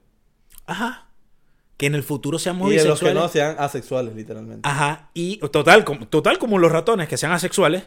Ajá. 0.65 1.07
Que 1.75 1.87
en 1.87 1.95
el 1.95 2.03
futuro 2.03 2.39
seamos 2.39 2.71
y 2.71 2.77
de 2.77 2.85
los 2.85 2.99
que 3.01 3.07
bisexuales. 3.07 3.21
no 3.21 3.27
sean 3.27 3.55
asexuales, 3.59 4.15
literalmente. 4.15 4.61
Ajá, 4.63 5.09
y 5.13 5.39
total, 5.49 5.83
como, 5.83 6.07
total 6.07 6.37
como 6.39 6.57
los 6.57 6.71
ratones, 6.71 7.09
que 7.09 7.17
sean 7.17 7.33
asexuales 7.33 7.83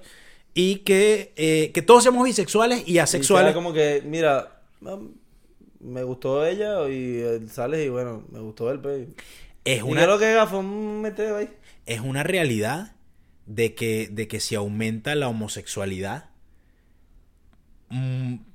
y 0.55 0.77
que, 0.81 1.33
eh, 1.37 1.73
que 1.73 1.83
todos 1.83 2.03
seamos 2.05 2.25
bisexuales 2.25 2.85
y 2.87 2.99
Y 2.99 2.99
asexuales. 2.99 3.49
sea 3.49 3.55
como 3.55 3.73
que, 3.73 4.03
mira, 4.07 4.63
mam, 4.81 5.15
me 5.81 6.03
gustó 6.05 6.45
ella 6.47 6.89
y 6.89 7.19
eh, 7.21 7.49
sales 7.49 7.85
y 7.87 7.89
bueno, 7.89 8.25
me 8.31 8.41
gustó 8.41 8.71
él, 8.71 8.81
pues. 8.81 9.09
Es 9.65 9.83
¿Y 9.83 9.83
una, 9.83 10.03
es 10.03 10.09
lo 10.09 10.19
que 10.19 10.27
haga? 10.27 10.47
Fue 10.47 10.59
un 10.61 11.05
ahí. 11.39 11.51
es 11.87 12.01
una 12.01 12.23
realidad 12.23 12.97
de 13.47 13.75
que, 13.75 14.09
de 14.11 14.29
que 14.29 14.41
si 14.41 14.55
aumenta 14.55 15.15
la 15.15 15.29
homosexualidad, 15.29 16.31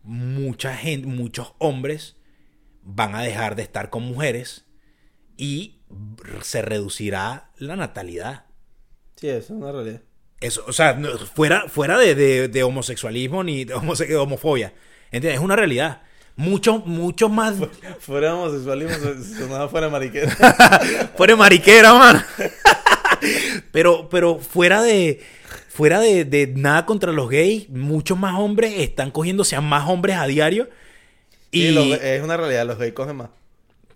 mucha 0.03 0.75
gente, 0.75 1.07
muchos 1.07 1.53
hombres 1.59 2.17
van 2.83 3.15
a 3.15 3.21
dejar 3.21 3.55
de 3.55 3.63
estar 3.63 3.89
con 3.89 4.03
mujeres 4.03 4.65
y 5.37 5.79
se 6.41 6.61
reducirá 6.61 7.51
la 7.57 7.75
natalidad. 7.75 8.45
Sí, 9.15 9.27
eso 9.29 9.53
es 9.53 9.59
una 9.61 9.71
realidad. 9.71 10.01
Eso, 10.41 10.63
o 10.67 10.71
sea, 10.73 10.97
fuera, 11.33 11.65
fuera 11.67 11.97
de, 11.97 12.15
de- 12.15 12.47
de 12.47 12.63
homosexualismo 12.63 13.43
ni 13.43 13.65
de, 13.65 13.75
homose- 13.75 14.07
de 14.07 14.15
homofobia. 14.15 14.73
¿Entiendes? 15.11 15.39
Es 15.39 15.43
una 15.43 15.55
realidad. 15.55 16.01
Muchos, 16.37 16.85
muchos 16.85 17.29
más. 17.29 17.55
Fuera 17.99 18.27
de 18.29 18.33
homosexualismo, 18.33 18.95
se- 18.95 19.35
sonaba 19.39 19.67
fuera 19.67 19.89
mariquera. 19.89 20.29
Fuera 21.17 21.33
de 21.33 21.37
mariquera, 21.37 21.93
mano. 21.99 22.23
pero, 23.71 24.09
pero 24.09 24.39
fuera 24.39 24.81
de. 24.81 25.21
Fuera 25.69 26.01
de, 26.01 26.25
de 26.25 26.47
nada 26.47 26.85
contra 26.85 27.13
los 27.13 27.29
gays, 27.29 27.69
muchos 27.69 28.17
más 28.17 28.37
hombres 28.37 28.73
están 28.79 29.11
cogiéndose 29.11 29.55
a 29.55 29.61
más 29.61 29.87
hombres 29.87 30.17
a 30.17 30.27
diario. 30.27 30.69
Y, 31.51 31.67
Y 31.67 31.71
los- 31.71 32.01
es 32.01 32.21
una 32.21 32.35
realidad, 32.35 32.65
los 32.65 32.77
gays 32.77 32.93
cogen 32.93 33.15
más. 33.15 33.29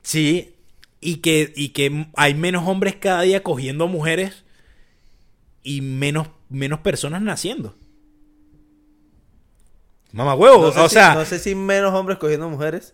sí, 0.02 0.54
y 1.02 1.18
que, 1.18 1.52
y 1.58 1.70
que 1.70 2.06
hay 2.16 2.34
menos 2.36 2.66
hombres 2.68 2.96
cada 2.96 3.24
día 3.24 3.44
cogiendo 3.44 3.88
mujeres 3.90 4.43
y 5.64 5.82
menos, 5.82 6.28
menos 6.50 6.80
personas 6.82 7.22
naciendo. 7.22 7.76
Mamá 10.12 10.36
huevo, 10.36 10.68
No 10.68 10.72
sé 10.72 10.80
o 10.80 10.90
si- 10.90 10.94
sea, 10.94 11.16
no 11.16 11.26
sé 11.26 11.40
si 11.40 11.56
menos 11.56 11.94
hombres 11.94 12.18
cogiendo 12.20 12.48
mujeres. 12.50 12.94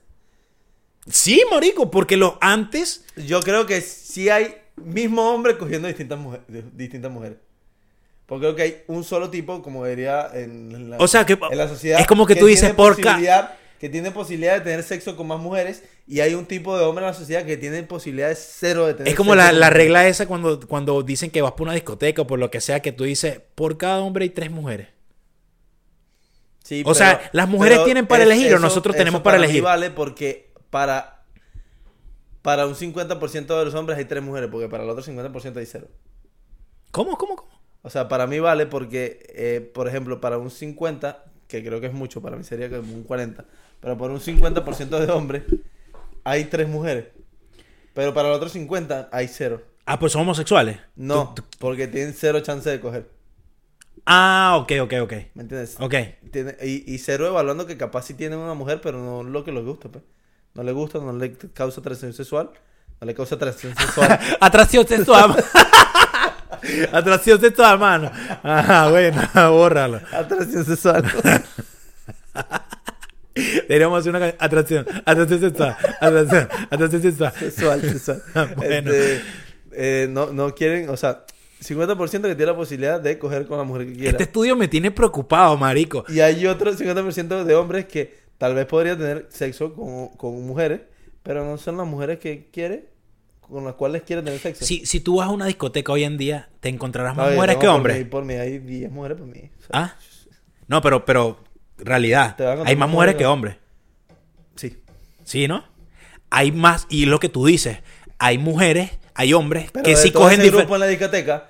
sí, 1.07 1.41
marico, 1.51 1.91
porque 1.91 2.15
los 2.17 2.33
antes 2.41 3.03
Yo 3.17 3.41
creo 3.41 3.65
que 3.65 3.81
sí 3.81 4.29
hay 4.29 4.55
mismo 4.77 5.29
hombre 5.33 5.57
cogiendo 5.57 5.87
distintas, 5.89 6.17
mujeres 6.17 6.45
distintas 6.73 7.11
mujeres. 7.11 7.37
Porque 8.25 8.43
creo 8.45 8.55
que 8.55 8.61
hay 8.61 8.75
un 8.87 9.03
solo 9.03 9.29
tipo, 9.29 9.61
como 9.61 9.85
diría 9.85 10.29
en 10.33 10.91
la, 10.91 10.97
O 10.97 11.07
sea, 11.07 11.25
que 11.25 11.33
en 11.51 11.57
la 11.57 11.67
sociedad. 11.67 11.99
es 11.99 12.07
como 12.07 12.25
que 12.25 12.35
tú 12.35 12.45
dices, 12.45 12.61
tiene 12.61 12.75
por 12.75 12.95
ca- 12.95 13.01
posibilidad- 13.01 13.57
Que 13.79 13.89
tiene 13.89 14.11
posibilidad 14.11 14.55
de 14.55 14.61
tener 14.61 14.83
sexo 14.83 15.15
con 15.15 15.27
más 15.27 15.39
mujeres. 15.39 15.83
Y 16.05 16.19
hay 16.19 16.33
un 16.33 16.45
tipo 16.45 16.77
de 16.77 16.83
hombre 16.83 17.05
en 17.05 17.11
la 17.11 17.17
sociedad 17.17 17.45
que 17.45 17.57
tiene 17.57 17.81
posibilidades 17.83 18.55
cero 18.59 18.85
de 18.85 18.93
tener 18.93 19.07
Es 19.07 19.15
como 19.15 19.33
sexo 19.33 19.45
la, 19.45 19.51
con 19.51 19.59
la 19.59 19.69
regla 19.69 20.07
esa 20.07 20.27
cuando, 20.27 20.59
cuando 20.67 21.01
dicen 21.01 21.31
que 21.31 21.41
vas 21.41 21.53
por 21.53 21.63
una 21.67 21.73
discoteca 21.73 22.23
o 22.23 22.27
por 22.27 22.39
lo 22.39 22.51
que 22.51 22.61
sea, 22.61 22.81
que 22.81 22.91
tú 22.91 23.05
dices, 23.05 23.41
por 23.55 23.77
cada 23.77 23.99
hombre 23.99 24.23
hay 24.23 24.29
tres 24.29 24.51
mujeres. 24.51 24.89
Sí, 26.63 26.83
O 26.85 26.93
sea, 26.93 27.29
¿las 27.31 27.47
mujeres 27.47 27.83
tienen 27.83 28.05
para 28.05 28.23
elegir 28.23 28.53
o 28.53 28.59
nosotros 28.59 28.95
tenemos 28.95 29.21
para 29.21 29.37
mí 29.37 29.43
elegir? 29.45 29.63
vale 29.63 29.89
porque 29.89 30.53
para, 30.69 31.23
para 32.41 32.67
un 32.67 32.75
50% 32.75 33.57
de 33.57 33.65
los 33.65 33.73
hombres 33.73 33.97
hay 33.97 34.05
tres 34.05 34.21
mujeres, 34.21 34.49
porque 34.51 34.67
para 34.69 34.83
el 34.83 34.89
otro 34.89 35.03
50% 35.03 35.57
hay 35.57 35.65
cero. 35.65 35.87
¿Cómo, 36.91 37.17
cómo, 37.17 37.35
cómo? 37.35 37.59
O 37.81 37.89
sea, 37.89 38.07
para 38.07 38.27
mí 38.27 38.39
vale 38.39 38.65
porque, 38.65 39.25
eh, 39.29 39.71
por 39.73 39.87
ejemplo, 39.87 40.19
para 40.19 40.37
un 40.37 40.51
50, 40.51 41.23
que 41.49 41.61
creo 41.65 41.81
que 41.81 41.87
es 41.87 41.93
mucho, 41.93 42.21
para 42.21 42.37
mí 42.37 42.43
sería 42.45 42.69
como 42.69 42.93
un 42.93 43.03
40, 43.03 43.43
pero 43.81 43.97
para 43.97 44.13
un 44.13 44.21
50% 44.21 44.99
de 45.05 45.11
hombres 45.11 45.43
hay 46.23 46.45
tres 46.45 46.69
mujeres. 46.69 47.07
Pero 47.93 48.13
para 48.13 48.29
el 48.29 48.35
otro 48.35 48.47
50 48.47 49.09
hay 49.11 49.27
cero. 49.27 49.61
Ah, 49.85 49.99
pues 49.99 50.13
son 50.13 50.21
homosexuales. 50.21 50.77
No, 50.95 51.33
Tú- 51.35 51.41
tú- 51.41 51.47
porque 51.59 51.87
tienen 51.87 52.13
cero 52.13 52.39
chance 52.41 52.69
de 52.69 52.79
coger. 52.79 53.09
Ah, 54.05 54.57
ok, 54.61 54.71
ok, 54.83 54.93
ok. 55.01 55.13
¿Me 55.33 55.41
entiendes? 55.41 55.75
Ok. 55.79 55.95
Tiene- 56.31 56.55
y, 56.63 56.93
y 56.93 56.97
cero 56.99 57.27
evaluando 57.27 57.65
que 57.65 57.75
capaz 57.77 58.03
sí 58.03 58.13
tienen 58.13 58.39
una 58.39 58.53
mujer, 58.53 58.79
pero 58.81 58.99
no 58.99 59.23
lo 59.23 59.43
que 59.43 59.51
les 59.51 59.65
gusta, 59.65 59.89
pues. 59.89 60.03
No 60.53 60.63
le 60.63 60.71
gusta, 60.71 60.99
no 60.99 61.11
le 61.13 61.33
causa 61.53 61.81
atracción 61.81 62.13
sexual. 62.13 62.51
No 63.01 63.07
le 63.07 63.13
causa 63.15 63.35
atracción 63.35 63.75
sexual. 63.75 64.19
Atracción 64.39 64.87
sexual. 64.87 65.35
Atracción 66.91 67.39
sexual, 67.39 67.79
mano. 67.79 68.11
Ah, 68.43 68.87
bueno, 68.91 69.21
bórralo. 69.51 69.99
atracción 70.11 70.65
sexual. 70.65 71.03
Deberíamos 73.67 73.99
hacer 73.99 74.15
una 74.15 74.31
ca- 74.31 74.35
atracción. 74.45 74.85
Atracción 75.05 75.39
sexual. 75.39 75.77
Atracción. 76.01 76.49
Atracción 76.69 77.01
sexual. 77.01 77.33
sexual, 77.39 77.81
sexual. 77.81 78.21
Bueno. 78.57 78.91
Este, 78.91 79.21
eh, 79.71 80.07
no, 80.09 80.33
no 80.33 80.53
quieren, 80.55 80.89
o 80.89 80.97
sea, 80.97 81.25
50% 81.61 82.09
que 82.09 82.35
tiene 82.35 82.45
la 82.47 82.55
posibilidad 82.55 82.99
de 82.99 83.17
coger 83.17 83.45
con 83.45 83.57
la 83.57 83.63
mujer 83.63 83.87
que 83.87 83.93
quiera. 83.93 84.09
Este 84.11 84.23
estudio 84.23 84.55
me 84.55 84.67
tiene 84.67 84.91
preocupado, 84.91 85.55
marico. 85.57 86.03
Y 86.09 86.19
hay 86.19 86.45
otro 86.47 86.73
50% 86.73 87.43
de 87.43 87.55
hombres 87.55 87.85
que 87.85 88.17
tal 88.37 88.55
vez 88.55 88.65
podrían 88.65 88.97
tener 88.97 89.27
sexo 89.29 89.73
con, 89.73 90.09
con 90.17 90.45
mujeres, 90.45 90.81
pero 91.23 91.45
no 91.45 91.57
son 91.57 91.77
las 91.77 91.87
mujeres 91.87 92.19
que 92.19 92.49
quiere, 92.51 92.88
con 93.49 93.65
las 93.65 93.73
cuales 93.75 94.03
quiere 94.03 94.21
tener 94.21 94.39
sexo. 94.39 94.63
Si, 94.65 94.85
si 94.85 94.99
tú 94.99 95.17
vas 95.17 95.27
a 95.27 95.31
una 95.31 95.45
discoteca 95.47 95.91
hoy 95.91 96.03
en 96.03 96.17
día, 96.17 96.49
te 96.59 96.69
encontrarás 96.69 97.15
más 97.15 97.27
Oye, 97.27 97.35
mujeres 97.35 97.55
no, 97.55 97.59
que 97.61 97.67
por 97.67 97.75
hombres. 97.75 97.97
mí- 97.97 98.05
Por 98.05 98.25
mí, 98.25 98.33
hay 98.35 98.59
10 98.59 98.91
mujeres 98.91 99.17
por 99.17 99.27
mí. 99.27 99.39
O 99.57 99.61
sea, 99.61 99.69
¿Ah? 99.73 99.95
No, 100.67 100.81
pero, 100.81 101.03
pero, 101.05 101.39
realidad. 101.77 102.35
Hay 102.65 102.75
más 102.75 102.89
mujeres 102.89 103.15
que 103.15 103.25
hombres. 103.25 103.55
Sí. 104.55 104.77
¿Sí, 105.23 105.47
no? 105.47 105.63
Hay 106.29 106.51
más, 106.51 106.85
y 106.89 107.05
lo 107.05 107.19
que 107.19 107.29
tú 107.29 107.45
dices, 107.45 107.79
hay 108.19 108.37
mujeres, 108.37 108.91
hay 109.15 109.33
hombres 109.33 109.71
Pero 109.71 109.83
que 109.83 109.95
sí 109.95 110.11
todo 110.11 110.23
cogen 110.23 110.41
ese 110.41 110.51
difer- 110.51 110.57
grupo 110.59 110.75
en 110.75 110.79
la 110.81 110.87
discoteca, 110.87 111.49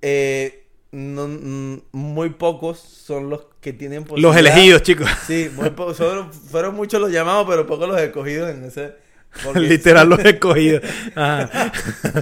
eh, 0.00 0.66
no- 0.92 1.28
mm, 1.28 1.80
muy 1.92 2.30
pocos 2.30 2.78
son 2.78 3.28
los 3.28 3.46
que 3.60 3.72
tienen 3.72 4.06
Los 4.16 4.36
elegidos, 4.36 4.82
chicos. 4.82 5.08
Sí, 5.26 5.50
muy 5.54 5.70
pocos. 5.70 5.96
Fueron, 5.98 6.32
fueron 6.32 6.74
muchos 6.74 7.00
los 7.00 7.10
llamados, 7.10 7.46
pero 7.48 7.66
pocos 7.66 7.86
los 7.88 8.00
escogidos 8.00 8.50
en 8.50 8.64
ese. 8.64 8.94
Literal 9.54 10.08
los 10.08 10.18
escogidos. 10.24 10.82
Ajá. 11.14 11.72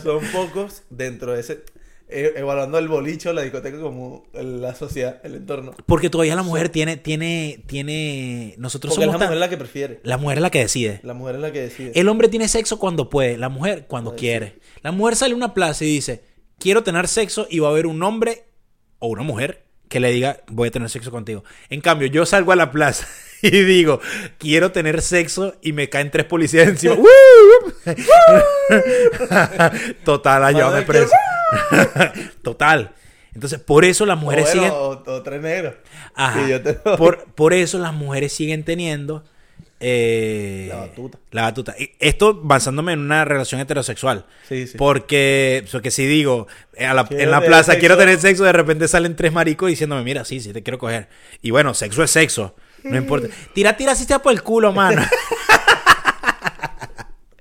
Son 0.02 0.20
pocos 0.32 0.82
dentro 0.90 1.32
de 1.34 1.40
ese. 1.40 1.64
eh, 2.08 2.32
evaluando 2.36 2.78
el 2.78 2.88
bolicho, 2.88 3.32
la 3.32 3.42
discoteca 3.42 3.80
como 3.80 4.24
la 4.34 4.74
sociedad, 4.74 5.20
el 5.24 5.34
entorno. 5.36 5.72
Porque 5.86 6.10
todavía 6.10 6.36
la 6.36 6.42
mujer 6.42 6.68
tiene, 6.68 6.96
tiene, 6.96 7.62
tiene. 7.66 8.54
Nosotros 8.58 8.92
Porque 8.94 9.04
es 9.04 9.06
somos 9.06 9.14
la 9.14 9.18
tan- 9.18 9.28
mujer 9.28 9.40
la 9.40 9.48
que 9.50 9.56
prefiere. 9.56 10.00
La 10.02 10.16
mujer 10.18 10.38
es 10.38 10.42
la 10.42 10.50
que 10.50 10.58
decide. 10.60 11.00
La 11.02 11.14
mujer 11.14 11.36
es 11.36 11.40
la 11.40 11.52
que 11.52 11.60
decide. 11.60 11.92
El 11.94 12.08
hombre 12.08 12.28
tiene 12.28 12.48
sexo 12.48 12.78
cuando 12.78 13.08
puede, 13.08 13.38
la 13.38 13.48
mujer 13.48 13.86
cuando 13.88 14.14
quiere. 14.16 14.58
La 14.82 14.92
mujer 14.92 15.16
sale 15.16 15.32
a 15.34 15.36
una 15.36 15.54
plaza 15.54 15.84
y 15.84 15.88
dice, 15.88 16.22
quiero 16.58 16.82
tener 16.82 17.08
sexo 17.08 17.46
y 17.50 17.58
va 17.60 17.68
a 17.68 17.70
haber 17.70 17.86
un 17.86 18.02
hombre 18.02 18.44
o 18.98 19.08
una 19.08 19.22
mujer 19.22 19.64
que 19.92 20.00
le 20.00 20.10
diga, 20.10 20.38
voy 20.48 20.68
a 20.68 20.70
tener 20.70 20.88
sexo 20.88 21.10
contigo. 21.10 21.44
En 21.68 21.82
cambio, 21.82 22.08
yo 22.08 22.24
salgo 22.24 22.50
a 22.52 22.56
la 22.56 22.70
plaza 22.70 23.06
y 23.42 23.50
digo, 23.50 24.00
quiero 24.38 24.72
tener 24.72 25.02
sexo 25.02 25.54
y 25.60 25.72
me 25.74 25.90
caen 25.90 26.10
tres 26.10 26.24
policías 26.24 26.66
encima. 26.66 26.96
Total, 30.04 30.44
a 30.44 30.52
llevarme 30.52 30.80
Mano, 30.80 30.86
preso. 30.86 31.12
Total. 32.42 32.92
Entonces, 33.34 33.58
por 33.60 33.84
eso 33.84 34.06
las 34.06 34.16
O 34.16 34.20
mujeres 34.20 34.44
bueno, 34.46 34.62
siguen... 34.62 34.72
o, 34.74 34.88
o 35.06 35.22
tres 35.22 35.40
negros. 35.42 35.74
Ajá. 36.14 36.40
Y 36.42 36.50
yo 36.50 36.62
te- 36.62 36.72
por, 36.74 37.24
por 37.34 37.52
eso 37.52 37.78
las 37.78 37.92
mujeres 37.92 38.32
siguen 38.32 38.64
teniendo 38.64 39.24
eh, 39.82 40.66
La 40.70 40.76
batuta. 40.76 41.18
La 41.32 41.42
batuta. 41.42 41.74
Y 41.78 41.90
esto 41.98 42.34
basándome 42.42 42.92
en 42.92 43.00
una 43.00 43.24
relación 43.24 43.60
heterosexual. 43.60 44.24
Sí, 44.48 44.66
sí. 44.66 44.78
Porque, 44.78 45.64
porque 45.70 45.90
si 45.90 46.06
digo, 46.06 46.46
eh, 46.74 46.86
a 46.86 46.94
la- 46.94 47.04
Quiero 47.06 47.22
en 47.24 47.30
la 47.30 47.40
plaza 47.40 47.72
sexo. 47.72 47.80
quiero 47.80 47.96
tener 47.98 48.18
sexo, 48.20 48.44
de 48.44 48.52
repente 48.52 48.86
salen 48.88 49.16
tres 49.16 49.32
maricos 49.32 49.68
diciéndome, 49.68 50.02
mira, 50.04 50.24
sí, 50.24 50.40
sí, 50.40 50.52
te 50.52 50.62
quiero 50.62 50.78
coger. 50.78 51.08
Y 51.42 51.50
bueno, 51.50 51.74
sexo 51.74 52.02
es 52.02 52.10
sexo. 52.10 52.54
No 52.84 52.96
importa. 52.96 53.28
Tira, 53.54 53.76
tira, 53.76 53.94
si 53.94 54.04
sea 54.04 54.20
por 54.20 54.32
el 54.32 54.42
culo, 54.42 54.72
mano. 54.72 55.02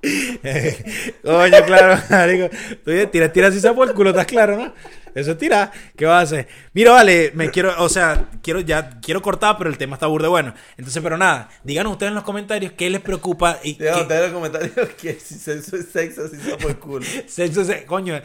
Coño, 1.24 1.66
claro, 1.66 2.02
marico. 2.10 2.50
Tú 2.84 2.92
tira, 3.12 3.32
tira, 3.32 3.52
si 3.52 3.60
sea 3.60 3.74
por 3.74 3.88
el 3.88 3.94
culo, 3.94 4.10
¿estás 4.10 4.26
claro, 4.26 4.58
no? 4.58 4.74
Eso 5.16 5.32
es 5.32 5.38
tira. 5.38 5.72
¿Qué 5.98 6.06
vas 6.06 6.20
a 6.20 6.22
hacer? 6.22 6.48
Mira, 6.74 6.92
vale, 6.92 7.32
me 7.36 7.50
quiero, 7.52 7.74
o 7.84 7.90
sea, 7.90 8.30
quiero 8.42 8.60
ya, 8.62 9.00
quiero 9.02 9.22
cortar, 9.22 9.58
pero 9.58 9.70
el 9.70 9.78
tema 9.78 9.96
está 9.96 10.08
burde 10.08 10.28
bueno. 10.28 10.54
Entonces, 10.78 11.02
pero 11.04 11.18
nada, 11.18 11.50
díganos 11.64 11.92
ustedes 11.94 12.10
en 12.12 12.16
los 12.16 12.24
comentarios 12.24 12.72
qué 12.74 12.90
les 12.90 13.02
preocupa 13.02 13.60
y 13.64 13.74
Digan 13.74 13.96
qué- 13.96 14.02
ustedes 14.02 14.26
en 14.26 14.32
los 14.32 14.34
comentarios 14.34 14.90
que 15.02 15.14
si 15.20 15.36
sexo 15.36 15.76
es 15.76 15.90
sexo, 15.90 16.28
si 16.30 16.38
sea 16.38 16.58
por 16.58 16.78
culo. 16.80 17.06
Sexo, 17.28 17.66
se- 17.66 17.86
coño, 17.86 18.22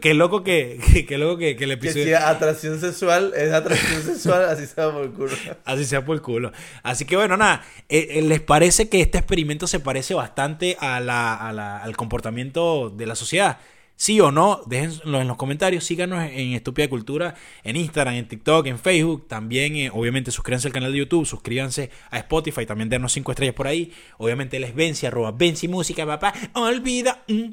qué- 0.00 0.14
loco 0.14 0.42
que, 0.44 0.80
que, 0.92 1.06
qué 1.06 1.18
loco 1.18 1.38
que, 1.38 1.56
que 1.56 1.64
el 1.64 1.70
Que 1.70 1.74
episodio 1.88 2.04
si 2.04 2.14
atracción 2.14 2.80
sexual 2.80 3.32
es 3.36 3.52
atracción 3.52 4.02
sexual, 4.02 4.44
así 4.46 4.66
sea 4.66 4.90
por 4.90 5.12
culo. 5.12 5.32
así 5.64 5.84
sea 5.84 6.04
por 6.04 6.20
culo. 6.22 6.52
Así 6.82 7.04
que 7.04 7.16
bueno, 7.16 7.36
nada, 7.36 7.62
eh, 7.88 8.08
eh, 8.10 8.22
¿les 8.22 8.40
parece 8.40 8.88
que 8.88 9.00
este 9.00 9.18
experimento 9.18 9.66
se 9.66 9.80
parece 9.80 10.14
bastante 10.14 10.76
a 10.80 11.00
la, 11.00 11.34
a 11.34 11.52
la- 11.52 11.78
al 11.78 11.96
comportamiento 11.96 12.90
de 12.90 13.06
la 13.06 13.14
sociedad? 13.14 13.58
¿Sí 13.98 14.20
o 14.20 14.30
no? 14.30 14.60
Déjenlo 14.66 15.20
en 15.22 15.26
los 15.26 15.38
comentarios, 15.38 15.82
síganos 15.84 16.22
en 16.30 16.52
Estúpida 16.52 16.86
Cultura, 16.88 17.34
en 17.64 17.76
Instagram, 17.76 18.14
en 18.14 18.28
TikTok, 18.28 18.66
en 18.66 18.78
Facebook. 18.78 19.26
También, 19.26 19.74
eh, 19.76 19.90
obviamente, 19.92 20.30
suscríbanse 20.30 20.68
al 20.68 20.74
canal 20.74 20.92
de 20.92 20.98
YouTube, 20.98 21.24
suscríbanse 21.24 21.90
a 22.10 22.18
Spotify, 22.18 22.66
también 22.66 22.90
denos 22.90 23.12
cinco 23.12 23.32
estrellas 23.32 23.54
por 23.54 23.66
ahí. 23.66 23.90
Obviamente, 24.18 24.60
les 24.60 24.74
Benzi, 24.74 25.06
arroba 25.06 25.32
Benzi 25.32 25.66
Música, 25.66 26.04
papá. 26.04 26.34
Olvida. 26.52 27.22
mm, 27.26 27.52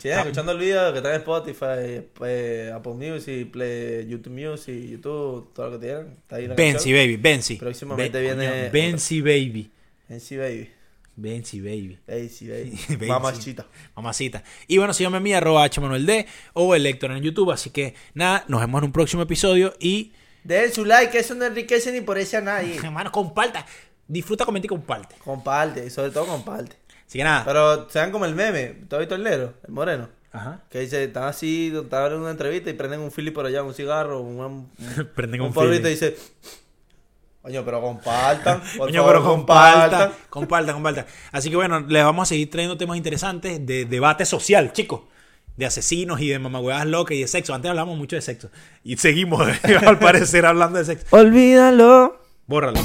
Sigan 0.00 0.20
escuchando 0.20 0.52
el 0.52 0.58
video 0.58 0.92
que 0.92 0.98
está 0.98 1.10
en 1.10 1.16
Spotify, 1.20 2.06
eh, 2.24 2.72
Apple 2.74 2.94
Music, 2.94 3.50
Play, 3.50 4.06
YouTube 4.08 4.32
Music, 4.32 4.74
YouTube, 4.92 5.52
todo 5.52 5.68
lo 5.70 5.78
que 5.80 5.86
tienen. 5.86 6.16
Benzi, 6.56 6.72
canción. 6.72 6.96
baby, 6.96 7.16
Benzi. 7.16 7.56
Próximamente 7.56 8.18
Be- 8.18 8.24
viene 8.34 8.68
Benzi, 8.70 9.20
baby. 9.20 9.70
Benzi 10.08 10.36
Baby. 10.36 10.70
Benzi, 11.16 11.60
baby. 11.60 11.98
Benzi 12.06 12.48
Baby. 12.48 12.78
Benzi. 12.88 13.06
Mamachita. 13.06 13.66
Mamacita. 13.94 14.42
Y 14.66 14.78
bueno, 14.78 14.92
síganme 14.92 15.18
a 15.18 15.20
mí, 15.20 15.32
arroba 15.32 15.68
hmanueld 15.68 16.26
o 16.54 16.74
el 16.74 16.86
Héctor 16.86 17.12
en 17.12 17.22
YouTube. 17.22 17.52
Así 17.52 17.70
que 17.70 17.94
nada, 18.14 18.44
nos 18.48 18.60
vemos 18.60 18.80
en 18.80 18.86
un 18.86 18.92
próximo 18.92 19.22
episodio 19.22 19.74
y, 19.78 20.12
Den 20.44 20.72
su 20.72 20.84
like, 20.84 21.18
eso 21.18 21.34
no 21.34 21.46
enriquece 21.46 21.90
ni 21.90 22.02
por 22.02 22.18
eso 22.18 22.38
a 22.38 22.40
nadie. 22.42 22.76
hermano, 22.82 23.10
comparta. 23.10 23.64
Disfruta, 24.06 24.44
comenta 24.44 24.66
y 24.66 24.68
comparte. 24.68 25.16
Comparte, 25.24 25.86
y 25.86 25.90
sobre 25.90 26.10
todo 26.10 26.26
comparte. 26.26 26.76
Así 27.06 27.18
que 27.18 27.24
nada. 27.24 27.44
Pero 27.44 27.88
sean 27.88 28.10
como 28.10 28.26
el 28.26 28.34
meme, 28.34 28.76
¿tú 28.88 28.96
has 28.96 29.00
visto 29.00 29.14
el 29.14 29.22
negro? 29.22 29.54
El 29.66 29.72
moreno. 29.72 30.10
Ajá. 30.32 30.64
Que 30.68 30.80
dice, 30.80 31.04
están 31.04 31.24
así, 31.24 31.72
están 31.74 32.12
en 32.12 32.18
una 32.18 32.32
entrevista 32.32 32.68
y 32.68 32.74
prenden 32.74 33.00
un 33.00 33.12
fili 33.12 33.30
por 33.30 33.46
allá, 33.46 33.62
un 33.62 33.72
cigarro, 33.72 34.20
un, 34.20 34.40
un, 34.40 34.70
Prenden 35.14 35.40
un 35.40 35.46
un 35.46 35.52
polvito 35.54 35.88
y 35.88 35.92
dice, 35.92 36.16
coño, 37.44 37.62
pero 37.62 37.82
compartan, 37.82 38.60
por 38.78 38.86
Coño, 38.86 39.02
favor, 39.02 39.16
pero 39.16 39.24
compartan, 39.24 40.12
compartan, 40.30 40.74
compartan. 40.76 41.06
Así 41.30 41.50
que 41.50 41.56
bueno, 41.56 41.80
les 41.80 42.02
vamos 42.02 42.22
a 42.22 42.26
seguir 42.30 42.50
trayendo 42.50 42.78
temas 42.78 42.96
interesantes 42.96 43.64
de 43.66 43.84
debate 43.84 44.24
social, 44.24 44.72
chicos. 44.72 45.02
De 45.56 45.66
asesinos 45.66 46.20
y 46.20 46.28
de 46.28 46.38
mamagüedas 46.38 46.86
locas 46.86 47.16
y 47.16 47.20
de 47.20 47.28
sexo. 47.28 47.54
Antes 47.54 47.68
hablamos 47.68 47.96
mucho 47.98 48.16
de 48.16 48.22
sexo. 48.22 48.50
Y 48.82 48.96
seguimos, 48.96 49.46
al 49.86 49.98
parecer, 49.98 50.46
hablando 50.46 50.78
de 50.78 50.86
sexo. 50.86 51.06
Olvídalo. 51.10 52.18
Bórralo. 52.46 52.80